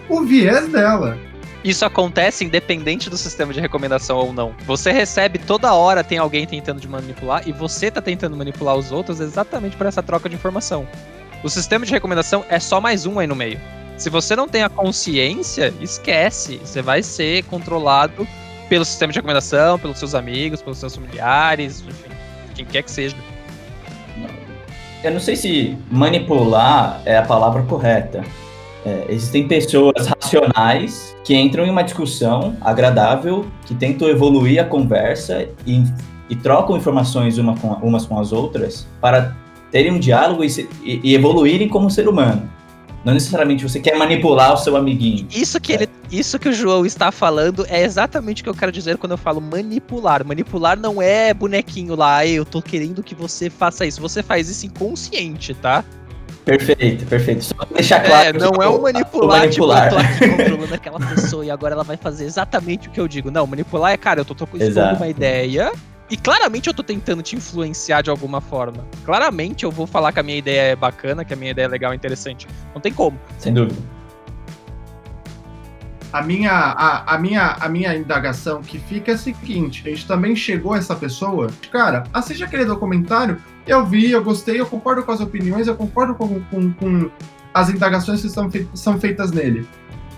o 0.10 0.22
viés 0.22 0.70
dela. 0.70 1.18
Isso 1.64 1.84
acontece 1.86 2.46
independente 2.46 3.10
do 3.10 3.18
sistema 3.18 3.52
de 3.52 3.60
recomendação 3.60 4.18
ou 4.18 4.32
não. 4.32 4.56
Você 4.66 4.92
recebe 4.92 5.40
toda 5.40 5.74
hora 5.74 6.04
tem 6.04 6.18
alguém 6.18 6.46
tentando 6.46 6.80
te 6.80 6.88
manipular 6.88 7.48
e 7.48 7.52
você 7.52 7.90
tá 7.90 8.02
tentando 8.02 8.38
manipular 8.38 8.76
os 8.76 8.92
outros 8.92 9.20
exatamente 9.20 9.76
por 9.76 9.88
essa 9.88 10.04
troca 10.04 10.30
de 10.30 10.36
informação. 10.36 10.88
O 11.44 11.50
sistema 11.50 11.86
de 11.86 11.92
recomendação 11.92 12.46
é 12.50 12.60
só 12.60 12.80
mais 12.80 13.06
um 13.06 13.20
aí 13.20 13.28
no 13.28 13.36
meio. 13.36 13.60
Se 13.98 14.10
você 14.10 14.36
não 14.36 14.48
tem 14.48 14.64
a 14.64 14.70
consciência, 14.70 15.74
esquece. 15.82 16.58
Você 16.58 16.82
vai 16.82 17.02
ser 17.02 17.44
controlado 17.46 18.28
pelo 18.70 18.86
sistema 18.86 19.12
de 19.12 19.18
recomendação, 19.18 19.80
pelos 19.80 19.98
seus 19.98 20.14
amigos, 20.14 20.62
pelos 20.62 20.78
seus 20.78 20.96
familiares, 20.96 21.82
enfim, 21.82 22.10
quem 22.54 22.66
quer 22.66 22.84
que 22.84 22.92
seja. 22.92 23.16
Eu 25.04 25.12
não 25.12 25.20
sei 25.20 25.36
se 25.36 25.78
manipular 25.90 27.02
é 27.06 27.18
a 27.18 27.24
palavra 27.24 27.64
correta. 27.64 28.24
É, 28.88 29.06
existem 29.10 29.46
pessoas 29.46 30.08
racionais 30.08 31.14
que 31.26 31.36
entram 31.36 31.66
em 31.66 31.70
uma 31.70 31.84
discussão 31.84 32.56
agradável, 32.62 33.46
que 33.66 33.76
tentam 33.76 34.08
evoluir 34.08 34.62
a 34.62 34.64
conversa 34.64 35.46
e, 35.66 35.84
e 36.30 36.36
trocam 36.38 36.78
informações 36.78 37.38
uma 37.38 37.54
com, 37.58 37.68
umas 37.86 38.06
com 38.06 38.18
as 38.18 38.32
outras 38.32 38.88
para 39.02 39.36
terem 39.74 39.92
um 39.92 40.00
diálogo 40.00 40.42
e, 40.42 40.50
se, 40.50 40.70
e, 40.82 41.02
e 41.04 41.14
evoluírem 41.14 41.68
como 41.68 41.90
ser 41.90 42.08
humano. 42.08 42.50
Não 43.04 43.14
necessariamente 43.14 43.62
você 43.62 43.78
quer 43.78 43.98
manipular 43.98 44.54
o 44.54 44.58
seu 44.58 44.78
amiguinho. 44.78 45.28
Isso 45.32 45.60
que, 45.60 45.74
ele, 45.74 45.90
isso 46.10 46.40
que 46.40 46.48
o 46.48 46.54
João 46.54 46.86
está 46.86 47.12
falando 47.12 47.66
é 47.68 47.84
exatamente 47.84 48.42
o 48.42 48.44
que 48.46 48.50
eu 48.50 48.56
quero 48.56 48.72
dizer 48.72 48.98
quando 48.98 49.12
eu 49.12 49.18
falo 49.18 49.42
manipular. 49.42 50.26
Manipular 50.26 50.80
não 50.80 51.02
é 51.02 51.34
bonequinho 51.34 51.94
lá, 51.94 52.26
eu 52.26 52.46
tô 52.46 52.62
querendo 52.62 53.04
que 53.04 53.14
você 53.14 53.50
faça 53.50 53.86
isso. 53.86 54.00
Você 54.00 54.24
faz 54.24 54.50
isso 54.50 54.66
inconsciente, 54.66 55.54
tá? 55.54 55.84
Perfeito, 56.48 57.06
perfeito. 57.06 57.44
Só 57.44 57.54
pra 57.56 57.68
deixar 57.76 58.00
claro. 58.04 58.30
É, 58.30 58.34
não 58.34 58.52
é 58.62 58.68
o 58.68 58.82
manipular, 58.82 59.42
manipular. 59.42 59.90
tipo, 59.90 59.96
eu 59.96 60.02
tô 60.02 60.08
aqui 60.08 60.38
controlando 60.38 60.74
aquela 60.76 61.00
pessoa 61.00 61.46
e 61.46 61.52
agora 61.52 61.74
ela 61.74 61.84
vai 61.84 61.98
fazer 61.98 62.24
exatamente 62.24 62.88
o 62.88 62.92
que 62.92 63.00
eu 63.00 63.08
digo. 63.08 63.30
Não, 63.30 63.46
manipular 63.46 63.92
é, 63.92 63.98
cara, 63.98 64.22
eu 64.22 64.26
tô, 64.26 64.34
tô 64.34 64.46
expondo 64.54 64.96
uma 64.96 65.08
ideia 65.08 65.72
e 66.10 66.16
claramente 66.16 66.68
eu 66.68 66.74
tô 66.74 66.84
tentando 66.84 67.22
te 67.22 67.36
influenciar 67.36 68.02
de 68.02 68.10
alguma 68.10 68.40
forma. 68.40 68.86
Claramente 69.04 69.66
eu 69.66 69.72
vou 69.72 69.86
falar 69.86 70.14
que 70.14 70.20
a 70.20 70.24
minha 70.24 70.38
ideia 70.38 70.72
é 70.72 70.76
bacana, 70.76 71.26
que 71.26 71.34
a 71.34 71.36
minha 71.36 71.52
ideia 71.52 71.66
é 71.66 71.70
legal 71.70 71.92
e 71.92 71.98
interessante. 71.98 72.48
Não 72.74 72.80
tem 72.80 72.94
como. 72.94 73.20
Sem 73.38 73.54
dúvida. 73.54 73.78
A 76.14 76.22
minha, 76.22 76.52
a, 76.52 77.16
a, 77.16 77.18
minha, 77.18 77.58
a 77.60 77.68
minha 77.68 77.94
indagação 77.94 78.62
que 78.62 78.80
fica 78.80 79.12
é 79.12 79.16
a 79.16 79.18
seguinte: 79.18 79.84
a 79.86 79.90
gente 79.90 80.08
também 80.08 80.34
chegou 80.34 80.74
a 80.74 80.78
essa 80.78 80.96
pessoa, 80.96 81.50
cara, 81.70 82.06
assiste 82.14 82.44
aquele 82.44 82.64
documentário, 82.64 83.42
eu 83.68 83.86
vi, 83.86 84.12
eu 84.12 84.24
gostei, 84.24 84.60
eu 84.60 84.66
concordo 84.66 85.04
com 85.04 85.12
as 85.12 85.20
opiniões, 85.20 85.68
eu 85.68 85.76
concordo 85.76 86.16
com, 86.16 86.42
com, 86.46 86.72
com 86.74 87.12
as 87.54 87.70
indagações 87.70 88.22
que 88.22 88.30
são, 88.30 88.50
feitas, 88.50 88.80
são 88.80 89.00
feitas 89.00 89.32
nele. 89.32 89.68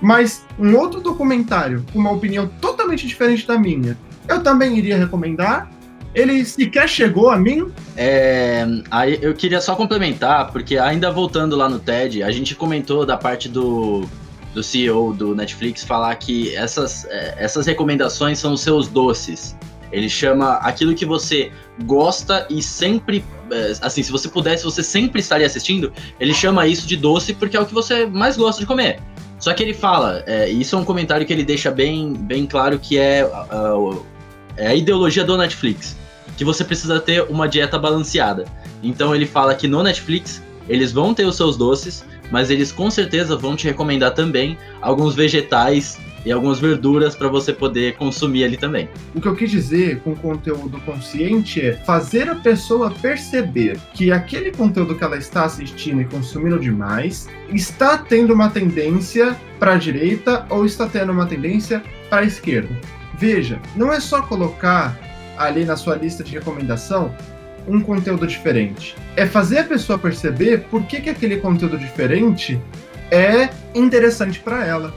Mas 0.02 0.46
um 0.58 0.76
outro 0.78 1.02
documentário 1.02 1.86
com 1.92 2.00
uma 2.00 2.12
opinião 2.12 2.48
totalmente 2.62 3.06
diferente 3.06 3.46
da 3.46 3.58
minha, 3.58 3.98
eu 4.28 4.42
também 4.42 4.78
iria 4.78 4.98
recomendar, 4.98 5.70
ele 6.14 6.44
sequer 6.46 6.88
chegou 6.88 7.30
a 7.30 7.38
mim. 7.38 7.72
É, 7.96 8.66
aí 8.90 9.20
eu 9.22 9.34
queria 9.34 9.62
só 9.62 9.76
complementar, 9.76 10.52
porque 10.52 10.78
ainda 10.78 11.12
voltando 11.12 11.56
lá 11.56 11.70
no 11.70 11.80
TED, 11.80 12.24
a 12.24 12.32
gente 12.32 12.56
comentou 12.56 13.06
da 13.06 13.18
parte 13.18 13.48
do, 13.50 14.06
do 14.54 14.64
CEO 14.64 15.14
do 15.14 15.36
Netflix 15.36 15.84
falar 15.84 16.16
que 16.16 16.56
essas, 16.56 17.06
é, 17.06 17.36
essas 17.38 17.66
recomendações 17.68 18.40
são 18.40 18.54
os 18.54 18.62
seus 18.62 18.88
doces. 18.88 19.56
Ele 19.92 20.10
chama 20.10 20.56
aquilo 20.56 20.94
que 20.94 21.06
você 21.06 21.52
gosta 21.86 22.46
e 22.50 22.62
sempre. 22.62 23.24
É, 23.52 23.74
assim, 23.82 24.04
se 24.04 24.12
você 24.12 24.30
pudesse, 24.30 24.64
você 24.64 24.84
sempre 24.84 25.20
estaria 25.22 25.48
assistindo. 25.48 25.92
Ele 26.20 26.34
chama 26.34 26.68
isso 26.68 26.88
de 26.88 26.96
doce 26.96 27.34
porque 27.34 27.58
é 27.58 27.60
o 27.60 27.66
que 27.66 27.74
você 27.74 28.06
mais 28.06 28.38
gosta 28.38 28.62
de 28.62 28.68
comer. 28.68 29.00
Só 29.40 29.54
que 29.54 29.64
ele 29.64 29.74
fala, 29.74 30.24
é, 30.28 30.50
isso 30.50 30.76
é 30.76 30.80
um 30.80 30.84
comentário 30.84 31.26
que 31.26 31.32
ele 31.32 31.44
deixa 31.44 31.72
bem, 31.72 32.14
bem 32.14 32.46
claro 32.46 32.78
que 32.78 32.98
é, 32.98 33.26
uh, 33.26 34.06
é 34.58 34.68
a 34.68 34.76
ideologia 34.76 35.24
do 35.24 35.38
Netflix 35.38 35.98
que 36.40 36.46
você 36.46 36.64
precisa 36.64 37.02
ter 37.02 37.24
uma 37.24 37.50
dieta 37.50 37.78
balanceada. 37.78 38.46
Então 38.82 39.14
ele 39.14 39.26
fala 39.26 39.54
que 39.54 39.68
no 39.68 39.84
Netflix 39.84 40.42
eles 40.70 40.94
vão 40.94 41.14
ter 41.14 41.26
os 41.26 41.36
seus 41.36 41.58
doces, 41.58 42.06
mas 42.32 42.50
eles 42.50 42.72
com 42.72 42.90
certeza 42.90 43.36
vão 43.36 43.58
te 43.58 43.66
recomendar 43.66 44.14
também 44.14 44.58
alguns 44.82 45.16
vegetais 45.16 46.00
e 46.26 46.32
algumas 46.32 46.60
verduras 46.60 47.16
para 47.16 47.28
você 47.28 47.54
poder 47.54 47.96
consumir 47.96 48.44
ali 48.44 48.58
também. 48.58 48.90
O 49.16 49.22
que 49.22 49.28
eu 49.28 49.36
quis 49.36 49.50
dizer 49.50 50.00
com 50.02 50.16
conteúdo 50.16 50.80
consciente 50.82 51.62
é 51.62 51.74
fazer 51.74 52.30
a 52.30 52.36
pessoa 52.36 52.92
perceber 52.92 53.78
que 53.94 54.12
aquele 54.12 54.52
conteúdo 54.52 54.96
que 54.96 55.04
ela 55.04 55.18
está 55.18 55.46
assistindo 55.46 56.02
e 56.02 56.06
consumindo 56.06 56.60
demais 56.60 57.28
está 57.54 57.98
tendo 57.98 58.34
uma 58.34 58.50
tendência 58.50 59.36
para 59.60 59.74
a 59.74 59.78
direita 59.78 60.46
ou 60.50 60.66
está 60.66 60.88
tendo 60.88 61.12
uma 61.12 61.26
tendência 61.26 61.84
para 62.10 62.22
a 62.22 62.26
esquerda. 62.26 62.76
Veja, 63.18 63.60
não 63.76 63.92
é 63.92 64.00
só 64.00 64.22
colocar 64.22 64.98
ali 65.38 65.66
na 65.66 65.76
sua 65.76 65.96
lista 65.96 66.24
de 66.24 66.34
recomendação 66.34 67.14
um 67.68 67.80
conteúdo 67.82 68.26
diferente. 68.26 68.96
É 69.16 69.26
fazer 69.26 69.60
a 69.60 69.64
pessoa 69.64 70.00
perceber 70.00 70.62
por 70.70 70.84
que, 70.84 71.02
que 71.02 71.10
aquele 71.10 71.38
conteúdo 71.38 71.78
diferente 71.78 72.60
é 73.12 73.50
interessante 73.76 74.40
para 74.40 74.66
ela. 74.66 74.94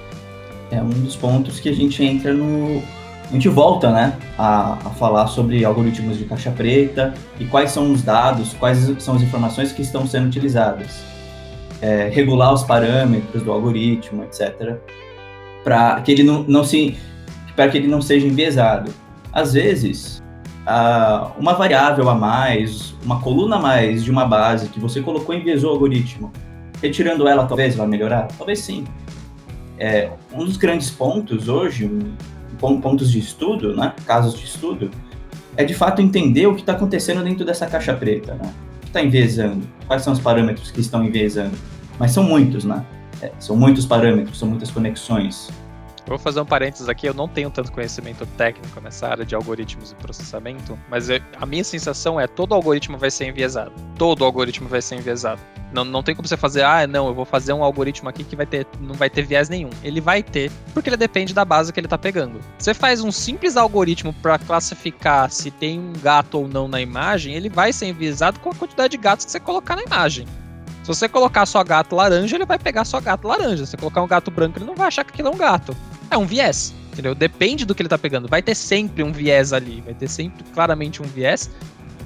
É 0.73 0.83
um 0.83 0.89
dos 0.89 1.15
pontos 1.15 1.61
que 1.61 1.69
a 1.69 1.75
gente 1.75 2.03
entra 2.03 2.33
no. 2.33 2.83
A 3.29 3.33
gente 3.35 3.49
volta, 3.49 3.91
né, 3.91 4.17
a, 4.39 4.73
a 4.73 4.91
falar 4.91 5.27
sobre 5.27 5.65
algoritmos 5.65 6.19
de 6.19 6.25
caixa 6.25 6.51
preta 6.51 7.15
e 7.39 7.45
quais 7.45 7.71
são 7.71 7.93
os 7.93 8.03
dados, 8.03 8.53
quais 8.55 8.79
são 8.99 9.15
as 9.15 9.23
informações 9.23 9.71
que 9.71 9.83
estão 9.83 10.07
sendo 10.07 10.27
utilizadas. 10.27 11.03
É, 11.81 12.09
regular 12.09 12.55
os 12.55 12.63
parâmetros 12.63 13.43
do 13.43 13.53
algoritmo, 13.53 14.25
etc. 14.25 14.77
Para 15.63 16.01
que 16.01 16.11
ele 16.11 16.23
não, 16.23 16.43
não 16.45 16.65
se. 16.65 16.97
para 17.55 17.69
que 17.69 17.77
ele 17.77 17.89
não 17.89 18.01
seja 18.01 18.27
enviesado. 18.27 18.91
Às 19.31 19.53
vezes, 19.53 20.23
uh, 20.67 21.33
uma 21.39 21.53
variável 21.53 22.09
a 22.09 22.15
mais, 22.15 22.95
uma 23.05 23.21
coluna 23.21 23.57
a 23.57 23.61
mais 23.61 24.05
de 24.05 24.11
uma 24.11 24.25
base 24.25 24.69
que 24.69 24.81
você 24.81 25.03
colocou 25.03 25.35
enviesou 25.35 25.71
o 25.71 25.73
algoritmo, 25.75 26.33
retirando 26.81 27.29
ela, 27.29 27.47
talvez 27.47 27.75
vai 27.75 27.87
melhorar? 27.87 28.29
Talvez 28.39 28.61
sim. 28.61 28.85
É, 29.83 30.09
um 30.33 30.45
dos 30.45 30.57
grandes 30.57 30.91
pontos 30.91 31.49
hoje, 31.49 31.91
pontos 32.61 33.11
de 33.11 33.19
estudo, 33.19 33.75
né, 33.75 33.93
casos 34.07 34.39
de 34.39 34.45
estudo, 34.45 34.89
é 35.57 35.65
de 35.65 35.75
fato 35.75 36.01
entender 36.01 36.47
o 36.47 36.55
que 36.55 36.61
está 36.61 36.71
acontecendo 36.71 37.21
dentro 37.25 37.45
dessa 37.45 37.67
caixa 37.67 37.93
preta, 37.93 38.35
né? 38.35 38.55
O 38.77 38.81
que 38.83 38.87
está 38.87 39.03
enviesando? 39.03 39.67
Quais 39.89 40.03
são 40.03 40.13
os 40.13 40.21
parâmetros 40.21 40.71
que 40.71 40.81
estão 40.81 41.05
enviesando? 41.05 41.59
Mas 41.99 42.13
são 42.13 42.23
muitos, 42.23 42.65
né? 42.65 42.87
É, 43.21 43.33
são 43.41 43.57
muitos 43.57 43.85
parâmetros, 43.85 44.39
são 44.39 44.49
muitas 44.49 44.71
conexões. 44.71 45.51
Vou 46.07 46.19
fazer 46.19 46.41
um 46.41 46.45
parênteses 46.45 46.89
aqui, 46.89 47.07
eu 47.07 47.15
não 47.15 47.29
tenho 47.29 47.51
tanto 47.51 47.71
conhecimento 47.71 48.27
técnico 48.37 48.81
nessa 48.81 49.09
área 49.09 49.25
de 49.25 49.35
algoritmos 49.35 49.93
e 49.93 49.95
processamento, 49.95 50.79
mas 50.91 51.09
a 51.11 51.47
minha 51.47 51.63
sensação 51.65 52.21
é 52.21 52.27
todo 52.27 52.55
algoritmo 52.55 52.99
vai 52.99 53.11
ser 53.11 53.27
enviesado. 53.27 53.73
Todo 53.97 54.25
algoritmo 54.25 54.69
vai 54.69 54.83
ser 54.83 54.97
enviesado. 54.97 55.41
Não, 55.73 55.85
não 55.85 56.03
tem 56.03 56.15
como 56.15 56.29
você 56.29 56.37
fazer, 56.37 56.65
ah, 56.65 56.87
não, 56.87 57.07
eu 57.07 57.15
vou 57.15 57.25
fazer 57.25 57.53
um 57.53 57.63
algoritmo 57.65 58.09
aqui 58.09 58.25
que 58.25 58.37
vai 58.37 58.45
ter, 58.45 58.67
não 58.81 58.95
vai 58.95 59.09
ter 59.09 59.23
viés 59.23 59.49
nenhum. 59.49 59.71
Ele 59.83 60.01
vai 60.01 60.23
ter, 60.23 60.51
porque 60.75 60.91
ele 60.91 60.97
depende 60.97 61.33
da 61.33 61.45
base 61.45 61.73
que 61.73 61.81
ele 61.81 61.87
está 61.87 61.97
pegando. 61.97 62.41
Você 62.59 62.75
faz 62.75 63.03
um 63.03 63.11
simples 63.11 63.57
algoritmo 63.57 64.13
para 64.13 64.39
classificar 64.39 65.31
se 65.31 65.51
tem 65.51 65.81
um 65.81 65.93
gato 65.95 66.39
ou 66.39 66.49
não 66.49 66.69
na 66.69 66.81
imagem, 66.81 67.35
ele 67.35 67.49
vai 67.49 67.73
ser 67.73 67.87
enviesado 67.87 68.39
com 68.41 68.51
a 68.51 68.55
quantidade 68.55 68.91
de 68.91 68.99
gatos 68.99 69.25
que 69.25 69.31
você 69.31 69.41
colocar 69.41 69.77
na 69.77 69.83
imagem. 69.83 70.27
Se 70.83 70.89
você 70.89 71.09
colocar 71.09 71.47
só 71.47 71.63
gato 71.63 71.95
laranja, 71.95 72.37
ele 72.37 72.45
vai 72.45 72.59
pegar 72.59 72.85
só 72.85 73.01
gato 73.01 73.29
laranja. 73.29 73.65
Se 73.65 73.71
você 73.71 73.77
colocar 73.77 74.03
um 74.03 74.09
gato 74.09 74.33
branco, 74.33 74.59
ele 74.59 74.67
não 74.67 74.75
vai 74.75 74.89
achar 74.89 75.05
que 75.05 75.13
aquilo 75.13 75.29
é 75.29 75.31
um 75.31 75.37
gato 75.37 75.77
é 76.15 76.19
um 76.19 76.27
viés. 76.27 76.75
Entendeu? 76.93 77.15
Depende 77.15 77.65
do 77.65 77.75
que 77.75 77.83
ele 77.83 77.89
tá 77.89 77.97
pegando. 77.97 78.29
Vai 78.29 78.43
ter 78.43 78.55
sempre 78.55 79.03
um 79.03 79.13
viés 79.13 79.53
ali. 79.53 79.81
Vai 79.81 79.95
ter 79.95 80.09
sempre 80.09 80.45
claramente 80.53 81.03
um 81.03 81.07
viés. 81.07 81.51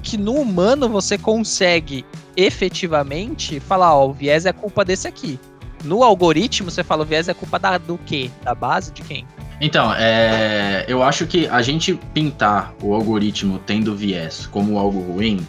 Que 0.01 0.17
no 0.17 0.35
humano 0.35 0.87
você 0.87 1.17
consegue 1.17 2.05
efetivamente 2.37 3.59
falar, 3.59 3.93
ó, 3.95 4.07
o 4.07 4.13
viés 4.13 4.45
é 4.45 4.53
culpa 4.53 4.85
desse 4.85 5.07
aqui. 5.07 5.37
No 5.83 6.03
algoritmo, 6.03 6.71
você 6.71 6.83
fala, 6.83 7.03
o 7.03 7.05
viés 7.05 7.27
é 7.27 7.33
culpa 7.33 7.59
da, 7.59 7.77
do 7.77 7.97
quê? 7.99 8.31
Da 8.43 8.55
base 8.55 8.91
de 8.91 9.01
quem? 9.01 9.27
Então, 9.59 9.93
é, 9.95 10.85
eu 10.87 11.01
acho 11.01 11.25
que 11.25 11.47
a 11.47 11.61
gente 11.61 11.99
pintar 12.13 12.73
o 12.81 12.93
algoritmo 12.93 13.59
tendo 13.65 13.95
viés 13.95 14.45
como 14.47 14.77
algo 14.77 14.99
ruim, 15.01 15.45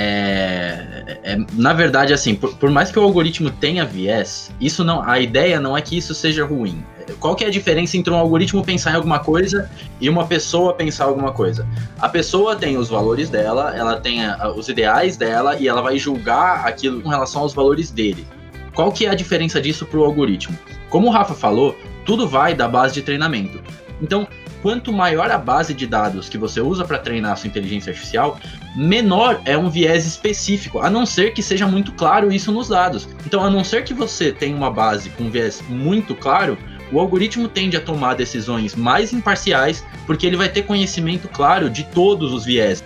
é, 0.00 1.18
é, 1.24 1.36
na 1.54 1.72
verdade, 1.72 2.12
assim, 2.12 2.34
por, 2.34 2.54
por, 2.56 2.70
mais 2.70 2.90
que 2.90 2.98
o 2.98 3.02
algoritmo 3.02 3.50
tenha 3.50 3.84
viés, 3.84 4.50
isso 4.60 4.84
não, 4.84 5.02
a 5.02 5.18
ideia 5.18 5.58
não 5.58 5.76
é 5.76 5.82
que 5.82 5.96
isso 5.96 6.14
seja 6.14 6.44
ruim 6.44 6.84
qual 7.14 7.34
que 7.34 7.44
é 7.44 7.48
a 7.48 7.50
diferença 7.50 7.96
entre 7.96 8.12
um 8.12 8.16
algoritmo 8.16 8.64
pensar 8.64 8.92
em 8.92 8.96
alguma 8.96 9.18
coisa 9.18 9.70
e 10.00 10.08
uma 10.08 10.26
pessoa 10.26 10.74
pensar 10.74 11.04
alguma 11.04 11.32
coisa? 11.32 11.66
A 11.98 12.08
pessoa 12.08 12.56
tem 12.56 12.76
os 12.76 12.88
valores 12.88 13.28
dela, 13.30 13.74
ela 13.76 14.00
tem 14.00 14.24
a, 14.24 14.50
os 14.50 14.68
ideais 14.68 15.16
dela 15.16 15.56
e 15.58 15.68
ela 15.68 15.80
vai 15.80 15.98
julgar 15.98 16.66
aquilo 16.66 17.00
com 17.00 17.08
relação 17.08 17.42
aos 17.42 17.54
valores 17.54 17.90
dele. 17.90 18.26
Qual 18.74 18.92
que 18.92 19.06
é 19.06 19.10
a 19.10 19.14
diferença 19.14 19.60
disso 19.60 19.86
para 19.86 19.98
o 19.98 20.04
algoritmo? 20.04 20.56
Como 20.88 21.08
o 21.08 21.10
Rafa 21.10 21.34
falou, 21.34 21.76
tudo 22.04 22.28
vai 22.28 22.54
da 22.54 22.68
base 22.68 22.94
de 22.94 23.02
treinamento. 23.02 23.60
Então, 24.00 24.26
quanto 24.62 24.92
maior 24.92 25.30
a 25.30 25.38
base 25.38 25.74
de 25.74 25.86
dados 25.86 26.28
que 26.28 26.38
você 26.38 26.60
usa 26.60 26.84
para 26.84 26.98
treinar 26.98 27.32
a 27.32 27.36
sua 27.36 27.48
inteligência 27.48 27.90
artificial, 27.90 28.38
menor 28.76 29.40
é 29.44 29.56
um 29.56 29.70
viés 29.70 30.06
específico, 30.06 30.80
a 30.80 30.90
não 30.90 31.06
ser 31.06 31.32
que 31.32 31.42
seja 31.42 31.66
muito 31.66 31.92
claro 31.92 32.32
isso 32.32 32.52
nos 32.52 32.68
dados. 32.68 33.08
Então, 33.26 33.44
a 33.44 33.50
não 33.50 33.62
ser 33.64 33.84
que 33.84 33.94
você 33.94 34.32
tenha 34.32 34.56
uma 34.56 34.70
base 34.70 35.10
com 35.10 35.24
um 35.24 35.30
viés 35.30 35.62
muito 35.68 36.14
claro, 36.14 36.58
o 36.90 36.98
algoritmo 36.98 37.48
tende 37.48 37.76
a 37.76 37.80
tomar 37.80 38.14
decisões 38.14 38.74
mais 38.74 39.12
imparciais 39.12 39.84
porque 40.06 40.26
ele 40.26 40.36
vai 40.36 40.48
ter 40.48 40.62
conhecimento 40.62 41.28
claro 41.28 41.68
de 41.68 41.84
todos 41.84 42.32
os 42.32 42.44
viés. 42.44 42.82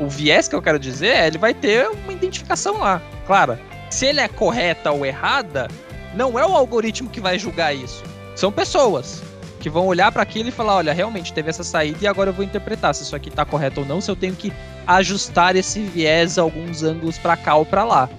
O 0.00 0.08
viés 0.08 0.48
que 0.48 0.56
eu 0.56 0.62
quero 0.62 0.78
dizer 0.78 1.08
é 1.08 1.26
ele 1.28 1.38
vai 1.38 1.54
ter 1.54 1.88
uma 1.88 2.12
identificação 2.12 2.78
lá, 2.78 3.00
clara. 3.26 3.60
Se 3.90 4.06
ele 4.06 4.20
é 4.20 4.26
correta 4.26 4.90
ou 4.90 5.06
errada, 5.06 5.68
não 6.14 6.38
é 6.38 6.44
o 6.44 6.56
algoritmo 6.56 7.08
que 7.08 7.20
vai 7.20 7.38
julgar 7.38 7.74
isso. 7.74 8.02
São 8.34 8.50
pessoas 8.50 9.22
que 9.64 9.70
vão 9.70 9.86
olhar 9.86 10.12
para 10.12 10.22
aquilo 10.22 10.50
e 10.50 10.52
falar, 10.52 10.74
olha, 10.74 10.92
realmente 10.92 11.32
teve 11.32 11.48
essa 11.48 11.64
saída 11.64 11.96
e 12.02 12.06
agora 12.06 12.28
eu 12.28 12.34
vou 12.34 12.44
interpretar 12.44 12.94
se 12.94 13.02
isso 13.02 13.16
aqui 13.16 13.30
tá 13.30 13.46
correto 13.46 13.80
ou 13.80 13.86
não, 13.86 13.98
se 13.98 14.10
eu 14.10 14.14
tenho 14.14 14.34
que 14.34 14.52
ajustar 14.86 15.56
esse 15.56 15.80
viés 15.80 16.36
alguns 16.36 16.82
ângulos 16.82 17.16
para 17.16 17.34
cá 17.34 17.54
ou 17.54 17.64
para 17.64 17.82
lá. 17.82 18.10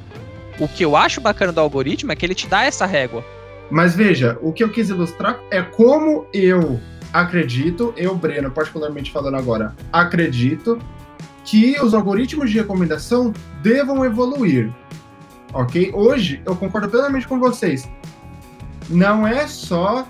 O 0.59 0.67
que 0.67 0.83
eu 0.83 0.95
acho 0.95 1.21
bacana 1.21 1.51
do 1.51 1.61
algoritmo 1.61 2.11
é 2.11 2.15
que 2.15 2.25
ele 2.25 2.33
te 2.33 2.47
dá 2.47 2.63
essa 2.63 2.87
régua. 2.87 3.23
Mas 3.69 3.95
veja, 3.95 4.39
o 4.41 4.51
que 4.51 4.63
eu 4.63 4.69
quis 4.69 4.89
ilustrar 4.89 5.39
é 5.51 5.61
como 5.61 6.25
eu 6.33 6.79
acredito, 7.13 7.93
eu, 7.95 8.15
Breno, 8.15 8.49
particularmente 8.49 9.11
falando 9.11 9.35
agora, 9.35 9.75
acredito 9.93 10.79
que 11.43 11.79
os 11.79 11.93
algoritmos 11.93 12.49
de 12.49 12.57
recomendação 12.57 13.31
devam 13.61 14.03
evoluir. 14.03 14.73
Ok? 15.53 15.91
Hoje 15.93 16.41
eu 16.43 16.55
concordo 16.55 16.89
plenamente 16.89 17.27
com 17.27 17.39
vocês. 17.39 17.87
Não 18.89 19.27
é 19.27 19.45
só 19.47 20.07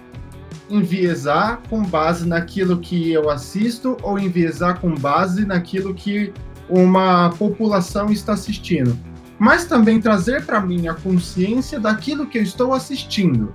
enviesar 0.69 1.61
com 1.69 1.83
base 1.83 2.27
naquilo 2.27 2.79
que 2.79 3.11
eu 3.11 3.29
assisto 3.29 3.97
ou 4.01 4.17
enviesar 4.17 4.79
com 4.79 4.93
base 4.95 5.45
naquilo 5.45 5.93
que 5.93 6.33
uma 6.69 7.29
população 7.31 8.11
está 8.11 8.33
assistindo, 8.33 8.97
mas 9.37 9.65
também 9.65 10.01
trazer 10.01 10.45
para 10.45 10.59
mim 10.59 10.87
a 10.87 10.93
consciência 10.93 11.79
daquilo 11.79 12.25
que 12.25 12.37
eu 12.37 12.43
estou 12.43 12.73
assistindo. 12.73 13.51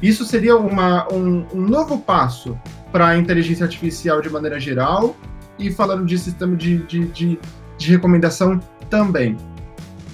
Isso 0.00 0.24
seria 0.24 0.56
uma, 0.56 1.12
um, 1.12 1.46
um 1.52 1.60
novo 1.60 1.98
passo 1.98 2.58
para 2.90 3.08
a 3.08 3.18
inteligência 3.18 3.64
artificial 3.64 4.20
de 4.20 4.28
maneira 4.28 4.58
geral 4.60 5.16
e 5.58 5.70
falando 5.70 6.04
de 6.04 6.18
sistema 6.18 6.56
de, 6.56 6.78
de, 6.78 7.06
de, 7.06 7.38
de 7.78 7.90
recomendação 7.90 8.60
também. 8.90 9.36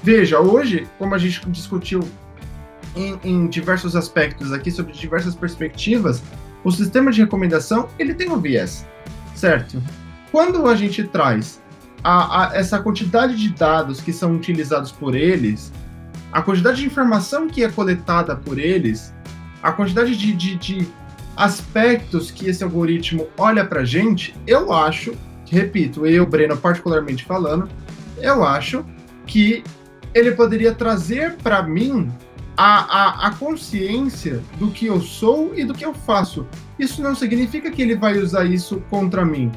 Veja, 0.02 0.40
hoje, 0.40 0.86
como 0.98 1.14
a 1.14 1.18
gente 1.18 1.48
discutiu 1.50 2.00
em, 2.98 3.18
em, 3.24 3.46
diversos 3.48 3.94
aspectos 3.94 4.52
aqui, 4.52 4.70
sobre 4.70 4.92
diversas 4.92 5.34
perspectivas, 5.34 6.22
o 6.64 6.70
sistema 6.70 7.10
de 7.10 7.20
recomendação 7.20 7.88
ele 7.98 8.14
tem 8.14 8.30
um 8.30 8.40
viés, 8.40 8.86
certo? 9.34 9.82
Quando 10.32 10.66
a 10.66 10.74
gente 10.74 11.04
traz 11.04 11.62
a, 12.02 12.48
a, 12.50 12.56
essa 12.56 12.78
quantidade 12.80 13.36
de 13.36 13.50
dados 13.50 14.00
que 14.00 14.12
são 14.12 14.34
utilizados 14.34 14.92
por 14.92 15.14
eles, 15.14 15.72
a 16.32 16.42
quantidade 16.42 16.80
de 16.80 16.86
informação 16.86 17.48
que 17.48 17.64
é 17.64 17.70
coletada 17.70 18.36
por 18.36 18.58
eles, 18.58 19.14
a 19.62 19.72
quantidade 19.72 20.16
de, 20.16 20.32
de, 20.32 20.54
de 20.56 20.88
aspectos 21.36 22.30
que 22.30 22.48
esse 22.48 22.62
algoritmo 22.62 23.28
olha 23.38 23.64
para 23.64 23.84
gente, 23.84 24.34
eu 24.46 24.72
acho 24.72 25.14
repito, 25.50 26.06
eu, 26.06 26.26
Breno, 26.26 26.56
particularmente 26.56 27.24
falando, 27.24 27.68
eu 28.18 28.44
acho 28.44 28.84
que 29.26 29.62
ele 30.14 30.32
poderia 30.32 30.72
trazer 30.72 31.36
para 31.36 31.62
mim 31.62 32.10
a, 32.58 32.80
a, 32.80 33.26
a, 33.28 33.30
consciência 33.36 34.42
do 34.58 34.68
que 34.72 34.86
eu 34.86 35.00
sou 35.00 35.54
e 35.54 35.64
do 35.64 35.72
que 35.72 35.84
eu 35.84 35.94
faço. 35.94 36.44
Isso 36.76 37.00
não 37.00 37.14
significa 37.14 37.70
que 37.70 37.80
ele 37.80 37.94
vai 37.94 38.18
usar 38.18 38.46
isso 38.46 38.82
contra 38.90 39.24
mim. 39.24 39.52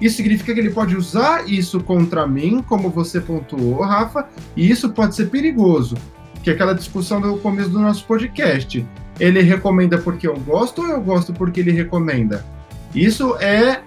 Isso 0.00 0.16
significa 0.16 0.54
que 0.54 0.60
ele 0.60 0.70
pode 0.70 0.96
usar 0.96 1.50
isso 1.50 1.80
contra 1.80 2.24
mim, 2.24 2.62
como 2.62 2.88
você 2.88 3.20
pontuou, 3.20 3.82
Rafa, 3.82 4.28
e 4.56 4.70
isso 4.70 4.90
pode 4.90 5.16
ser 5.16 5.26
perigoso. 5.28 5.96
Que 6.44 6.50
é 6.50 6.52
aquela 6.52 6.72
discussão 6.72 7.20
do 7.20 7.36
começo 7.38 7.70
do 7.70 7.80
nosso 7.80 8.04
podcast. 8.06 8.86
Ele 9.18 9.40
recomenda 9.42 9.98
porque 9.98 10.28
eu 10.28 10.38
gosto 10.38 10.82
ou 10.82 10.88
eu 10.88 11.00
gosto 11.00 11.32
porque 11.32 11.58
ele 11.58 11.72
recomenda? 11.72 12.46
Isso 12.94 13.34
é 13.38 13.82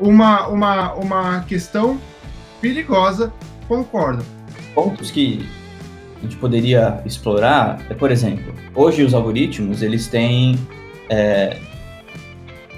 uma, 0.00 0.48
uma, 0.48 0.92
uma 0.94 1.40
questão 1.42 2.00
perigosa, 2.60 3.32
concordo. 3.68 4.24
Pontos 4.74 5.12
que 5.12 5.46
a 6.22 6.24
gente 6.24 6.36
poderia 6.36 7.02
explorar 7.04 7.84
é, 7.90 7.94
por 7.94 8.12
exemplo, 8.12 8.54
hoje 8.74 9.02
os 9.02 9.12
algoritmos, 9.12 9.82
eles 9.82 10.06
têm... 10.06 10.56
É, 11.10 11.56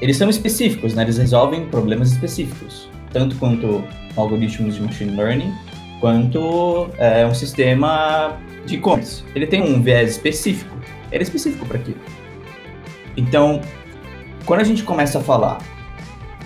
eles 0.01 0.17
são 0.17 0.29
específicos, 0.29 0.95
né? 0.95 1.03
Eles 1.03 1.19
resolvem 1.19 1.67
problemas 1.67 2.11
específicos, 2.13 2.89
tanto 3.13 3.37
quanto 3.37 3.85
algoritmos 4.17 4.75
de 4.75 4.83
machine 4.83 5.17
learning, 5.17 5.53
quanto 6.01 6.89
é, 6.99 7.25
um 7.27 7.35
sistema 7.35 8.37
de 8.67 8.75
e-commerce. 8.75 9.23
Ele 9.35 9.47
tem 9.47 9.63
um 9.63 9.81
viés 9.83 10.13
específico, 10.13 10.75
ele 11.13 11.23
é 11.23 11.23
específico 11.23 11.65
para 11.67 11.79
aquilo. 11.79 12.01
Então, 13.17 13.61
quando 14.45 14.61
a 14.61 14.65
gente 14.65 14.83
começa 14.83 15.19
a 15.19 15.23
falar 15.23 15.59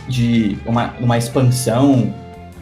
de 0.09 0.59
uma, 0.67 0.95
uma 1.01 1.17
expansão, 1.17 2.15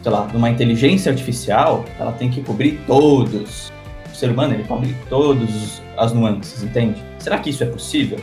sei 0.03 0.13
lá, 0.13 0.27
de 0.27 0.37
uma 0.37 0.51
inteligência 0.51 1.11
artificial, 1.11 1.85
ela 1.99 2.13
tem 2.13 2.31
que 2.31 2.43
cobrir 2.43 2.81
todos. 2.87 3.73
O 4.17 4.19
ser 4.19 4.31
humano, 4.31 4.55
ele 4.55 4.65
cobre 4.65 4.97
todas 5.11 5.83
as 5.99 6.11
nuances, 6.15 6.63
entende? 6.63 7.03
Será 7.19 7.39
que 7.39 7.51
isso 7.51 7.63
é 7.63 7.67
possível? 7.67 8.19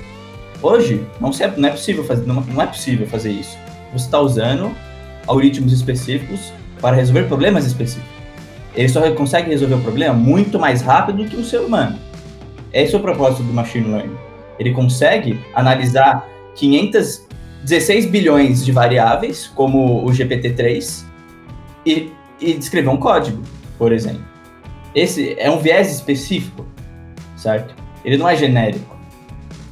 Hoje, 0.59 1.05
não, 1.21 1.29
não 1.55 1.69
é 1.69 1.71
possível 1.71 2.03
fazer, 2.03 2.25
não, 2.25 2.43
é 2.59 2.65
possível 2.65 3.05
fazer 3.05 3.29
isso. 3.29 3.55
Você 3.91 4.05
está 4.05 4.19
usando 4.19 4.75
algoritmos 5.27 5.71
específicos 5.71 6.51
para 6.81 6.95
resolver 6.95 7.25
problemas 7.25 7.67
específicos. 7.67 8.09
Ele 8.73 8.89
só 8.89 9.07
consegue 9.11 9.51
resolver 9.51 9.75
o 9.75 9.81
problema 9.81 10.15
muito 10.15 10.57
mais 10.57 10.81
rápido 10.81 11.25
que 11.25 11.35
o 11.35 11.45
ser 11.45 11.59
humano. 11.59 11.99
Esse 12.73 12.95
é 12.95 12.97
o 12.97 13.01
propósito 13.01 13.43
do 13.43 13.53
machine 13.53 13.87
learning. 13.87 14.17
Ele 14.57 14.73
consegue 14.73 15.39
analisar 15.53 16.27
500 16.55 17.27
16 17.63 18.07
bilhões 18.07 18.65
de 18.65 18.71
variáveis, 18.71 19.45
como 19.53 20.03
o 20.03 20.07
GPT-3, 20.07 21.05
e, 21.85 22.11
e 22.41 22.55
descrever 22.55 22.89
um 22.89 22.97
código, 22.97 23.41
por 23.77 23.93
exemplo. 23.93 24.32
Esse 24.95 25.35
é 25.39 25.49
um 25.49 25.59
viés 25.59 25.91
específico, 25.91 26.65
certo? 27.35 27.75
Ele 28.05 28.17
não 28.17 28.27
é 28.27 28.35
genérico. 28.35 28.93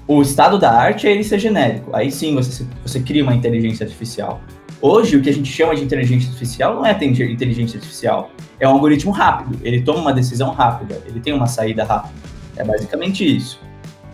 O 0.07 0.22
estado 0.22 0.57
da 0.57 0.72
arte 0.72 1.07
é 1.07 1.11
ele 1.11 1.24
ser 1.24 1.39
genérico. 1.39 1.95
Aí 1.95 2.11
sim 2.11 2.36
você, 2.36 2.65
você 2.84 2.99
cria 2.99 3.24
uma 3.24 3.34
inteligência 3.34 3.86
artificial. 3.86 4.41
Hoje, 4.82 5.15
o 5.15 5.22
que 5.22 5.30
a 5.30 5.34
gente 5.34 5.51
chama 5.51 5.76
de 5.76 5.84
inteligência 5.84 6.28
artificial 6.30 6.76
não 6.76 6.86
é 6.86 6.91
inteligência 6.91 7.78
artificial. 7.78 8.32
É 8.59 8.67
um 8.67 8.72
algoritmo 8.72 9.11
rápido. 9.11 9.59
Ele 9.63 9.82
toma 9.82 9.99
uma 9.99 10.13
decisão 10.13 10.51
rápida. 10.51 11.01
Ele 11.05 11.19
tem 11.19 11.34
uma 11.34 11.45
saída 11.45 11.84
rápida. 11.84 12.15
É 12.55 12.63
basicamente 12.63 13.24
isso. 13.24 13.59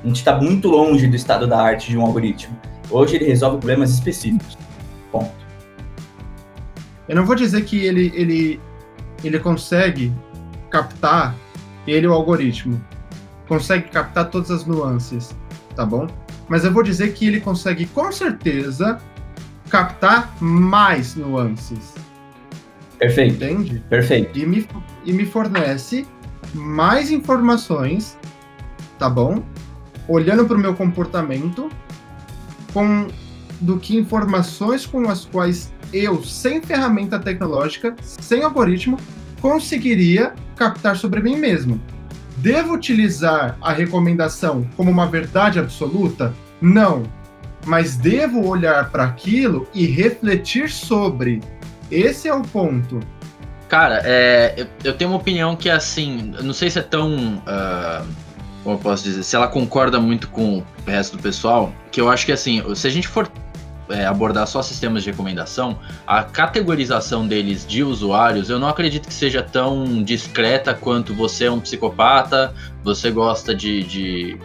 A 0.03 0.07
gente 0.07 0.17
está 0.17 0.35
muito 0.39 0.67
longe 0.67 1.07
do 1.07 1.15
estado 1.15 1.47
da 1.47 1.59
arte 1.59 1.89
de 1.89 1.97
um 1.97 2.01
algoritmo. 2.01 2.55
Hoje 2.91 3.15
ele 3.15 3.25
resolve 3.25 3.57
problemas 3.57 3.91
específicos. 3.91 4.57
Ponto. 5.11 5.31
Eu 7.07 7.15
não 7.15 7.25
vou 7.25 7.35
dizer 7.35 7.63
que 7.63 7.85
ele, 7.85 8.11
ele, 8.13 8.59
ele 9.23 9.39
consegue 9.39 10.11
captar, 10.69 11.35
ele 11.85 12.07
o 12.07 12.13
algoritmo, 12.13 12.81
consegue 13.47 13.89
captar 13.89 14.29
todas 14.29 14.51
as 14.51 14.65
nuances, 14.65 15.35
tá 15.75 15.85
bom? 15.85 16.07
Mas 16.47 16.63
eu 16.63 16.71
vou 16.71 16.83
dizer 16.83 17.13
que 17.13 17.27
ele 17.27 17.39
consegue 17.39 17.85
com 17.87 18.11
certeza 18.11 18.99
captar 19.69 20.33
mais 20.41 21.15
nuances. 21.15 21.93
Perfeito. 22.97 23.35
Entende? 23.35 23.83
Perfeito. 23.89 24.37
E 24.37 24.45
me, 24.45 24.67
e 25.05 25.13
me 25.13 25.25
fornece 25.25 26.05
mais 26.53 27.11
informações, 27.11 28.17
tá 28.97 29.09
bom? 29.09 29.43
Olhando 30.07 30.45
para 30.45 30.55
o 30.55 30.59
meu 30.59 30.73
comportamento 30.73 31.69
com 32.73 33.07
do 33.59 33.79
que 33.79 33.97
informações 33.97 34.85
com 34.85 35.09
as 35.09 35.25
quais 35.25 35.73
eu, 35.91 36.23
sem 36.23 36.61
ferramenta 36.61 37.17
tecnológica, 37.17 37.95
sem 38.01 38.43
algoritmo, 38.43 38.97
conseguiria 39.41 40.33
captar 40.55 40.95
sobre 40.95 41.21
mim 41.21 41.37
mesmo. 41.37 41.79
Devo 42.37 42.73
utilizar 42.73 43.57
a 43.61 43.71
recomendação 43.71 44.67
como 44.75 44.91
uma 44.91 45.07
verdade 45.07 45.59
absoluta? 45.59 46.33
Não. 46.61 47.03
Mas 47.65 47.97
devo 47.97 48.47
olhar 48.47 48.89
para 48.91 49.03
aquilo 49.03 49.67
e 49.73 49.85
refletir 49.85 50.69
sobre. 50.69 51.41
Esse 51.89 52.27
é 52.27 52.33
o 52.33 52.41
ponto. 52.41 52.99
Cara, 53.67 54.01
é, 54.05 54.53
eu, 54.57 54.67
eu, 54.83 54.93
tenho 54.93 55.11
uma 55.11 55.17
opinião 55.17 55.55
que 55.55 55.69
é 55.69 55.73
assim, 55.73 56.33
não 56.41 56.53
sei 56.53 56.69
se 56.69 56.79
é 56.79 56.83
tão. 56.83 57.37
Uh 57.37 58.27
como 58.67 58.75
eu 58.75 58.81
posso 58.81 59.03
dizer, 59.05 59.23
se 59.23 59.33
ela 59.33 59.47
concorda 59.47 59.97
muito 59.97 60.27
com 60.27 60.57
o 60.57 60.63
resto 60.85 61.15
do 61.15 61.23
pessoal, 61.23 61.71
que 61.89 62.01
eu 62.01 62.09
acho 62.09 62.25
que 62.25 62.33
assim, 62.33 62.61
se 62.75 62.85
a 62.85 62.89
gente 62.89 63.07
for 63.07 63.31
é, 63.89 64.05
abordar 64.05 64.47
só 64.47 64.61
sistemas 64.61 65.03
de 65.03 65.11
recomendação, 65.11 65.79
a 66.05 66.23
categorização 66.23 67.27
deles 67.27 67.65
de 67.65 67.83
usuários, 67.83 68.49
eu 68.49 68.59
não 68.59 68.67
acredito 68.67 69.07
que 69.07 69.13
seja 69.13 69.41
tão 69.41 70.03
discreta 70.03 70.73
quanto 70.73 71.13
você 71.13 71.45
é 71.45 71.51
um 71.51 71.59
psicopata, 71.59 72.53
você 72.83 73.11
gosta 73.11 73.55
de, 73.55 73.83
de 73.83 74.37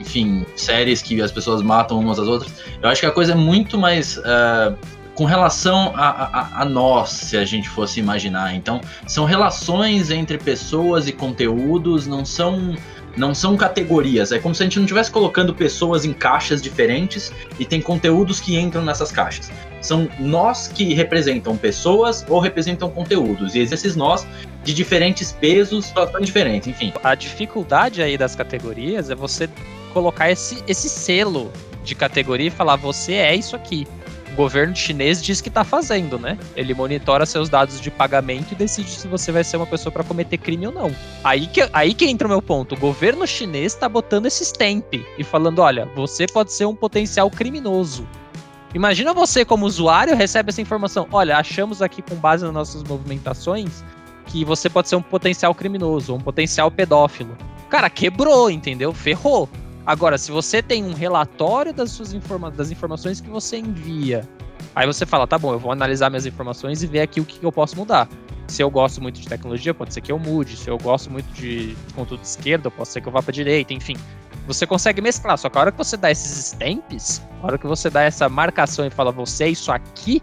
enfim, 0.00 0.44
séries 0.56 1.02
que 1.02 1.20
as 1.20 1.32
pessoas 1.32 1.62
matam 1.62 1.98
umas 1.98 2.18
às 2.18 2.28
outras. 2.28 2.52
Eu 2.82 2.88
acho 2.88 3.00
que 3.00 3.06
a 3.06 3.10
coisa 3.10 3.32
é 3.32 3.36
muito 3.36 3.78
mais. 3.78 4.16
Uh, 4.18 4.76
com 5.14 5.24
relação 5.24 5.92
a, 5.94 6.08
a, 6.08 6.62
a, 6.62 6.64
nós, 6.64 7.10
se 7.10 7.36
a 7.36 7.44
gente 7.44 7.68
fosse 7.68 8.00
imaginar. 8.00 8.52
Então, 8.54 8.80
são 9.06 9.24
relações 9.24 10.10
entre 10.10 10.36
pessoas 10.38 11.06
e 11.06 11.12
conteúdos, 11.12 12.04
não 12.06 12.24
são 12.24 12.74
não 13.16 13.34
são 13.34 13.56
categorias. 13.56 14.32
É 14.32 14.38
como 14.38 14.54
se 14.54 14.62
a 14.62 14.66
gente 14.66 14.76
não 14.76 14.84
estivesse 14.84 15.10
colocando 15.10 15.54
pessoas 15.54 16.04
em 16.04 16.12
caixas 16.12 16.60
diferentes 16.60 17.32
e 17.58 17.64
tem 17.64 17.80
conteúdos 17.80 18.40
que 18.40 18.58
entram 18.58 18.84
nessas 18.84 19.12
caixas. 19.12 19.50
São 19.80 20.08
nós 20.18 20.68
que 20.68 20.94
representam 20.94 21.56
pessoas 21.56 22.24
ou 22.28 22.40
representam 22.40 22.90
conteúdos. 22.90 23.54
E 23.54 23.60
esses 23.60 23.94
nós 23.94 24.26
de 24.62 24.72
diferentes 24.72 25.30
pesos, 25.30 25.86
situações 25.86 26.26
diferentes, 26.26 26.68
enfim. 26.68 26.92
A 27.02 27.14
dificuldade 27.14 28.02
aí 28.02 28.16
das 28.16 28.34
categorias 28.34 29.10
é 29.10 29.14
você 29.14 29.48
colocar 29.92 30.30
esse, 30.30 30.62
esse 30.66 30.88
selo 30.88 31.52
de 31.84 31.94
categoria 31.94 32.48
e 32.48 32.50
falar: 32.50 32.76
você 32.76 33.14
é 33.14 33.34
isso 33.34 33.54
aqui. 33.54 33.86
O 34.34 34.36
governo 34.36 34.74
chinês 34.74 35.22
diz 35.22 35.40
que 35.40 35.48
está 35.48 35.62
fazendo, 35.62 36.18
né? 36.18 36.36
Ele 36.56 36.74
monitora 36.74 37.24
seus 37.24 37.48
dados 37.48 37.80
de 37.80 37.88
pagamento 37.88 38.50
e 38.50 38.56
decide 38.56 38.90
se 38.90 39.06
você 39.06 39.30
vai 39.30 39.44
ser 39.44 39.58
uma 39.58 39.66
pessoa 39.66 39.92
para 39.92 40.02
cometer 40.02 40.38
crime 40.38 40.66
ou 40.66 40.72
não. 40.72 40.92
Aí 41.22 41.46
que, 41.46 41.60
aí 41.72 41.94
que 41.94 42.04
entra 42.04 42.26
o 42.26 42.30
meu 42.30 42.42
ponto. 42.42 42.74
O 42.74 42.78
governo 42.78 43.24
chinês 43.28 43.74
está 43.74 43.88
botando 43.88 44.26
esse 44.26 44.42
stamp 44.42 44.92
e 44.92 45.22
falando: 45.22 45.60
olha, 45.60 45.88
você 45.94 46.26
pode 46.26 46.52
ser 46.52 46.64
um 46.64 46.74
potencial 46.74 47.30
criminoso. 47.30 48.08
Imagina 48.74 49.14
você, 49.14 49.44
como 49.44 49.66
usuário, 49.66 50.16
recebe 50.16 50.50
essa 50.50 50.60
informação. 50.60 51.06
Olha, 51.12 51.38
achamos 51.38 51.80
aqui, 51.80 52.02
com 52.02 52.16
base 52.16 52.44
nas 52.44 52.52
nossas 52.52 52.82
movimentações, 52.82 53.84
que 54.26 54.44
você 54.44 54.68
pode 54.68 54.88
ser 54.88 54.96
um 54.96 55.02
potencial 55.02 55.54
criminoso, 55.54 56.12
um 56.12 56.18
potencial 56.18 56.72
pedófilo. 56.72 57.38
Cara, 57.70 57.88
quebrou, 57.88 58.50
entendeu? 58.50 58.92
Ferrou. 58.92 59.48
Agora, 59.86 60.16
se 60.16 60.30
você 60.30 60.62
tem 60.62 60.82
um 60.82 60.94
relatório 60.94 61.72
das 61.72 61.90
suas 61.90 62.12
informa 62.14 62.50
das 62.50 62.70
informações 62.70 63.20
que 63.20 63.28
você 63.28 63.58
envia, 63.58 64.26
aí 64.74 64.86
você 64.86 65.04
fala, 65.04 65.26
tá 65.26 65.38
bom, 65.38 65.52
eu 65.52 65.58
vou 65.58 65.70
analisar 65.70 66.08
minhas 66.08 66.24
informações 66.24 66.82
e 66.82 66.86
ver 66.86 67.00
aqui 67.00 67.20
o 67.20 67.24
que 67.24 67.44
eu 67.44 67.52
posso 67.52 67.76
mudar. 67.76 68.08
Se 68.48 68.62
eu 68.62 68.70
gosto 68.70 69.02
muito 69.02 69.20
de 69.20 69.28
tecnologia, 69.28 69.74
pode 69.74 69.92
ser 69.92 70.00
que 70.00 70.12
eu 70.12 70.18
mude. 70.18 70.56
Se 70.56 70.68
eu 70.70 70.78
gosto 70.78 71.10
muito 71.10 71.30
de 71.32 71.76
conteúdo 71.94 72.20
de 72.20 72.26
esquerda, 72.26 72.70
pode 72.70 72.88
ser 72.88 73.00
que 73.00 73.08
eu 73.08 73.12
vá 73.12 73.22
para 73.22 73.32
direita, 73.32 73.74
enfim. 73.74 73.96
Você 74.46 74.66
consegue 74.66 75.00
mesclar, 75.00 75.38
só 75.38 75.48
que 75.48 75.56
a 75.56 75.60
hora 75.62 75.72
que 75.72 75.78
você 75.78 75.96
dá 75.96 76.10
esses 76.10 76.52
stamps, 76.52 77.22
a 77.42 77.46
hora 77.46 77.58
que 77.58 77.66
você 77.66 77.88
dá 77.88 78.02
essa 78.02 78.28
marcação 78.28 78.86
e 78.86 78.90
fala, 78.90 79.10
você 79.10 79.44
é 79.44 79.48
isso 79.48 79.72
aqui, 79.72 80.22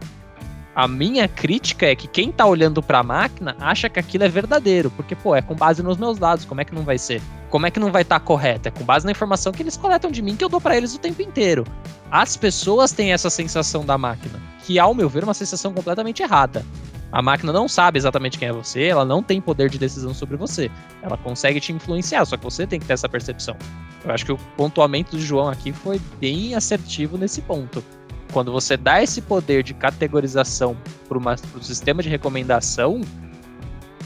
a 0.73 0.87
minha 0.87 1.27
crítica 1.27 1.85
é 1.85 1.95
que 1.95 2.07
quem 2.07 2.31
tá 2.31 2.45
olhando 2.45 2.81
para 2.81 2.99
a 2.99 3.03
máquina 3.03 3.55
acha 3.59 3.89
que 3.89 3.99
aquilo 3.99 4.23
é 4.23 4.29
verdadeiro, 4.29 4.89
porque, 4.91 5.15
pô, 5.15 5.35
é 5.35 5.41
com 5.41 5.53
base 5.53 5.83
nos 5.83 5.97
meus 5.97 6.17
dados, 6.17 6.45
como 6.45 6.61
é 6.61 6.65
que 6.65 6.73
não 6.73 6.83
vai 6.83 6.97
ser? 6.97 7.21
Como 7.49 7.65
é 7.65 7.71
que 7.71 7.79
não 7.79 7.91
vai 7.91 8.03
estar 8.03 8.19
tá 8.19 8.25
correto? 8.25 8.69
É 8.69 8.71
com 8.71 8.85
base 8.85 9.05
na 9.05 9.11
informação 9.11 9.51
que 9.51 9.61
eles 9.61 9.75
coletam 9.75 10.09
de 10.09 10.21
mim 10.21 10.37
que 10.37 10.43
eu 10.43 10.49
dou 10.49 10.61
para 10.61 10.77
eles 10.77 10.95
o 10.95 10.99
tempo 10.99 11.21
inteiro. 11.21 11.65
As 12.09 12.37
pessoas 12.37 12.93
têm 12.93 13.11
essa 13.11 13.29
sensação 13.29 13.85
da 13.85 13.97
máquina, 13.97 14.39
que, 14.63 14.79
ao 14.79 14.93
meu 14.93 15.09
ver, 15.09 15.23
é 15.23 15.25
uma 15.25 15.33
sensação 15.33 15.73
completamente 15.73 16.23
errada. 16.23 16.65
A 17.11 17.21
máquina 17.21 17.51
não 17.51 17.67
sabe 17.67 17.99
exatamente 17.99 18.39
quem 18.39 18.47
é 18.47 18.53
você, 18.53 18.85
ela 18.85 19.03
não 19.03 19.21
tem 19.21 19.41
poder 19.41 19.69
de 19.69 19.77
decisão 19.77 20.13
sobre 20.13 20.37
você. 20.37 20.71
Ela 21.01 21.17
consegue 21.17 21.59
te 21.59 21.73
influenciar, 21.73 22.23
só 22.23 22.37
que 22.37 22.43
você 22.45 22.65
tem 22.65 22.79
que 22.79 22.85
ter 22.85 22.93
essa 22.93 23.09
percepção. 23.09 23.57
Eu 24.05 24.11
acho 24.11 24.25
que 24.25 24.31
o 24.31 24.37
pontuamento 24.55 25.17
do 25.17 25.21
João 25.21 25.49
aqui 25.49 25.73
foi 25.73 25.99
bem 26.21 26.55
assertivo 26.55 27.17
nesse 27.17 27.41
ponto. 27.41 27.83
Quando 28.31 28.51
você 28.51 28.77
dá 28.77 29.01
esse 29.03 29.21
poder 29.21 29.63
de 29.63 29.73
categorização 29.73 30.77
para 31.07 31.17
o 31.17 31.63
sistema 31.63 32.01
de 32.01 32.09
recomendação, 32.09 33.01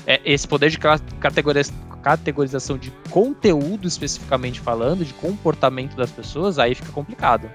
é, 0.07 0.19
esse 0.26 0.47
poder 0.47 0.69
de 0.69 0.80
categoriz, 1.19 1.71
categorização 2.01 2.78
de 2.78 2.91
conteúdo 3.09 3.88
especificamente 3.88 4.59
falando, 4.59 5.03
de 5.03 5.13
comportamento 5.15 5.95
das 5.95 6.11
pessoas, 6.11 6.59
aí 6.59 6.76
fica 6.76 6.91
complicado. 6.91 7.49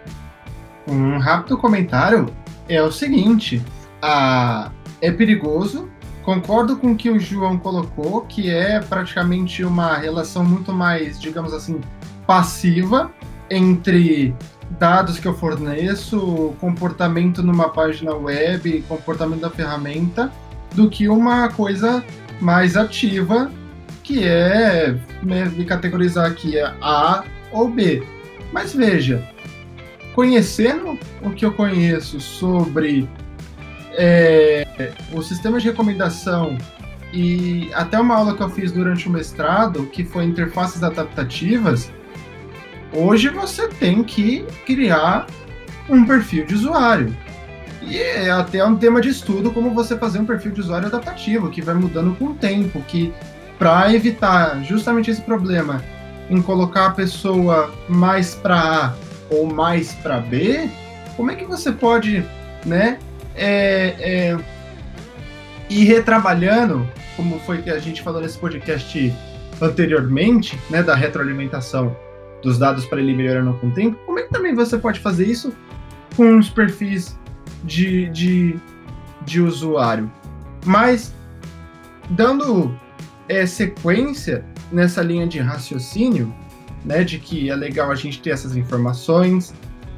Um 0.89 1.19
rápido 1.19 1.57
comentário 1.57 2.27
é 2.69 2.83
o 2.83 2.91
seguinte: 2.91 3.63
a, 4.03 4.73
é 5.01 5.11
perigoso. 5.13 5.89
Concordo 6.25 6.77
com 6.77 6.93
o 6.93 6.97
que 6.97 7.09
o 7.11 7.19
João 7.19 7.57
colocou, 7.57 8.21
que 8.23 8.51
é 8.51 8.79
praticamente 8.79 9.65
uma 9.65 9.97
relação 9.97 10.45
muito 10.45 10.71
mais, 10.71 11.19
digamos 11.19 11.55
assim, 11.55 11.81
passiva 12.27 13.11
entre 13.49 14.35
dados 14.79 15.19
que 15.19 15.27
eu 15.27 15.35
forneço, 15.35 16.55
comportamento 16.61 17.43
numa 17.43 17.69
página 17.69 18.15
web, 18.15 18.85
comportamento 18.89 19.41
da 19.41 19.51
ferramenta, 19.51 20.33
do 20.75 20.89
que 20.89 21.09
uma 21.09 21.49
coisa 21.49 22.05
mais 22.41 22.77
ativa, 22.77 23.51
que 24.03 24.27
é 24.27 24.97
me 25.23 25.65
categorizar 25.65 26.27
aqui 26.27 26.57
é 26.57 26.73
A 26.81 27.25
ou 27.53 27.69
B. 27.69 28.03
Mas 28.53 28.73
veja, 28.73 29.29
conhecendo 30.15 30.99
o 31.23 31.31
que 31.31 31.45
eu 31.45 31.53
conheço 31.53 32.21
sobre 32.21 33.09
é, 33.93 34.93
o 35.13 35.23
sistema 35.23 35.59
de 35.59 35.69
recomendação 35.69 36.57
e 37.13 37.71
até 37.75 37.99
uma 37.99 38.17
aula 38.17 38.37
que 38.37 38.43
eu 38.43 38.49
fiz 38.49 38.73
durante 38.73 39.09
o 39.09 39.11
mestrado, 39.11 39.87
que 39.87 40.05
foi 40.05 40.25
interfaces 40.25 40.83
adaptativas, 40.83 41.91
Hoje 42.93 43.29
você 43.29 43.69
tem 43.69 44.03
que 44.03 44.45
criar 44.67 45.27
um 45.89 46.05
perfil 46.05 46.45
de 46.45 46.55
usuário. 46.55 47.17
E 47.83 47.97
é 47.97 48.31
até 48.31 48.65
um 48.65 48.77
tema 48.77 49.01
de 49.01 49.09
estudo 49.09 49.53
como 49.53 49.71
você 49.71 49.97
fazer 49.97 50.19
um 50.19 50.27
perfil 50.27 50.53
de 50.53 50.61
usuário 50.61 50.89
adaptativo, 50.89 51.51
que 51.51 51.63
vai 51.63 51.75
mudando 51.75 52.17
com 52.17 52.27
o 52.27 52.35
tempo, 52.35 52.81
que 52.83 53.13
para 53.59 53.95
evitar 53.95 54.63
justamente 54.65 55.11
esse 55.11 55.23
problema 55.23 55.83
em 56.29 56.43
colocar 56.43 56.87
a 56.87 56.91
pessoa 56.91 57.73
mais 57.89 58.35
para 58.35 58.57
A 58.57 58.95
ou 59.31 59.47
mais 59.47 59.95
para 59.95 60.19
B, 60.19 60.69
como 61.17 61.31
é 61.31 61.37
que 61.37 61.45
você 61.45 61.71
pode, 61.71 62.25
né, 62.67 62.99
é, 63.37 63.95
é, 64.01 64.39
ir 65.69 65.85
retrabalhando, 65.85 66.89
como 67.17 67.39
foi 67.41 67.63
que 67.63 67.71
a 67.71 67.79
gente 67.79 68.03
falou 68.03 68.21
nesse 68.21 68.39
podcast 68.39 69.15
anteriormente, 69.61 70.59
né, 70.69 70.83
da 70.83 70.95
retroalimentação 70.95 71.97
dos 72.43 72.59
dados 72.59 72.87
para 72.87 73.01
ele 73.01 73.15
melhorando 73.15 73.55
com 73.55 73.69
o 73.69 73.71
tempo, 73.71 73.99
como 74.07 74.19
é 74.19 74.23
que 74.23 74.31
também 74.31 74.55
você 74.55 74.79
pode 74.79 75.01
fazer 75.01 75.27
isso 75.27 75.53
com 76.17 76.39
os 76.39 76.49
perfis 76.49 77.19
de, 77.65 78.09
de, 78.11 78.59
de 79.25 79.41
usuário? 79.41 80.11
Mas, 80.65 81.15
dando 82.11 82.75
é, 83.29 83.47
sequência 83.47 84.45
nessa 84.71 85.03
linha 85.03 85.27
de 85.27 85.39
raciocínio, 85.39 86.35
né, 86.85 87.05
de 87.05 87.19
que 87.19 87.51
é 87.51 87.55
legal 87.55 87.91
a 87.91 87.95
gente 87.95 88.21
ter 88.21 88.31
essas 88.31 88.57
informações, 88.57 89.55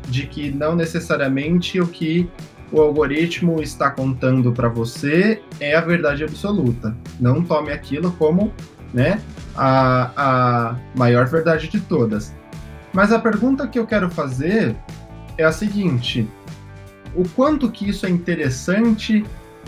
de 0.09 0.27
que 0.27 0.51
não 0.51 0.75
necessariamente 0.75 1.81
o 1.81 1.87
que 1.87 2.29
o 2.73 2.81
algoritmo 2.81 3.63
está 3.63 3.91
contando 3.91 4.51
para 4.51 4.69
você 4.69 5.43
é 5.61 5.75
a 5.77 5.81
verdade 5.81 6.25
absoluta. 6.25 6.97
Não 7.21 7.43
tome 7.43 7.71
aquilo 7.71 8.11
como 8.13 8.53
né, 8.93 9.21
a, 9.57 10.11
a 10.17 10.77
maior 10.95 11.27
verdade 11.27 11.69
de 11.69 11.81
todas. 11.81 12.35
Mas 12.93 13.13
a 13.13 13.19
pergunta 13.19 13.67
que 13.67 13.79
eu 13.79 13.87
quero 13.87 14.11
fazer 14.11 14.77
é 15.39 15.45
a 15.45 15.53
seguinte: 15.53 16.29
o 17.15 17.27
quanto 17.31 17.71
que 17.71 17.89
isso 17.89 18.07
é 18.07 18.11
interessante 18.11 19.25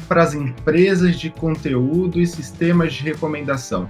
para 0.08 0.22
as 0.22 0.34
empresas 0.34 1.16
de 1.16 1.30
conteúdo 1.30 2.20
e 2.20 2.26
sistemas 2.26 2.92
de 2.92 3.02
recomendação? 3.02 3.88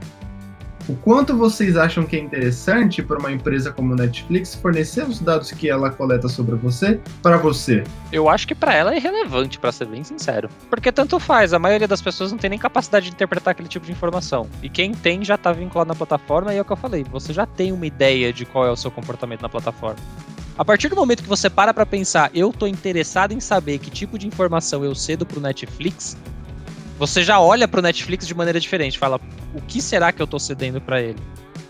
O 0.87 0.95
quanto 0.95 1.35
vocês 1.35 1.79
acham 1.79 2.05
que 2.05 2.15
é 2.15 2.19
interessante 2.19 3.03
para 3.03 3.19
uma 3.19 3.33
empresa 3.33 3.73
como 3.73 3.95
Netflix 3.95 4.55
fornecer 4.55 5.09
os 5.09 5.19
dados 5.19 5.51
que 5.51 5.71
ela 5.71 5.89
coleta 5.89 6.29
sobre 6.29 6.57
você 6.57 7.01
para 7.23 7.39
você? 7.39 7.85
Eu 8.13 8.29
acho 8.29 8.47
que 8.47 8.55
para 8.55 8.75
ela 8.75 8.93
é 8.93 8.99
irrelevante, 8.99 9.59
para 9.59 9.73
ser 9.73 9.87
bem 9.87 10.05
sincero. 10.05 10.51
Porque 10.69 10.93
tanto 10.93 11.19
faz, 11.19 11.55
a 11.55 11.59
maioria 11.59 11.89
das 11.89 12.03
pessoas 12.03 12.33
não 12.33 12.39
tem 12.39 12.51
nem 12.51 12.59
capacidade 12.59 13.07
de 13.07 13.13
interpretar 13.13 13.53
aquele 13.53 13.69
tipo 13.69 13.87
de 13.87 13.93
informação. 13.93 14.47
E 14.63 14.69
quem 14.69 14.93
tem 14.93 15.25
já 15.25 15.37
está 15.37 15.53
vinculado 15.53 15.89
na 15.89 15.95
plataforma 15.95 16.53
e 16.53 16.59
é 16.59 16.61
o 16.61 16.65
que 16.67 16.73
eu 16.73 16.77
falei, 16.77 17.03
você 17.11 17.33
já 17.33 17.47
tem 17.47 17.73
uma 17.73 17.87
ideia 17.87 18.31
de 18.31 18.45
qual 18.45 18.67
é 18.67 18.71
o 18.71 18.77
seu 18.77 18.91
comportamento 18.91 19.41
na 19.41 19.49
plataforma. 19.49 19.97
A 20.59 20.65
partir 20.67 20.89
do 20.89 20.97
momento 20.97 21.23
que 21.23 21.29
você 21.29 21.49
para 21.49 21.73
para 21.73 21.87
pensar, 21.87 22.31
eu 22.35 22.51
estou 22.51 22.69
interessado 22.69 23.33
em 23.33 23.41
saber 23.41 23.79
que 23.79 23.91
tipo 23.91 24.19
de 24.19 24.27
informação 24.27 24.85
eu 24.85 24.95
cedo 24.95 25.25
para 25.25 25.39
o 25.39 25.41
Netflix, 25.41 26.15
você 26.99 27.25
já 27.25 27.41
olha 27.41 27.67
para 27.67 27.81
o 27.81 27.83
Netflix 27.83 28.27
de 28.27 28.35
maneira 28.35 28.61
diferente, 28.61 28.99
fala, 28.99 29.19
o 29.55 29.61
que 29.63 29.81
será 29.81 30.13
que 30.13 30.21
eu 30.21 30.25
estou 30.25 30.41
cedendo 30.41 30.81
para 30.81 31.01
ele? 31.01 31.19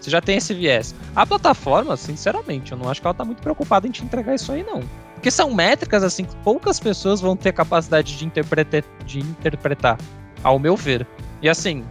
Você 0.00 0.10
já 0.10 0.20
tem 0.20 0.36
esse 0.36 0.52
viés. 0.52 0.94
A 1.14 1.24
plataforma, 1.24 1.96
sinceramente, 1.96 2.72
eu 2.72 2.78
não 2.78 2.88
acho 2.88 3.00
que 3.00 3.06
ela 3.06 3.12
está 3.12 3.24
muito 3.24 3.40
preocupada 3.40 3.86
em 3.86 3.90
te 3.90 4.04
entregar 4.04 4.34
isso 4.34 4.52
aí, 4.52 4.62
não. 4.62 4.82
Porque 5.14 5.30
são 5.30 5.54
métricas, 5.54 6.02
assim, 6.02 6.24
que 6.24 6.36
poucas 6.36 6.78
pessoas 6.78 7.20
vão 7.20 7.36
ter 7.36 7.52
capacidade 7.52 8.16
de, 8.16 8.26
interpretar, 8.26 8.82
de 9.06 9.20
interpretar, 9.20 9.98
ao 10.42 10.58
meu 10.58 10.76
ver. 10.76 11.06
E 11.40 11.48
assim, 11.48 11.84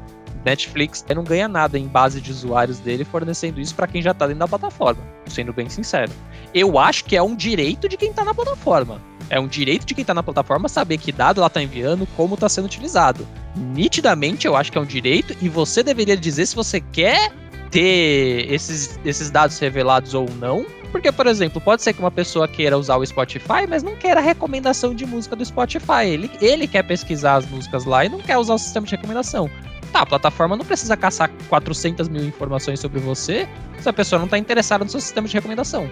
Netflix 0.45 1.05
não 1.15 1.23
ganha 1.23 1.47
nada 1.47 1.79
em 1.79 1.87
base 1.87 2.19
de 2.19 2.31
usuários 2.31 2.79
dele 2.79 3.03
fornecendo 3.03 3.59
isso 3.59 3.73
para 3.73 3.87
quem 3.87 4.01
já 4.01 4.11
está 4.11 4.27
dentro 4.27 4.39
da 4.39 4.47
plataforma, 4.47 5.01
sendo 5.27 5.53
bem 5.53 5.69
sincero. 5.69 6.11
Eu 6.53 6.77
acho 6.77 7.05
que 7.05 7.15
é 7.15 7.23
um 7.23 7.35
direito 7.35 7.87
de 7.87 7.97
quem 7.97 8.09
está 8.09 8.23
na 8.23 8.33
plataforma. 8.33 9.01
É 9.33 9.39
um 9.39 9.47
direito 9.47 9.83
de 9.83 9.95
quem 9.95 10.03
está 10.03 10.13
na 10.13 10.21
plataforma 10.21 10.69
saber 10.69 10.99
que 10.99 11.11
dado 11.11 11.39
ela 11.39 11.47
está 11.47 11.59
enviando, 11.59 12.07
como 12.15 12.35
está 12.35 12.47
sendo 12.47 12.65
utilizado. 12.65 13.27
Nitidamente, 13.55 14.45
eu 14.45 14.55
acho 14.55 14.71
que 14.71 14.77
é 14.77 14.81
um 14.81 14.85
direito 14.85 15.35
e 15.41 15.49
você 15.49 15.81
deveria 15.81 16.15
dizer 16.15 16.45
se 16.45 16.55
você 16.55 16.79
quer 16.79 17.33
ter 17.71 18.45
esses, 18.53 18.99
esses 19.03 19.31
dados 19.31 19.57
revelados 19.57 20.13
ou 20.13 20.29
não. 20.39 20.63
Porque, 20.91 21.11
por 21.11 21.25
exemplo, 21.25 21.59
pode 21.59 21.81
ser 21.81 21.93
que 21.93 21.99
uma 21.99 22.11
pessoa 22.11 22.47
queira 22.47 22.77
usar 22.77 22.97
o 22.97 23.03
Spotify, 23.03 23.65
mas 23.67 23.81
não 23.81 23.95
queira 23.95 24.19
a 24.19 24.23
recomendação 24.23 24.93
de 24.93 25.03
música 25.03 25.35
do 25.35 25.43
Spotify. 25.43 26.05
Ele, 26.05 26.29
ele 26.39 26.67
quer 26.67 26.83
pesquisar 26.83 27.37
as 27.37 27.49
músicas 27.49 27.85
lá 27.85 28.05
e 28.05 28.09
não 28.09 28.19
quer 28.19 28.37
usar 28.37 28.53
o 28.53 28.59
sistema 28.59 28.85
de 28.85 28.91
recomendação. 28.95 29.49
Tá, 29.91 30.01
a 30.01 30.05
plataforma 30.05 30.55
não 30.55 30.63
precisa 30.63 30.95
caçar 30.95 31.31
400 31.49 32.07
mil 32.07 32.23
informações 32.23 32.79
sobre 32.79 32.99
você 32.99 33.49
se 33.79 33.89
a 33.89 33.93
pessoa 33.93 34.19
não 34.19 34.25
está 34.25 34.37
interessada 34.37 34.83
no 34.83 34.91
seu 34.91 35.01
sistema 35.01 35.27
de 35.27 35.33
recomendação 35.33 35.89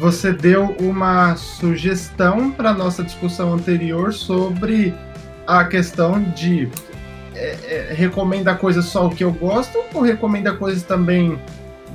você 0.00 0.32
deu 0.32 0.74
uma 0.80 1.36
sugestão 1.36 2.50
para 2.50 2.72
nossa 2.72 3.04
discussão 3.04 3.52
anterior 3.52 4.14
sobre 4.14 4.94
a 5.46 5.62
questão 5.64 6.22
de 6.22 6.70
é, 7.34 7.90
é, 7.90 7.94
recomenda 7.94 8.54
coisas 8.54 8.86
só 8.86 9.06
o 9.06 9.10
que 9.10 9.22
eu 9.22 9.30
gosto 9.30 9.78
ou 9.92 10.00
recomenda 10.00 10.54
coisas 10.54 10.82
também 10.82 11.38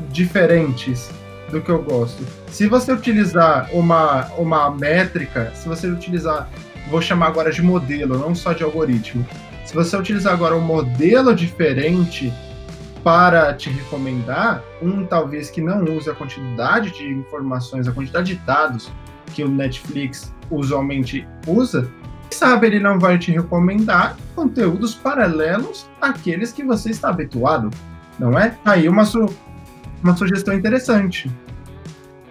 diferentes? 0.10 1.10
do 1.49 1.62
que 1.62 1.70
eu 1.70 1.82
gosto. 1.82 2.26
Se 2.47 2.68
você 2.68 2.91
utilizar 2.91 3.70
uma, 3.72 4.26
uma 4.38 4.72
métrica, 4.72 5.51
se 5.53 5.68
você 5.68 5.88
utilizar, 5.88 6.49
vou 6.89 7.01
chamar 7.01 7.28
agora 7.28 7.51
de 7.51 7.62
modelo, 7.62 8.18
não 8.18 8.34
só 8.34 8.53
de 8.53 8.64
algoritmo. 8.64 9.26
Se 9.64 9.74
você 9.74 9.95
utilizar 9.95 10.34
agora 10.34 10.56
um 10.56 10.62
modelo 10.62 11.36
diferente 11.36 12.34
para 13.06 13.53
te 13.53 13.70
recomendar, 13.70 14.64
um 14.82 15.06
talvez 15.06 15.51
que 15.51 15.62
não 15.62 15.84
use 15.95 16.10
a 16.10 16.16
quantidade 16.16 16.89
de 16.89 17.08
informações, 17.08 17.88
a 17.88 17.91
quantidade 17.91 18.34
de 18.34 18.39
dados 18.41 18.91
que 19.36 19.43
o 19.43 19.47
Netflix 19.47 20.34
usualmente 20.49 21.24
usa, 21.45 21.88
sabe 22.32 22.66
ele 22.66 22.80
não 22.80 22.97
vai 22.97 23.20
te 23.20 23.32
recomendar 23.32 24.18
conteúdos 24.36 24.95
paralelos 24.95 25.88
àqueles 26.01 26.51
que 26.51 26.64
você 26.64 26.89
está 26.89 27.10
habituado, 27.10 27.70
não 28.18 28.39
é? 28.39 28.58
Aí 28.66 28.89
uma, 28.89 29.06
su 29.06 29.30
uma 30.03 30.18
sugestão 30.18 30.56
interessante. 30.56 31.30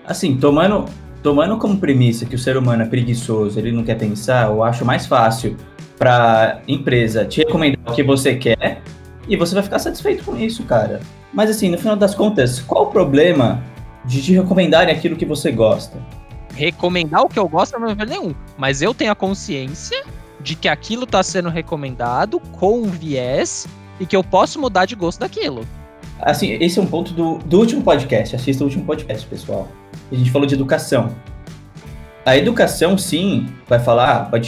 Assim, 0.05 0.37
tomando, 0.39 0.87
tomando 1.22 1.57
como 1.57 1.79
premissa 1.79 2.27
que 2.27 2.35
o 2.35 2.39
ser 2.39 2.57
humano 2.57 2.83
é 2.83 2.87
preguiçoso, 2.87 3.61
ele 3.61 3.70
não 3.70 3.85
quer 3.85 3.97
pensar, 3.97 4.49
eu 4.49 4.64
acho 4.64 4.85
mais 4.85 5.07
fácil 5.07 5.57
para 5.97 6.62
empresa 6.66 7.25
te 7.25 7.43
recomendar 7.43 7.93
o 7.93 7.95
que 7.95 8.03
você 8.03 8.35
quer 8.35 8.83
e 9.29 9.37
você 9.37 9.55
vai 9.55 9.62
ficar 9.62 9.79
satisfeito 9.79 10.25
com 10.25 10.37
isso, 10.37 10.64
cara. 10.64 11.01
Mas 11.33 11.51
assim, 11.51 11.70
no 11.70 11.79
final 11.79 11.97
das 11.97 12.14
contas, 12.14 12.61
qual 12.61 12.85
o 12.85 12.87
problema 12.87 13.62
de 14.05 14.22
te 14.22 14.33
recomendarem 14.33 14.95
aquilo 14.95 15.16
que 15.16 15.25
você 15.25 15.51
gosta? 15.51 15.99
recomendar 16.55 17.22
o 17.22 17.29
que 17.29 17.39
eu 17.39 17.49
gosto 17.49 17.79
não 17.79 17.91
é 17.91 18.07
nenhum. 18.07 18.35
Mas 18.57 18.81
eu 18.81 18.95
tenho 18.95 19.12
a 19.12 19.14
consciência 19.14 20.05
de 20.41 20.55
que 20.55 20.68
aquilo 20.68 21.05
está 21.05 21.22
sendo 21.22 21.49
recomendado 21.49 22.41
com 22.41 22.83
um 22.83 22.85
viés 22.85 23.66
e 23.99 24.07
que 24.07 24.16
eu 24.16 24.22
posso 24.22 24.61
mudar 24.61 24.87
de 24.87 24.95
gosto 24.95 25.20
daquilo. 25.20 25.66
Assim, 26.20 26.53
esse 26.53 26.79
é 26.79 26.83
um 26.83 26.87
ponto 26.87 27.12
do, 27.12 27.39
do 27.39 27.59
último 27.59 27.83
podcast. 27.83 28.37
Assista 28.37 28.62
o 28.62 28.66
último 28.66 28.85
podcast, 28.85 29.27
pessoal. 29.27 29.68
A 30.11 30.14
gente 30.14 30.31
falou 30.31 30.47
de 30.47 30.55
educação. 30.55 31.14
A 32.25 32.37
educação, 32.37 32.97
sim, 32.97 33.49
vai 33.68 33.79
falar, 33.79 34.31
vai, 34.31 34.41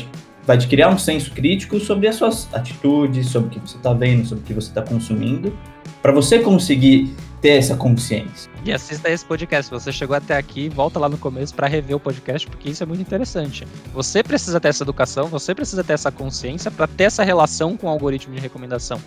vai 0.46 0.56
te 0.56 0.68
criar 0.68 0.88
um 0.88 0.98
senso 0.98 1.32
crítico 1.32 1.80
sobre 1.80 2.06
as 2.06 2.14
suas 2.14 2.48
atitudes, 2.54 3.28
sobre 3.28 3.48
o 3.48 3.50
que 3.50 3.68
você 3.68 3.76
está 3.76 3.92
vendo, 3.92 4.26
sobre 4.26 4.44
o 4.44 4.46
que 4.46 4.54
você 4.54 4.68
está 4.68 4.80
consumindo, 4.80 5.56
para 6.00 6.12
você 6.12 6.38
conseguir 6.38 7.12
ter 7.40 7.58
essa 7.58 7.76
consciência. 7.76 8.50
E 8.64 8.72
assista 8.72 9.10
esse 9.10 9.24
podcast. 9.24 9.66
Se 9.66 9.70
você 9.70 9.92
chegou 9.92 10.16
até 10.16 10.36
aqui, 10.36 10.68
volta 10.68 10.98
lá 10.98 11.08
no 11.08 11.18
começo 11.18 11.54
para 11.54 11.66
rever 11.66 11.96
o 11.96 12.00
podcast, 12.00 12.46
porque 12.48 12.70
isso 12.70 12.82
é 12.82 12.86
muito 12.86 13.00
interessante. 13.00 13.66
Você 13.92 14.22
precisa 14.22 14.60
ter 14.60 14.68
essa 14.68 14.84
educação, 14.84 15.26
você 15.26 15.54
precisa 15.54 15.82
ter 15.82 15.94
essa 15.94 16.10
consciência 16.10 16.70
para 16.70 16.86
ter 16.86 17.04
essa 17.04 17.24
relação 17.24 17.76
com 17.76 17.88
o 17.88 17.90
algoritmo 17.90 18.34
de 18.34 18.40
recomendação. 18.40 19.00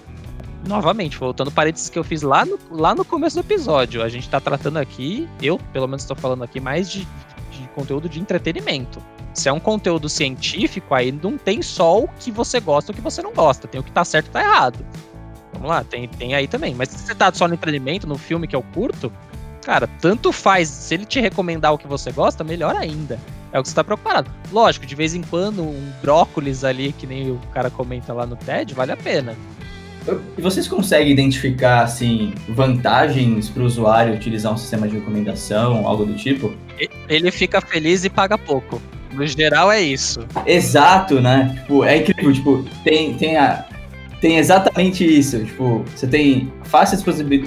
Novamente, 0.67 1.17
voltando 1.17 1.49
parênteses 1.49 1.89
que 1.89 1.97
eu 1.97 2.03
fiz 2.03 2.21
lá 2.21 2.45
no, 2.45 2.59
lá 2.69 2.93
no 2.93 3.05
começo 3.05 3.37
do 3.37 3.39
episódio. 3.39 4.03
A 4.03 4.09
gente 4.09 4.25
está 4.25 4.41
tratando 4.41 4.77
aqui, 4.77 5.27
eu 5.41 5.57
pelo 5.71 5.87
menos 5.87 6.03
estou 6.03 6.17
falando 6.17 6.43
aqui 6.43 6.59
mais 6.59 6.89
de, 6.89 7.07
de 7.51 7.67
conteúdo 7.73 8.09
de 8.09 8.19
entretenimento. 8.19 9.01
Se 9.39 9.47
é 9.47 9.53
um 9.53 9.59
conteúdo 9.59 10.09
científico, 10.09 10.93
aí 10.93 11.13
não 11.13 11.37
tem 11.37 11.61
só 11.61 11.99
o 11.99 12.09
que 12.19 12.29
você 12.29 12.59
gosta 12.59 12.91
ou 12.91 12.93
o 12.93 12.95
que 12.97 13.01
você 13.01 13.21
não 13.21 13.31
gosta. 13.31 13.69
Tem 13.69 13.79
o 13.79 13.83
que 13.83 13.91
tá 13.91 14.03
certo 14.03 14.27
e 14.27 14.31
tá 14.31 14.41
errado. 14.41 14.85
Vamos 15.53 15.69
lá, 15.69 15.81
tem, 15.81 16.09
tem 16.09 16.35
aí 16.35 16.45
também. 16.45 16.75
Mas 16.75 16.89
se 16.89 16.97
você 16.97 17.15
tá 17.15 17.31
só 17.33 17.47
no 17.47 17.53
entretenimento, 17.53 18.05
no 18.05 18.17
filme 18.17 18.49
que 18.49 18.55
eu 18.55 18.61
curto, 18.73 19.09
cara, 19.63 19.87
tanto 20.01 20.33
faz. 20.33 20.67
Se 20.67 20.93
ele 20.93 21.05
te 21.05 21.21
recomendar 21.21 21.73
o 21.73 21.77
que 21.77 21.87
você 21.87 22.11
gosta, 22.11 22.43
melhor 22.43 22.75
ainda. 22.75 23.17
É 23.53 23.59
o 23.59 23.63
que 23.63 23.69
você 23.69 23.75
tá 23.75 23.81
preocupado. 23.81 24.29
Lógico, 24.51 24.85
de 24.85 24.93
vez 24.93 25.15
em 25.15 25.21
quando, 25.21 25.63
um 25.63 25.89
brócolis 26.01 26.65
ali, 26.65 26.91
que 26.91 27.07
nem 27.07 27.31
o 27.31 27.39
cara 27.53 27.69
comenta 27.69 28.11
lá 28.11 28.25
no 28.25 28.35
TED, 28.35 28.73
vale 28.73 28.91
a 28.91 28.97
pena. 28.97 29.37
E 30.37 30.41
vocês 30.41 30.67
conseguem 30.67 31.13
identificar, 31.13 31.83
assim, 31.83 32.33
vantagens 32.49 33.47
para 33.47 33.63
o 33.63 33.65
usuário 33.65 34.13
utilizar 34.13 34.53
um 34.53 34.57
sistema 34.57 34.85
de 34.85 34.95
recomendação, 34.95 35.87
algo 35.87 36.05
do 36.05 36.15
tipo? 36.15 36.53
Ele 37.07 37.31
fica 37.31 37.61
feliz 37.61 38.03
e 38.03 38.09
paga 38.09 38.37
pouco. 38.37 38.81
No 39.19 39.27
geral 39.27 39.71
é 39.71 39.81
isso. 39.81 40.19
Exato, 40.45 41.19
né? 41.19 41.55
Tipo, 41.59 41.83
é 41.83 41.97
incrível, 41.97 42.33
tipo, 42.33 42.65
tem, 42.83 43.13
tem 43.15 43.35
a, 43.37 43.65
tem 44.21 44.37
exatamente 44.37 45.05
isso. 45.05 45.43
Tipo, 45.43 45.83
você 45.95 46.07
tem 46.07 46.51
fácil, 46.63 46.97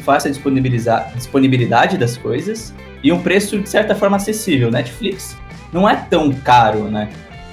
fácil 0.00 0.30
disponibilizar, 0.30 1.12
disponibilidade 1.14 1.98
das 1.98 2.16
coisas 2.16 2.74
e 3.02 3.12
um 3.12 3.22
preço, 3.22 3.58
de 3.58 3.68
certa 3.68 3.94
forma, 3.94 4.16
acessível. 4.16 4.70
Netflix 4.70 5.36
não 5.72 5.88
é 5.88 5.96
tão 5.96 6.32
caro, 6.32 6.84
né? 6.84 7.08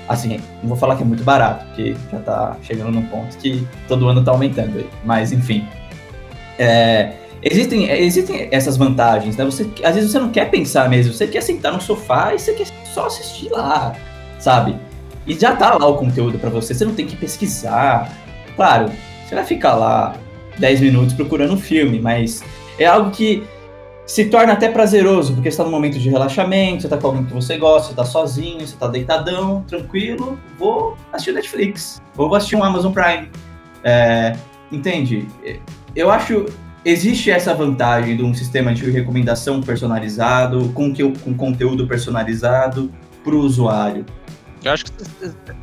Assim, 0.08 0.40
não 0.62 0.70
vou 0.70 0.78
falar 0.78 0.96
que 0.96 1.04
é 1.04 1.06
muito 1.06 1.24
barato, 1.24 1.66
porque 1.68 1.96
já 2.12 2.20
tá 2.20 2.58
chegando 2.64 2.92
num 2.92 3.04
ponto 3.04 3.38
que 3.38 3.66
todo 3.88 4.08
ano 4.08 4.24
tá 4.24 4.32
aumentando. 4.32 4.86
Mas, 5.06 5.32
enfim. 5.32 5.68
É, 6.58 7.14
existem, 7.44 7.90
existem 7.90 8.48
essas 8.52 8.76
vantagens, 8.76 9.38
né? 9.38 9.46
Você, 9.46 9.70
às 9.84 9.96
vezes 9.96 10.12
você 10.12 10.20
não 10.20 10.30
quer 10.30 10.50
pensar 10.50 10.90
mesmo, 10.90 11.14
você 11.14 11.28
quer 11.28 11.42
sentar 11.42 11.72
no 11.74 11.82
sofá 11.82 12.34
e 12.34 12.40
você 12.40 12.54
quer 12.54 12.68
só 12.94 13.06
assistir 13.06 13.50
lá, 13.50 13.96
sabe? 14.40 14.76
E 15.28 15.38
já 15.38 15.56
tá 15.56 15.78
lá 15.78 15.88
o 15.88 15.98
conteúdo 15.98 16.40
para 16.40 16.50
você, 16.50 16.74
você 16.74 16.86
não 16.86 16.96
tem 16.96 17.06
que 17.06 17.16
pesquisar. 17.16 18.12
Claro, 18.56 18.92
você 19.28 19.36
vai 19.36 19.44
ficar 19.44 19.76
lá 19.76 20.16
10 20.58 20.82
minutos 20.82 21.14
procurando 21.14 21.54
um 21.54 21.60
filme, 21.60 22.00
mas 22.00 22.44
é 22.80 22.86
algo 22.86 23.12
que 23.12 23.44
se 24.06 24.26
torna 24.26 24.54
até 24.54 24.70
prazeroso, 24.70 25.34
porque 25.34 25.50
está 25.50 25.64
num 25.64 25.70
momento 25.70 26.00
de 26.00 26.10
relaxamento, 26.10 26.82
você 26.82 26.88
está 26.88 26.98
com 26.98 27.08
alguém 27.08 27.26
que 27.26 27.34
você 27.34 27.58
gosta, 27.58 27.88
você 27.88 27.94
está 27.94 28.04
sozinho, 28.04 28.62
você 28.62 28.74
está 28.74 28.88
deitadão, 28.88 29.64
tranquilo, 29.68 30.40
vou 30.58 30.98
assistir 31.14 31.32
Netflix, 31.32 32.02
vou 32.16 32.34
assistir 32.34 32.56
um 32.56 32.64
Amazon 32.64 32.92
Prime. 32.92 33.30
É, 33.84 34.36
entende? 34.72 35.28
Eu 35.96 36.10
acho 36.10 36.48
existe 36.84 37.30
essa 37.30 37.54
vantagem 37.54 38.18
de 38.18 38.24
um 38.24 38.34
sistema 38.34 38.74
de 38.74 38.90
recomendação 38.90 39.62
personalizado, 39.62 40.70
com, 40.74 40.92
que, 40.92 41.04
com 41.20 41.34
conteúdo 41.36 41.86
personalizado 41.86 42.92
para 43.30 43.38
o 43.38 43.42
usuário. 43.42 44.06
Eu 44.64 44.74
acho 44.74 44.86
que, 44.86 44.92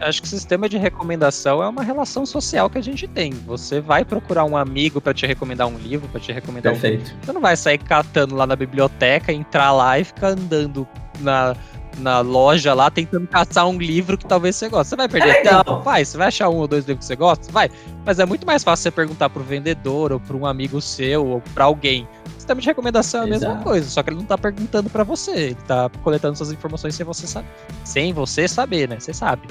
acho 0.01 0.23
que 0.23 0.27
o 0.27 0.31
sistema 0.31 0.69
de 0.71 0.79
recomendação 0.79 1.63
é 1.63 1.69
uma 1.69 1.83
relação 1.83 2.25
social 2.25 2.71
que 2.71 2.79
a 2.79 2.83
gente 2.83 3.07
tem. 3.07 3.31
Você 3.47 3.79
vai 3.79 4.05
procurar 4.07 4.45
um 4.45 4.57
amigo 4.57 5.03
para 5.03 5.13
te 5.13 5.27
recomendar 5.27 5.67
um 5.67 5.77
livro, 5.77 6.09
para 6.09 6.21
te 6.21 6.33
recomendar 6.33 6.73
Perfeito. 6.73 7.15
um 7.15 7.27
Você 7.27 7.33
não 7.33 7.41
vai 7.41 7.57
sair 7.57 7.77
catando 7.77 8.35
lá 8.35 8.47
na 8.47 8.57
biblioteca, 8.57 9.31
entrar 9.33 9.73
lá 9.73 9.99
e 9.99 10.05
ficar 10.05 10.29
andando 10.29 10.89
na, 11.21 11.55
na 11.99 12.21
loja 12.21 12.73
lá 12.73 12.91
tentando 12.91 13.27
caçar 13.27 13.69
um 13.69 13.79
livro 13.79 14.17
que 14.17 14.25
talvez 14.25 14.57
você 14.57 14.71
goste. 14.71 14.89
Você 14.89 14.97
vai 14.97 15.09
perder 15.11 15.29
é 15.29 15.43
tempo? 15.43 15.81
Vai. 15.81 16.03
Você 16.03 16.17
vai 16.17 16.29
achar 16.29 16.49
um 16.49 16.57
ou 16.57 16.67
dois 16.67 16.87
livros 16.87 17.05
que 17.05 17.09
você 17.09 17.17
gosta? 17.17 17.53
Vai. 17.53 17.71
Mas 18.03 18.19
é 18.19 18.25
muito 18.25 18.47
mais 18.47 18.65
fácil 18.65 18.85
você 18.85 18.91
perguntar 18.91 19.29
pro 19.29 19.43
vendedor 19.43 20.11
ou 20.11 20.21
para 20.21 20.37
um 20.37 20.47
amigo 20.47 20.81
seu 20.81 21.27
ou 21.27 21.43
para 21.55 21.67
alguém 21.67 22.09
sistema 22.47 22.61
de 22.61 22.67
recomendação 22.69 23.21
é 23.23 23.25
a 23.25 23.29
Exato. 23.29 23.53
mesma 23.53 23.65
coisa, 23.65 23.91
só 23.91 24.03
que 24.03 24.11
ele 24.11 24.17
não 24.17 24.25
tá 24.25 24.39
perguntando 24.39 24.89
para 24.89 25.03
você, 25.03 25.33
ele 25.33 25.59
tá 25.67 25.91
coletando 26.03 26.37
suas 26.37 26.53
informações 26.53 26.95
sem 26.95 27.05
você 27.05 27.27
saber. 27.27 27.49
Sem 27.85 28.13
você 28.13 28.47
saber, 28.47 28.89
né? 28.89 29.01
Você 29.01 29.13
sabe. 29.13 29.49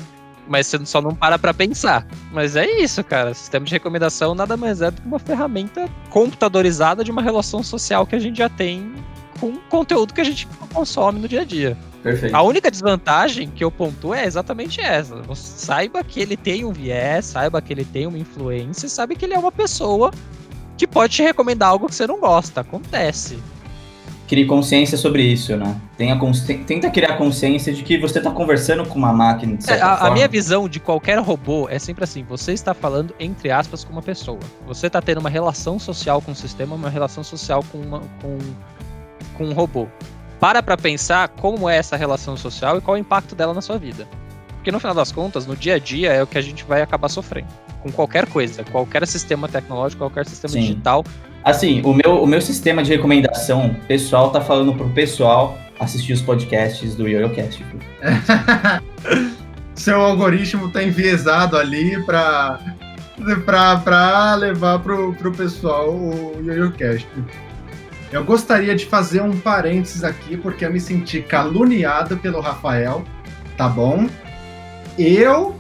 Mas 0.48 0.68
você 0.68 0.86
só 0.86 1.02
não 1.02 1.14
para 1.14 1.38
pra 1.38 1.54
pensar. 1.54 2.08
Mas 2.32 2.56
é 2.56 2.66
isso, 2.80 3.04
cara. 3.04 3.34
Sistema 3.34 3.66
de 3.66 3.72
recomendação 3.74 4.36
nada 4.36 4.56
mais 4.56 4.82
é 4.82 4.92
do 4.92 5.02
que 5.02 5.08
uma 5.08 5.20
ferramenta 5.20 5.90
computadorizada 6.10 7.04
de 7.04 7.12
uma 7.12 7.22
relação 7.22 7.64
social 7.64 8.06
que 8.06 8.16
a 8.16 8.20
gente 8.20 8.38
já 8.38 8.48
tem 8.48 8.94
com 9.40 9.58
conteúdo 9.70 10.14
que 10.14 10.22
a 10.22 10.24
gente 10.24 10.48
consome 10.72 11.20
no 11.20 11.28
dia 11.28 11.42
a 11.42 11.44
dia. 11.44 11.78
Perfeito. 12.04 12.36
A 12.36 12.42
única 12.44 12.70
desvantagem 12.70 13.50
que 13.50 13.64
eu 13.64 13.72
pontuo 13.72 14.14
é 14.14 14.26
exatamente 14.26 14.80
essa. 14.80 15.16
Você 15.24 15.66
saiba 15.66 16.04
que 16.04 16.20
ele 16.20 16.38
tem 16.38 16.64
um 16.64 16.72
viés, 16.72 17.26
saiba 17.26 17.60
que 17.62 17.74
ele 17.74 17.84
tem 17.84 18.06
uma 18.06 18.18
influência, 18.18 18.88
sabe 18.88 19.16
que 19.16 19.26
ele 19.26 19.34
é 19.34 19.40
uma 19.40 19.52
pessoa 19.52 20.12
que 20.78 20.88
pode 20.88 21.14
te 21.14 21.24
recomendar 21.24 21.70
algo 21.70 21.88
que 21.88 21.96
você 21.96 22.08
não 22.08 22.20
gosta. 22.20 22.62
Acontece. 22.62 23.40
Crie 24.28 24.46
consciência 24.48 24.98
sobre 24.98 25.22
isso, 25.22 25.56
né? 25.56 25.80
Tenha 25.98 26.20
Tenta 26.66 26.90
criar 26.90 27.16
consciência 27.16 27.72
de 27.72 27.84
que 27.84 27.96
você 27.98 28.18
está 28.18 28.32
conversando 28.32 28.84
com 28.88 28.98
uma 28.98 29.14
máquina. 29.14 29.60
É, 29.68 29.80
a, 29.80 30.08
a, 30.08 30.12
minha 30.12 30.28
visão 30.28 30.68
de 30.68 30.80
qualquer 30.80 31.20
robô 31.20 31.68
é 31.70 31.78
sempre 31.78 32.04
assim: 32.04 32.24
você 32.24 32.52
está 32.52 32.74
falando, 32.74 33.14
entre 33.20 33.52
aspas, 33.52 33.84
com 33.84 33.94
uma 33.94 34.02
pessoa. 34.02 34.40
Você 34.66 34.88
está 34.88 35.00
tendo 35.00 35.20
uma 35.20 35.30
relação 35.30 35.78
social 35.78 36.24
com 36.24 36.32
o 36.32 36.36
sistema, 36.36 36.76
uma 36.76 36.90
relação 36.90 37.24
social 37.24 37.64
com, 37.72 37.78
uma, 37.78 38.00
com, 38.20 38.38
com 39.38 39.46
um 39.46 39.54
robô. 39.54 39.88
Para 40.40 40.64
para 40.64 40.76
pensar 40.76 41.28
como 41.28 41.70
é 41.70 41.78
essa 41.78 41.96
relação 41.96 42.36
social 42.36 42.80
e 42.80 42.82
qual 42.82 42.98
é 42.98 43.00
o 43.00 43.02
impacto 43.02 43.36
dela 43.36 43.54
na 43.54 43.62
sua 43.62 43.78
vida. 43.78 44.08
Porque 44.56 44.72
no 44.72 44.80
final 44.80 44.96
das 44.96 45.12
contas, 45.12 45.46
no 45.46 45.56
dia 45.56 45.76
a 45.76 45.80
dia, 45.80 46.12
é 46.12 46.24
o 46.24 46.28
que 46.28 46.38
a 46.38 46.42
gente 46.42 46.64
vai 46.64 46.82
acabar 46.82 47.10
sofrendo 47.10 47.65
com 47.86 47.92
qualquer 47.92 48.26
coisa, 48.26 48.64
qualquer 48.64 49.06
sistema 49.06 49.48
tecnológico, 49.48 50.00
qualquer 50.00 50.26
sistema 50.26 50.52
Sim. 50.52 50.62
digital. 50.62 51.06
Assim, 51.44 51.84
o 51.84 51.94
meu, 51.94 52.24
o 52.24 52.26
meu 52.26 52.42
sistema 52.42 52.82
de 52.82 52.90
recomendação 52.90 53.76
pessoal 53.88 54.32
tá 54.32 54.42
falando 54.42 54.74
pro 54.74 54.90
pessoal 54.90 55.56
assistir 55.80 56.14
os 56.14 56.22
podcasts 56.22 56.96
do 56.96 57.08
YoYoCast. 57.08 57.64
Seu 59.76 60.02
algoritmo 60.02 60.72
tá 60.72 60.82
enviesado 60.82 61.58
ali 61.58 62.04
para 62.06 62.60
para 63.46 64.36
levar 64.36 64.80
pro, 64.80 65.14
pro 65.14 65.32
pessoal 65.32 65.92
o 65.92 66.42
YoYoCast. 66.44 67.08
Eu 68.12 68.24
gostaria 68.24 68.76
de 68.76 68.88
fazer 68.88 69.22
um 69.22 69.38
parênteses 69.38 70.04
aqui, 70.04 70.36
porque 70.36 70.66
eu 70.66 70.74
me 70.74 70.80
senti 70.80 71.22
caluniado 71.22 72.18
pelo 72.18 72.40
Rafael, 72.40 73.04
tá 73.56 73.70
bom? 73.70 74.08
Eu 74.98 75.55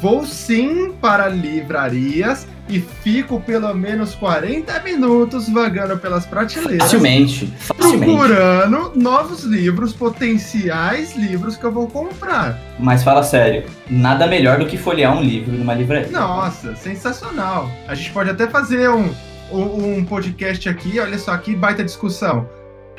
vou 0.00 0.26
sim 0.26 0.92
para 1.00 1.28
livrarias 1.28 2.46
e 2.68 2.80
fico 2.80 3.40
pelo 3.40 3.72
menos 3.74 4.14
40 4.14 4.80
minutos 4.80 5.48
vagando 5.48 5.98
pelas 5.98 6.24
prateleiras. 6.24 6.82
Facilmente, 6.82 7.46
facilmente. 7.58 8.04
Procurando 8.04 8.92
novos 8.94 9.44
livros, 9.44 9.92
potenciais 9.92 11.14
livros 11.14 11.56
que 11.56 11.64
eu 11.64 11.72
vou 11.72 11.86
comprar. 11.88 12.58
Mas 12.78 13.02
fala 13.02 13.22
sério, 13.22 13.64
nada 13.88 14.26
melhor 14.26 14.58
do 14.58 14.66
que 14.66 14.78
folhear 14.78 15.16
um 15.16 15.22
livro 15.22 15.52
numa 15.52 15.74
livraria. 15.74 16.10
Nossa, 16.10 16.74
sensacional. 16.74 17.70
A 17.86 17.94
gente 17.94 18.10
pode 18.12 18.30
até 18.30 18.48
fazer 18.48 18.88
um, 18.88 19.12
um, 19.52 19.98
um 19.98 20.04
podcast 20.04 20.68
aqui, 20.68 20.98
olha 20.98 21.18
só, 21.18 21.36
que 21.36 21.54
baita 21.54 21.84
discussão. 21.84 22.48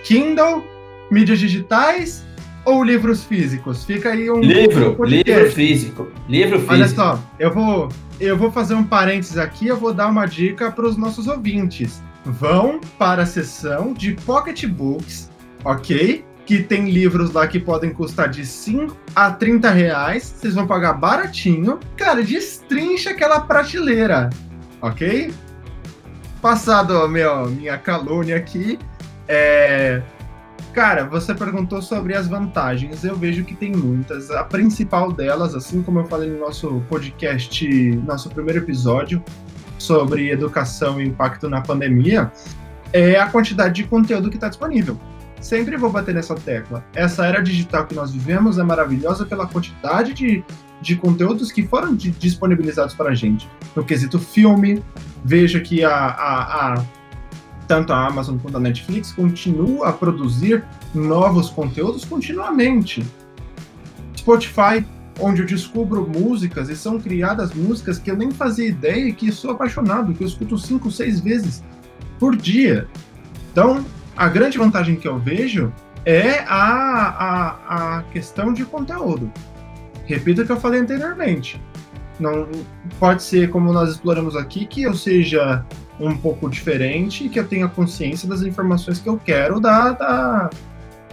Kindle, 0.04 0.64
mídias 1.10 1.40
digitais 1.40 2.24
ou 2.66 2.84
livros 2.84 3.24
físicos? 3.24 3.86
Fica 3.86 4.10
aí 4.10 4.30
um 4.30 4.40
livro, 4.40 4.96
um 5.00 5.06
livro 5.06 5.52
físico, 5.52 6.08
livro 6.28 6.58
físico. 6.58 6.74
Olha 6.74 6.88
só, 6.88 7.20
eu 7.40 7.54
vou 7.54 7.90
eu 8.20 8.38
vou 8.38 8.52
fazer 8.52 8.76
um 8.76 8.84
parênteses 8.84 9.38
aqui, 9.38 9.68
eu 9.68 9.78
vou 9.78 9.94
dar 9.94 10.08
uma 10.08 10.26
dica 10.26 10.72
para 10.72 10.86
os 10.86 10.98
nossos 10.98 11.28
ouvintes. 11.28 12.02
Vão 12.24 12.80
para 12.98 13.24
a 13.24 13.26
seção 13.26 13.94
de 13.94 14.14
pocketbooks, 14.14 15.30
ok? 15.64 16.24
Que 16.46 16.64
tem 16.64 16.90
livros 16.90 17.32
lá 17.32 17.48
que 17.48 17.60
podem 17.60 17.92
custar 17.92 18.30
de 18.30 18.46
5 18.46 18.96
a 19.16 19.32
30 19.32 19.70
reais. 19.70 20.24
Vocês 20.24 20.56
vão 20.56 20.66
pagar 20.66 20.94
baratinho. 20.94 21.80
Cara, 21.98 22.24
destrincha 22.24 23.12
aquela 23.12 23.42
prateleira, 23.42 24.30
ok? 24.82 25.34
Passado 26.42 27.08
meu, 27.10 27.50
minha 27.50 27.78
calúnia 27.78 28.38
aqui, 28.38 28.80
é, 29.28 30.02
Cara, 30.74 31.06
você 31.06 31.34
perguntou 31.34 31.82
sobre 31.82 32.16
as 32.16 32.28
vantagens. 32.28 33.04
Eu 33.04 33.16
vejo 33.16 33.46
que 33.46 33.56
tem 33.56 33.72
muitas. 33.72 34.30
A 34.30 34.44
principal 34.44 35.12
delas, 35.12 35.56
assim 35.56 35.82
como 35.82 36.00
eu 36.00 36.06
falei 36.06 36.30
no 36.30 36.40
nosso 36.40 36.82
podcast, 36.90 37.66
nosso 38.06 38.30
primeiro 38.30 38.60
episódio 38.60 39.24
sobre 39.78 40.30
educação 40.30 41.00
e 41.02 41.08
impacto 41.08 41.48
na 41.48 41.62
pandemia, 41.62 42.32
é 42.92 43.18
a 43.18 43.28
quantidade 43.28 43.76
de 43.76 43.84
conteúdo 43.86 44.30
que 44.30 44.36
está 44.36 44.50
disponível. 44.50 45.00
Sempre 45.40 45.78
vou 45.78 45.92
bater 45.92 46.14
nessa 46.14 46.36
tecla. 46.36 46.84
Essa 46.96 47.26
era 47.26 47.42
digital 47.42 47.86
que 47.86 47.94
nós 47.94 48.12
vivemos 48.12 48.58
é 48.58 48.64
maravilhosa 48.64 49.26
pela 49.26 49.46
quantidade 49.46 50.14
de, 50.14 50.44
de 50.82 50.96
conteúdos 50.96 51.52
que 51.52 51.64
foram 51.68 51.96
de, 51.96 52.12
disponibilizados 52.12 52.96
para 52.96 53.12
a 53.12 53.16
gente. 53.16 53.50
No 53.76 53.84
quesito 53.84 54.18
filme, 54.18 54.84
veja 55.24 55.60
que 55.60 55.84
a, 55.84 55.94
a, 55.94 56.74
a 56.74 56.86
tanto 57.68 57.94
a 57.94 58.08
Amazon 58.08 58.38
quanto 58.38 58.58
a 58.58 58.60
Netflix 58.60 59.12
continua 59.12 59.90
a 59.90 59.94
produzir 59.94 60.64
novos 60.94 61.50
conteúdos 61.50 62.06
continuamente. 62.06 63.06
Spotify, 64.18 64.86
onde 65.20 65.42
eu 65.42 65.46
descubro 65.46 66.08
músicas 66.08 66.70
e 66.70 66.76
são 66.76 67.00
criadas 67.00 67.54
músicas 67.54 68.00
que 68.00 68.10
eu 68.10 68.18
nem 68.18 68.32
fazia 68.32 68.68
ideia 68.68 69.14
que 69.14 69.32
sou 69.32 69.52
apaixonado, 69.52 70.14
que 70.14 70.24
eu 70.24 70.28
escuto 70.28 70.58
cinco, 70.58 70.92
seis 70.92 71.20
vezes 71.20 71.64
por 72.20 72.36
dia. 72.36 72.88
Então, 73.52 73.86
a 74.16 74.28
grande 74.28 74.58
vantagem 74.58 74.96
que 74.96 75.08
eu 75.08 75.20
vejo 75.20 75.72
é 76.06 76.40
a, 76.48 76.48
a, 76.50 77.98
a 77.98 78.04
questão 78.04 78.54
de 78.54 78.64
conteúdo. 78.66 79.32
Repito 80.06 80.42
o 80.42 80.46
que 80.46 80.52
eu 80.52 80.60
falei 80.60 80.82
anteriormente. 80.82 81.60
Não 82.20 82.48
pode 83.00 83.24
ser 83.24 83.50
como 83.50 83.74
nós 83.74 83.92
exploramos 83.92 84.36
aqui 84.36 84.66
que 84.66 84.84
eu 84.84 84.94
seja 84.94 85.66
um 86.00 86.16
pouco 86.16 86.50
diferente 86.50 87.26
e 87.26 87.30
que 87.30 87.40
eu 87.40 87.48
tenha 87.48 87.68
consciência 87.68 88.28
das 88.28 88.42
informações 88.42 89.00
que 89.00 89.08
eu 89.08 89.18
quero 89.18 89.60
da, 89.60 89.92
da, 89.92 90.50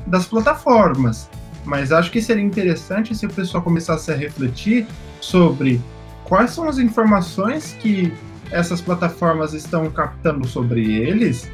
das 0.07 0.27
plataformas. 0.27 1.29
Mas 1.65 1.93
acho 1.93 2.11
que 2.11 2.21
seria 2.21 2.43
interessante 2.43 3.15
se 3.15 3.27
o 3.27 3.31
pessoal 3.31 3.63
começasse 3.63 4.11
a 4.11 4.17
refletir 4.17 4.87
sobre 5.21 5.81
quais 6.25 6.51
são 6.51 6.69
as 6.69 6.79
informações 6.79 7.77
que 7.81 8.13
essas 8.51 8.81
plataformas 8.81 9.55
estão 9.55 9.91
captando 9.91 10.47
sobre 10.47 10.95
eles 10.95 11.51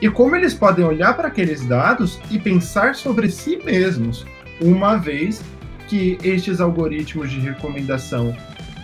e 0.00 0.10
como 0.10 0.36
eles 0.36 0.52
podem 0.52 0.84
olhar 0.84 1.16
para 1.16 1.28
aqueles 1.28 1.64
dados 1.64 2.20
e 2.30 2.38
pensar 2.38 2.94
sobre 2.94 3.30
si 3.30 3.56
mesmos, 3.64 4.26
uma 4.60 4.96
vez 4.96 5.42
que 5.88 6.18
estes 6.22 6.60
algoritmos 6.60 7.30
de 7.30 7.38
recomendação, 7.40 8.36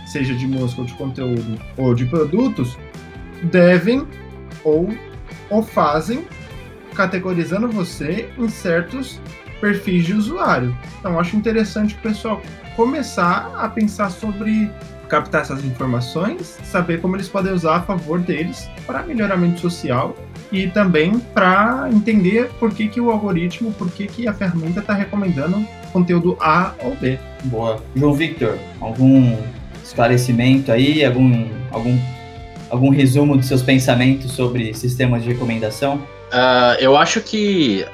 seja 0.07 0.33
de 0.33 0.47
música 0.47 0.81
ou 0.81 0.87
de 0.87 0.93
conteúdo 0.93 1.59
ou 1.77 1.93
de 1.93 2.05
produtos, 2.05 2.77
devem 3.43 4.07
ou 4.63 4.89
o 5.49 5.61
fazem 5.61 6.25
categorizando 6.95 7.67
você 7.69 8.29
em 8.37 8.47
certos 8.47 9.19
perfis 9.59 10.05
de 10.05 10.13
usuário. 10.13 10.75
Então, 10.99 11.19
acho 11.19 11.35
interessante 11.35 11.95
o 11.95 11.97
pessoal 11.99 12.41
começar 12.75 13.51
a 13.57 13.67
pensar 13.69 14.09
sobre 14.09 14.69
captar 15.07 15.41
essas 15.41 15.63
informações, 15.63 16.59
saber 16.63 16.99
como 16.99 17.15
eles 17.15 17.29
podem 17.29 17.53
usar 17.53 17.77
a 17.77 17.81
favor 17.81 18.19
deles 18.19 18.67
para 18.85 19.03
melhoramento 19.03 19.59
social 19.59 20.15
e 20.51 20.67
também 20.67 21.19
para 21.19 21.87
entender 21.91 22.49
por 22.59 22.73
que, 22.73 22.87
que 22.87 22.99
o 22.99 23.11
algoritmo, 23.11 23.71
por 23.73 23.91
que, 23.91 24.07
que 24.07 24.27
a 24.27 24.33
ferramenta 24.33 24.79
está 24.79 24.93
recomendando 24.93 25.65
conteúdo 25.91 26.37
A 26.39 26.73
ou 26.79 26.95
B. 26.95 27.19
Boa. 27.45 27.81
João 27.95 28.13
Victor, 28.13 28.57
algum 28.79 29.37
esclarecimento 29.83 30.71
aí, 30.71 31.05
algum, 31.05 31.47
algum 31.71 31.97
algum 32.73 32.89
resumo 32.89 33.37
dos 33.37 33.45
seus 33.45 33.61
pensamentos 33.61 34.31
sobre 34.31 34.73
sistemas 34.73 35.23
de 35.23 35.29
recomendação? 35.29 35.97
Uh, 35.97 36.75
eu 36.79 36.97
acho 36.97 37.21
que, 37.21 37.85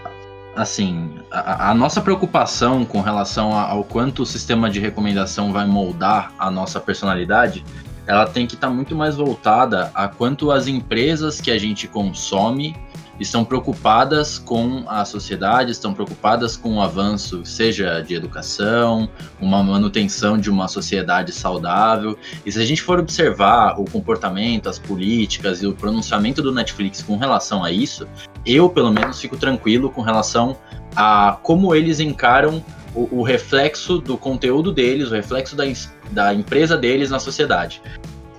assim, 0.55 1.09
a, 1.29 1.71
a, 1.71 1.73
nossa 1.73 1.99
preocupação 1.99 2.85
com 2.85 3.01
relação 3.01 3.51
ao 3.51 3.83
quanto 3.83 4.23
o 4.23 4.25
sistema 4.25 4.69
de 4.69 4.79
recomendação 4.79 5.51
vai 5.51 5.67
moldar 5.67 6.31
a 6.39 6.49
nossa 6.49 6.79
personalidade, 6.79 7.65
ela 8.07 8.25
tem 8.25 8.47
que 8.47 8.55
estar 8.55 8.67
tá 8.67 8.73
muito 8.73 8.95
mais 8.95 9.17
voltada 9.17 9.91
a 9.93 10.07
quanto 10.07 10.49
as 10.49 10.65
empresas 10.67 11.41
que 11.41 11.51
a 11.51 11.57
gente 11.57 11.85
consome 11.85 12.73
estão 13.19 13.43
preocupadas 13.43 14.37
com 14.37 14.83
a 14.87 15.03
sociedade, 15.05 15.71
estão 15.71 15.93
preocupadas 15.93 16.55
com 16.55 16.77
o 16.77 16.81
avanço, 16.81 17.45
seja 17.45 18.01
de 18.01 18.13
educação, 18.13 19.09
uma 19.39 19.61
manutenção 19.61 20.37
de 20.37 20.49
uma 20.49 20.67
sociedade 20.67 21.31
saudável. 21.31 22.17
E 22.45 22.51
se 22.51 22.59
a 22.59 22.65
gente 22.65 22.81
for 22.81 22.99
observar 22.99 23.79
o 23.79 23.85
comportamento, 23.85 24.69
as 24.69 24.79
políticas 24.79 25.61
e 25.61 25.67
o 25.67 25.73
pronunciamento 25.73 26.41
do 26.41 26.51
Netflix 26.51 27.01
com 27.01 27.17
relação 27.17 27.63
a 27.63 27.71
isso, 27.71 28.07
eu, 28.45 28.69
pelo 28.69 28.91
menos, 28.91 29.19
fico 29.19 29.37
tranquilo 29.37 29.89
com 29.89 30.01
relação 30.01 30.57
a 30.95 31.37
como 31.43 31.75
eles 31.75 31.99
encaram 31.99 32.63
o, 32.95 33.19
o 33.19 33.23
reflexo 33.23 33.99
do 33.99 34.17
conteúdo 34.17 34.71
deles, 34.71 35.11
o 35.11 35.13
reflexo 35.13 35.55
da, 35.55 35.63
da 36.11 36.33
empresa 36.33 36.77
deles 36.77 37.09
na 37.09 37.19
sociedade. 37.19 37.81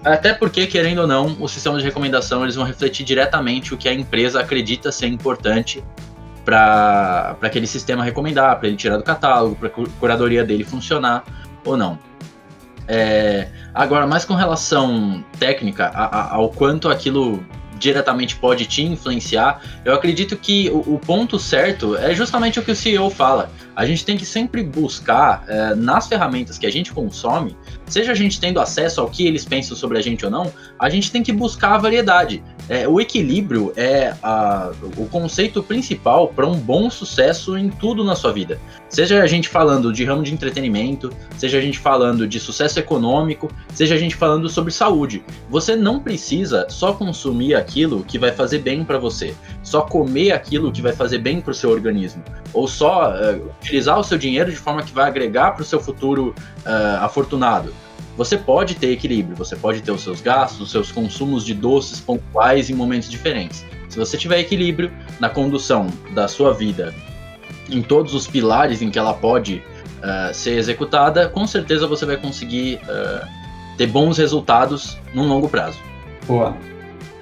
Até 0.05 0.33
porque, 0.33 0.67
querendo 0.67 1.03
ou 1.03 1.07
não, 1.07 1.37
os 1.41 1.53
sistemas 1.53 1.83
de 1.83 1.85
recomendação 1.85 2.43
eles 2.43 2.55
vão 2.55 2.65
refletir 2.65 3.05
diretamente 3.05 3.75
o 3.75 3.77
que 3.77 3.89
a 3.89 3.93
empresa 3.93 4.41
acredita 4.41 4.91
ser 4.91 5.07
importante 5.09 5.85
para 6.45 7.37
aquele 7.43 7.67
sistema 7.67 8.03
recomendar, 8.03 8.59
para 8.59 8.69
ele 8.69 8.77
tirar 8.77 8.97
do 8.97 9.03
catálogo, 9.03 9.57
para 9.57 9.69
a 9.69 9.71
curadoria 9.99 10.45
dele 10.45 10.65
funcionar 10.65 11.25
ou 11.65 11.77
não. 11.77 11.99
É, 12.89 13.49
agora, 13.75 14.07
mais 14.07 14.25
com 14.25 14.35
relação 14.35 15.25
técnica 15.39 15.87
a, 15.95 16.05
a, 16.05 16.35
ao 16.35 16.49
quanto 16.49 16.89
aquilo 16.89 17.45
diretamente 17.79 18.37
pode 18.37 18.67
te 18.67 18.83
influenciar, 18.83 19.63
eu 19.85 19.95
acredito 19.95 20.37
que 20.37 20.69
o, 20.71 20.95
o, 20.95 20.99
ponto 20.99 21.39
certo 21.39 21.97
é 21.97 22.15
justamente 22.15 22.59
o 22.59 22.63
que 22.63 22.73
o 22.73 22.77
CEO 22.77 23.09
fala. 23.11 23.51
A 23.81 23.87
gente 23.87 24.05
tem 24.05 24.19
que 24.19 24.27
sempre 24.27 24.63
buscar 24.63 25.43
é, 25.49 25.75
nas 25.75 26.07
ferramentas 26.07 26.59
que 26.59 26.67
a 26.67 26.71
gente 26.71 26.93
consome 26.93 27.57
seja 27.87 28.13
a 28.13 28.15
gente 28.15 28.39
tendo 28.39 28.61
acesso 28.61 29.01
ao 29.01 29.09
que 29.09 29.27
eles 29.27 29.47
pensam 29.47 29.75
sobre 29.75 29.97
a 29.97 30.03
gente 30.03 30.23
ou 30.23 30.31
não, 30.31 30.53
a 30.79 30.91
gente 30.91 31.11
tem 31.11 31.23
que 31.23 31.33
buscar 31.33 31.77
a 31.77 31.79
variedade. 31.79 32.45
É, 32.71 32.87
o 32.87 33.01
equilíbrio 33.01 33.73
é 33.75 34.15
a, 34.23 34.71
o 34.97 35.07
conceito 35.07 35.61
principal 35.61 36.29
para 36.29 36.47
um 36.47 36.55
bom 36.55 36.89
sucesso 36.89 37.59
em 37.59 37.69
tudo 37.69 38.05
na 38.05 38.15
sua 38.15 38.33
vida. 38.33 38.61
Seja 38.89 39.21
a 39.21 39.27
gente 39.27 39.49
falando 39.49 39.93
de 39.93 40.05
ramo 40.05 40.23
de 40.23 40.33
entretenimento, 40.33 41.13
seja 41.37 41.59
a 41.59 41.61
gente 41.61 41.81
falando 41.81 42.29
de 42.29 42.39
sucesso 42.39 42.79
econômico, 42.79 43.51
seja 43.75 43.97
a 43.97 43.99
gente 43.99 44.15
falando 44.15 44.49
sobre 44.49 44.73
saúde. 44.73 45.21
Você 45.49 45.75
não 45.75 45.99
precisa 45.99 46.69
só 46.69 46.93
consumir 46.93 47.57
aquilo 47.57 48.05
que 48.05 48.21
vai 48.21 48.31
fazer 48.31 48.61
bem 48.61 48.85
para 48.85 48.99
você, 48.99 49.35
só 49.65 49.81
comer 49.81 50.31
aquilo 50.31 50.71
que 50.71 50.81
vai 50.81 50.93
fazer 50.93 51.19
bem 51.19 51.41
para 51.41 51.51
o 51.51 51.55
seu 51.55 51.71
organismo, 51.71 52.23
ou 52.53 52.69
só 52.69 53.11
uh, 53.11 53.51
utilizar 53.61 53.99
o 53.99 54.05
seu 54.05 54.17
dinheiro 54.17 54.49
de 54.49 54.57
forma 54.57 54.85
que 54.85 54.93
vai 54.93 55.09
agregar 55.09 55.57
para 55.57 55.63
o 55.63 55.67
seu 55.67 55.81
futuro 55.81 56.33
uh, 56.65 57.05
afortunado 57.05 57.75
você 58.21 58.37
pode 58.37 58.75
ter 58.75 58.91
equilíbrio, 58.91 59.35
você 59.35 59.57
pode 59.57 59.81
ter 59.81 59.91
os 59.91 60.03
seus 60.03 60.21
gastos, 60.21 60.61
os 60.61 60.71
seus 60.71 60.93
consumos 60.93 61.43
de 61.43 61.55
doces 61.55 62.01
pontuais 62.01 62.69
em 62.69 62.75
momentos 62.75 63.09
diferentes. 63.09 63.65
Se 63.89 63.99
você 63.99 64.19
tiver 64.19 64.41
equilíbrio 64.41 64.93
na 65.19 65.31
condução 65.31 65.87
da 66.13 66.29
sua 66.29 66.53
vida, 66.53 66.95
em 67.71 67.81
todos 67.81 68.13
os 68.13 68.27
pilares 68.27 68.83
em 68.83 68.91
que 68.91 68.99
ela 68.99 69.15
pode 69.15 69.63
uh, 70.01 70.35
ser 70.35 70.59
executada, 70.59 71.31
com 71.31 71.47
certeza 71.47 71.87
você 71.87 72.05
vai 72.05 72.19
conseguir 72.19 72.79
uh, 72.83 73.27
ter 73.79 73.87
bons 73.87 74.19
resultados 74.19 74.99
num 75.15 75.27
longo 75.27 75.49
prazo. 75.49 75.79
Boa. 76.27 76.55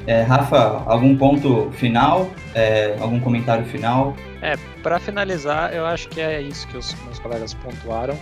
É, 0.05 0.23
Rafa, 0.23 0.83
algum 0.85 1.17
ponto 1.17 1.71
final? 1.75 2.29
É, 2.57 2.97
algum 2.99 3.21
comentário 3.21 3.65
final? 3.67 4.17
É, 4.43 4.57
para 4.83 4.99
finalizar, 4.99 5.73
eu 5.73 5.87
acho 5.87 6.09
que 6.09 6.21
é 6.21 6.43
isso 6.43 6.67
que 6.67 6.77
os 6.77 6.93
meus 7.05 7.21
colegas 7.21 7.55
pontuaram 7.55 8.19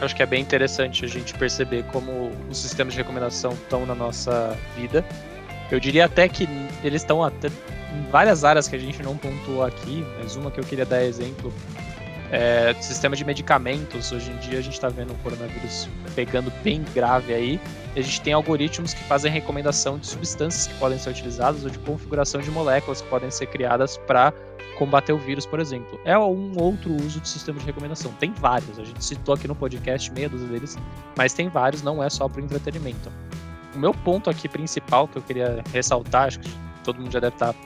acho 0.00 0.14
que 0.14 0.22
é 0.22 0.26
bem 0.26 0.40
interessante 0.40 1.04
a 1.04 1.08
gente 1.08 1.34
perceber 1.34 1.84
como 1.84 2.30
os 2.50 2.58
sistemas 2.58 2.94
de 2.94 2.98
recomendação 2.98 3.52
estão 3.52 3.86
na 3.86 3.94
nossa 3.94 4.56
vida. 4.76 5.04
Eu 5.70 5.80
diria 5.80 6.04
até 6.04 6.28
que 6.28 6.48
eles 6.82 7.02
estão 7.02 7.22
até 7.22 7.48
em 7.48 8.10
várias 8.10 8.44
áreas 8.44 8.68
que 8.68 8.76
a 8.76 8.78
gente 8.78 9.02
não 9.02 9.16
pontuou 9.16 9.64
aqui, 9.64 10.04
mas 10.18 10.36
uma 10.36 10.50
que 10.50 10.60
eu 10.60 10.64
queria 10.64 10.84
dar 10.84 11.02
exemplo 11.02 11.52
é 12.30 12.74
sistema 12.80 13.14
de 13.14 13.24
medicamentos. 13.24 14.10
Hoje 14.10 14.30
em 14.30 14.36
dia 14.38 14.58
a 14.58 14.62
gente 14.62 14.74
está 14.74 14.88
vendo 14.88 15.12
o 15.12 15.16
coronavírus 15.16 15.88
pegando 16.14 16.52
bem 16.62 16.84
grave 16.94 17.32
aí. 17.32 17.60
A 17.94 18.00
gente 18.00 18.20
tem 18.20 18.32
algoritmos 18.32 18.92
que 18.92 19.04
fazem 19.04 19.30
recomendação 19.30 19.98
de 19.98 20.06
substâncias 20.06 20.66
que 20.66 20.74
podem 20.74 20.98
ser 20.98 21.10
utilizadas 21.10 21.64
ou 21.64 21.70
de 21.70 21.78
configuração 21.78 22.40
de 22.40 22.50
moléculas 22.50 23.00
que 23.00 23.08
podem 23.08 23.30
ser 23.30 23.46
criadas 23.46 23.96
para 23.98 24.32
combater 24.74 25.12
o 25.12 25.18
vírus, 25.18 25.46
por 25.46 25.60
exemplo. 25.60 26.00
É 26.04 26.18
um 26.18 26.52
outro 26.58 26.92
uso 26.94 27.20
de 27.20 27.28
sistema 27.28 27.58
de 27.58 27.66
recomendação. 27.66 28.12
Tem 28.12 28.32
vários, 28.32 28.78
a 28.78 28.84
gente 28.84 29.04
citou 29.04 29.34
aqui 29.34 29.48
no 29.48 29.54
podcast 29.54 30.10
meia 30.12 30.28
dúzia 30.28 30.48
deles, 30.48 30.76
mas 31.16 31.32
tem 31.32 31.48
vários, 31.48 31.82
não 31.82 32.02
é 32.02 32.10
só 32.10 32.28
para 32.28 32.42
entretenimento. 32.42 33.10
O 33.74 33.78
meu 33.78 33.92
ponto 33.92 34.30
aqui 34.30 34.48
principal 34.48 35.08
que 35.08 35.16
eu 35.16 35.22
queria 35.22 35.62
ressaltar, 35.72 36.28
acho 36.28 36.40
que 36.40 36.50
todo 36.82 37.00
mundo 37.00 37.12
já 37.12 37.20
deve 37.20 37.34
estar 37.34 37.52
tá 37.52 37.58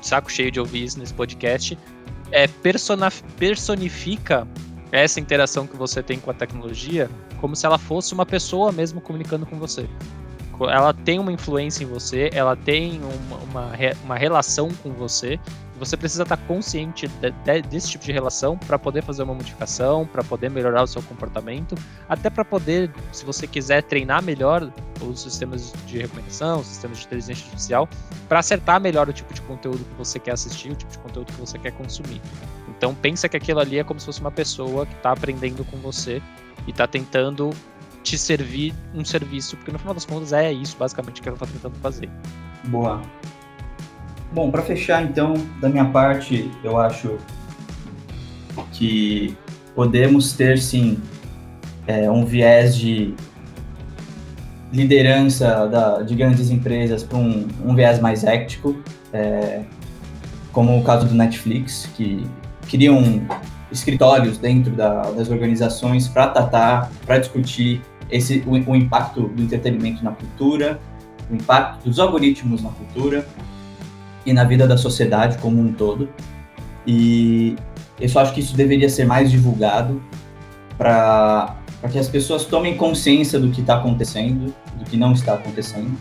saco 0.00 0.30
cheio 0.30 0.50
de 0.50 0.60
ouvir 0.60 0.84
isso 0.84 0.98
nesse 0.98 1.12
podcast, 1.12 1.78
é 2.30 2.46
personifica 3.38 4.46
essa 4.92 5.20
interação 5.20 5.66
que 5.66 5.76
você 5.76 6.02
tem 6.02 6.18
com 6.18 6.30
a 6.30 6.34
tecnologia 6.34 7.10
como 7.40 7.56
se 7.56 7.64
ela 7.64 7.78
fosse 7.78 8.12
uma 8.12 8.26
pessoa 8.26 8.72
mesmo 8.72 9.00
comunicando 9.00 9.46
com 9.46 9.58
você. 9.58 9.88
Ela 10.68 10.92
tem 10.92 11.18
uma 11.18 11.32
influência 11.32 11.84
em 11.84 11.86
você, 11.86 12.28
ela 12.34 12.54
tem 12.54 13.00
uma, 13.00 13.36
uma, 13.36 13.72
uma 14.04 14.16
relação 14.16 14.68
com 14.82 14.92
você, 14.92 15.40
você 15.80 15.96
precisa 15.96 16.24
estar 16.24 16.36
consciente 16.36 17.08
de, 17.08 17.30
de, 17.30 17.62
desse 17.62 17.90
tipo 17.90 18.04
de 18.04 18.12
relação 18.12 18.56
para 18.58 18.78
poder 18.78 19.02
fazer 19.02 19.22
uma 19.22 19.32
modificação, 19.32 20.06
para 20.06 20.22
poder 20.22 20.50
melhorar 20.50 20.82
o 20.82 20.86
seu 20.86 21.02
comportamento, 21.02 21.74
até 22.06 22.28
para 22.28 22.44
poder, 22.44 22.92
se 23.10 23.24
você 23.24 23.46
quiser 23.46 23.82
treinar 23.82 24.22
melhor 24.22 24.70
os 25.00 25.22
sistemas 25.22 25.72
de 25.86 25.98
recomendação, 25.98 26.60
os 26.60 26.66
sistemas 26.66 26.98
de 26.98 27.06
inteligência 27.06 27.44
artificial, 27.46 27.88
para 28.28 28.40
acertar 28.40 28.78
melhor 28.78 29.08
o 29.08 29.12
tipo 29.12 29.32
de 29.32 29.40
conteúdo 29.40 29.82
que 29.82 29.94
você 29.96 30.18
quer 30.18 30.32
assistir, 30.32 30.70
o 30.70 30.76
tipo 30.76 30.92
de 30.92 30.98
conteúdo 30.98 31.32
que 31.32 31.40
você 31.40 31.58
quer 31.58 31.72
consumir. 31.72 32.20
Então 32.68 32.94
pensa 32.94 33.26
que 33.26 33.36
aquilo 33.38 33.60
ali 33.60 33.78
é 33.78 33.84
como 33.84 33.98
se 33.98 34.04
fosse 34.04 34.20
uma 34.20 34.30
pessoa 34.30 34.84
que 34.84 34.94
está 34.94 35.12
aprendendo 35.12 35.64
com 35.64 35.78
você 35.78 36.20
e 36.66 36.70
está 36.72 36.86
tentando 36.86 37.50
te 38.02 38.18
servir 38.18 38.74
um 38.94 39.02
serviço, 39.02 39.56
porque 39.56 39.72
no 39.72 39.78
final 39.78 39.94
das 39.94 40.04
contas 40.04 40.34
é 40.34 40.52
isso 40.52 40.76
basicamente 40.76 41.22
que 41.22 41.28
ela 41.28 41.36
está 41.36 41.46
tentando 41.46 41.74
fazer. 41.76 42.10
Boa. 42.64 43.00
Bom, 44.32 44.48
para 44.48 44.62
fechar 44.62 45.02
então, 45.02 45.34
da 45.60 45.68
minha 45.68 45.86
parte, 45.86 46.48
eu 46.62 46.78
acho 46.78 47.18
que 48.72 49.36
podemos 49.74 50.32
ter 50.34 50.58
sim 50.58 51.00
é, 51.84 52.08
um 52.08 52.24
viés 52.24 52.76
de 52.76 53.12
liderança 54.72 55.66
da, 55.66 56.02
de 56.02 56.14
grandes 56.14 56.48
empresas 56.48 57.02
para 57.02 57.18
um, 57.18 57.48
um, 57.64 57.74
viés 57.74 57.98
mais 57.98 58.22
ético, 58.22 58.76
é, 59.12 59.62
como 60.52 60.78
o 60.78 60.84
caso 60.84 61.08
do 61.08 61.14
Netflix, 61.14 61.90
que 61.96 62.24
criam 62.68 63.26
escritórios 63.72 64.38
dentro 64.38 64.70
da, 64.70 65.10
das 65.10 65.28
organizações 65.28 66.06
para 66.06 66.28
tratar, 66.28 66.88
para 67.04 67.18
discutir 67.18 67.82
esse, 68.08 68.44
o, 68.46 68.52
o 68.52 68.76
impacto 68.76 69.22
do 69.22 69.42
entretenimento 69.42 70.04
na 70.04 70.12
cultura, 70.12 70.78
o 71.28 71.34
impacto 71.34 71.84
dos 71.88 71.98
algoritmos 71.98 72.62
na 72.62 72.70
cultura 72.70 73.26
e 74.24 74.32
na 74.32 74.44
vida 74.44 74.66
da 74.66 74.76
sociedade 74.76 75.38
como 75.38 75.60
um 75.60 75.72
todo. 75.72 76.08
E 76.86 77.56
eu 78.00 78.08
só 78.08 78.20
acho 78.20 78.32
que 78.32 78.40
isso 78.40 78.56
deveria 78.56 78.88
ser 78.88 79.04
mais 79.06 79.30
divulgado 79.30 80.02
para 80.76 81.54
que 81.90 81.98
as 81.98 82.08
pessoas 82.08 82.44
tomem 82.44 82.76
consciência 82.76 83.38
do 83.38 83.50
que 83.50 83.60
está 83.60 83.76
acontecendo, 83.76 84.54
do 84.76 84.84
que 84.84 84.96
não 84.96 85.12
está 85.12 85.34
acontecendo, 85.34 85.96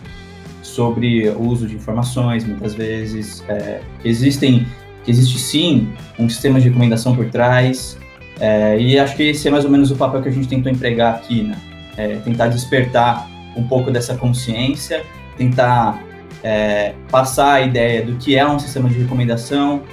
sobre 0.61 1.29
o 1.29 1.41
uso 1.41 1.67
de 1.67 1.75
informações, 1.75 2.45
muitas 2.45 2.73
vezes. 2.75 3.43
É, 3.49 3.81
existem, 4.03 4.65
que 5.03 5.11
existe 5.11 5.37
sim 5.37 5.89
um 6.17 6.29
sistema 6.29 6.59
de 6.59 6.69
recomendação 6.69 7.15
por 7.15 7.29
trás, 7.29 7.97
é, 8.39 8.79
e 8.79 8.97
acho 8.97 9.15
que 9.17 9.23
esse 9.23 9.47
é 9.47 9.51
mais 9.51 9.65
ou 9.65 9.71
menos 9.71 9.91
o 9.91 9.95
papel 9.95 10.21
que 10.21 10.29
a 10.29 10.31
gente 10.31 10.47
tentou 10.47 10.71
empregar 10.71 11.15
aqui, 11.15 11.43
né? 11.43 11.57
É, 11.97 12.15
tentar 12.17 12.47
despertar 12.47 13.29
um 13.57 13.67
pouco 13.67 13.91
dessa 13.91 14.15
consciência, 14.15 15.03
tentar 15.37 16.01
é, 16.43 16.93
passar 17.09 17.53
a 17.53 17.61
ideia 17.61 18.05
do 18.05 18.15
que 18.15 18.35
é 18.35 18.47
um 18.47 18.59
sistema 18.59 18.89
de 18.89 18.99
recomendação 18.99 19.83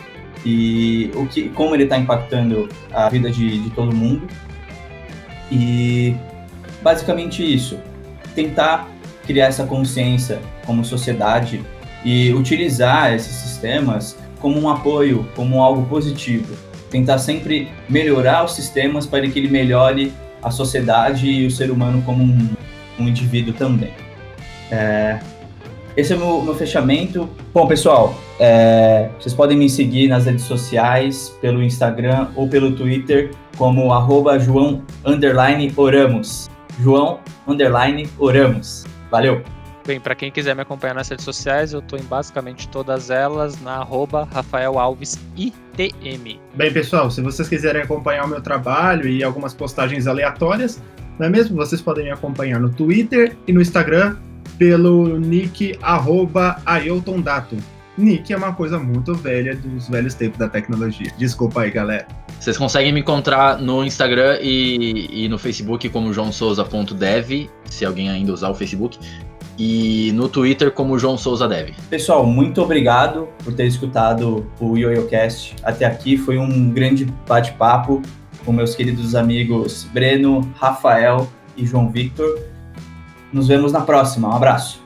e 0.45 1.11
o 1.15 1.27
que, 1.27 1.49
como 1.51 1.75
ele 1.75 1.85
está 1.85 1.97
impactando 1.97 2.69
a 2.93 3.09
vida 3.09 3.31
de, 3.31 3.61
de 3.61 3.71
todo 3.71 3.95
mundo. 3.95 4.27
E 5.51 6.15
basicamente 6.83 7.43
isso, 7.43 7.79
tentar 8.35 8.89
criar 9.27 9.47
essa 9.47 9.67
consciência 9.67 10.41
como 10.65 10.85
sociedade 10.85 11.65
e 12.05 12.33
utilizar 12.33 13.13
esses 13.13 13.35
sistemas 13.35 14.17
como 14.41 14.61
um 14.61 14.69
apoio, 14.69 15.27
como 15.35 15.63
algo 15.63 15.85
positivo. 15.87 16.57
Tentar 16.91 17.19
sempre 17.19 17.69
melhorar 17.89 18.45
os 18.45 18.55
sistemas 18.55 19.07
para 19.07 19.29
que 19.29 19.39
ele 19.39 19.49
melhore 19.49 20.13
a 20.43 20.51
sociedade 20.51 21.27
e 21.29 21.45
o 21.45 21.51
ser 21.51 21.71
humano 21.71 22.03
como 22.03 22.23
um, 22.23 22.49
um 23.01 23.09
indivíduo 23.09 23.53
também. 23.53 23.93
É, 24.71 25.19
esse 25.97 26.13
é 26.13 26.17
o 26.17 26.19
meu, 26.19 26.43
meu 26.43 26.55
fechamento. 26.55 27.29
Bom, 27.55 27.67
pessoal, 27.67 28.15
é, 28.39 29.09
vocês 29.19 29.35
podem 29.35 29.57
me 29.57 29.69
seguir 29.69 30.09
nas 30.09 30.27
redes 30.27 30.45
sociais, 30.45 31.35
pelo 31.41 31.63
Instagram 31.63 32.29
ou 32.37 32.49
pelo 32.49 32.73
Twitter, 32.73 33.31
como 33.57 33.93
arroba 33.93 34.39
João 34.39 34.83
Oramos. 35.77 36.51
João 36.79 37.21
Oramos. 38.19 38.85
Valeu! 39.11 39.43
Bem, 39.87 40.01
para 40.01 40.17
quem 40.17 40.33
quiser 40.33 40.55
me 40.55 40.63
acompanhar 40.63 40.95
nas 40.95 41.09
redes 41.09 41.25
sociais, 41.25 41.73
eu 41.73 41.79
estou 41.79 41.97
em 41.97 42.03
basicamente 42.03 42.69
todas 42.69 43.09
elas 43.09 43.61
na 43.63 43.77
arroba 43.77 44.29
Rafael 44.33 44.81
Alves 44.81 45.17
ITM. 45.37 46.41
Bem, 46.55 46.73
pessoal, 46.73 47.09
se 47.09 47.23
vocês 47.23 47.49
quiserem 47.49 47.83
acompanhar 47.83 48.25
o 48.25 48.29
meu 48.29 48.43
trabalho 48.43 49.09
e 49.09 49.23
algumas 49.23 49.55
postagens 49.55 50.09
aleatórias, 50.09 50.83
não 51.19 51.27
é 51.27 51.31
mesmo? 51.31 51.57
Vocês 51.57 51.81
podem 51.81 52.05
me 52.05 52.11
acompanhar 52.11 52.61
no 52.61 52.69
Twitter 52.69 53.37
e 53.47 53.53
no 53.53 53.61
Instagram, 53.61 54.17
pelo 54.59 55.19
nick 55.19 55.79
arroba 55.83 56.61
Ailton 56.65 57.21
Dato. 57.21 57.57
Nick 57.99 58.33
é 58.33 58.37
uma 58.37 58.53
coisa 58.53 58.79
muito 58.79 59.15
velha 59.15 59.57
dos 59.57 59.89
velhos 59.89 60.15
tempos 60.15 60.39
da 60.39 60.49
tecnologia. 60.49 61.11
Desculpa 61.17 61.63
aí, 61.63 61.71
galera. 61.71 62.07
Vocês 62.39 62.59
conseguem 62.59 62.93
me 62.93 63.01
encontrar 63.01 63.59
no 63.59 63.83
Instagram 63.83 64.39
e, 64.43 65.25
e 65.25 65.29
no 65.29 65.39
Facebook 65.39 65.89
como 65.89 66.13
joãosouza.dev, 66.13 67.49
se 67.65 67.85
alguém 67.85 68.11
ainda 68.11 68.33
usar 68.33 68.51
o 68.51 68.55
Facebook, 68.55 68.99
e 69.59 70.13
no 70.15 70.29
Twitter 70.29 70.71
como 70.71 70.99
João 70.99 71.17
Souza 71.17 71.49
Dev. 71.49 71.71
Pessoal, 71.89 72.27
muito 72.27 72.61
obrigado 72.61 73.29
por 73.43 73.55
ter 73.55 73.67
escutado 73.67 74.47
o 74.61 74.77
YoYoCast 74.77 75.57
até 75.63 75.87
aqui. 75.87 76.17
Foi 76.17 76.39
um 76.39 76.71
grande 76.71 77.07
bate-papo 77.27 78.03
com 78.47 78.53
meus 78.53 78.77
queridos 78.77 79.17
amigos 79.17 79.85
Breno, 79.93 80.49
Rafael 80.55 81.29
e 81.57 81.67
João 81.67 81.91
Victor. 81.91 82.41
Nos 83.33 83.49
vemos 83.49 83.73
na 83.73 83.81
próxima. 83.81 84.29
Um 84.29 84.37
abraço. 84.37 84.86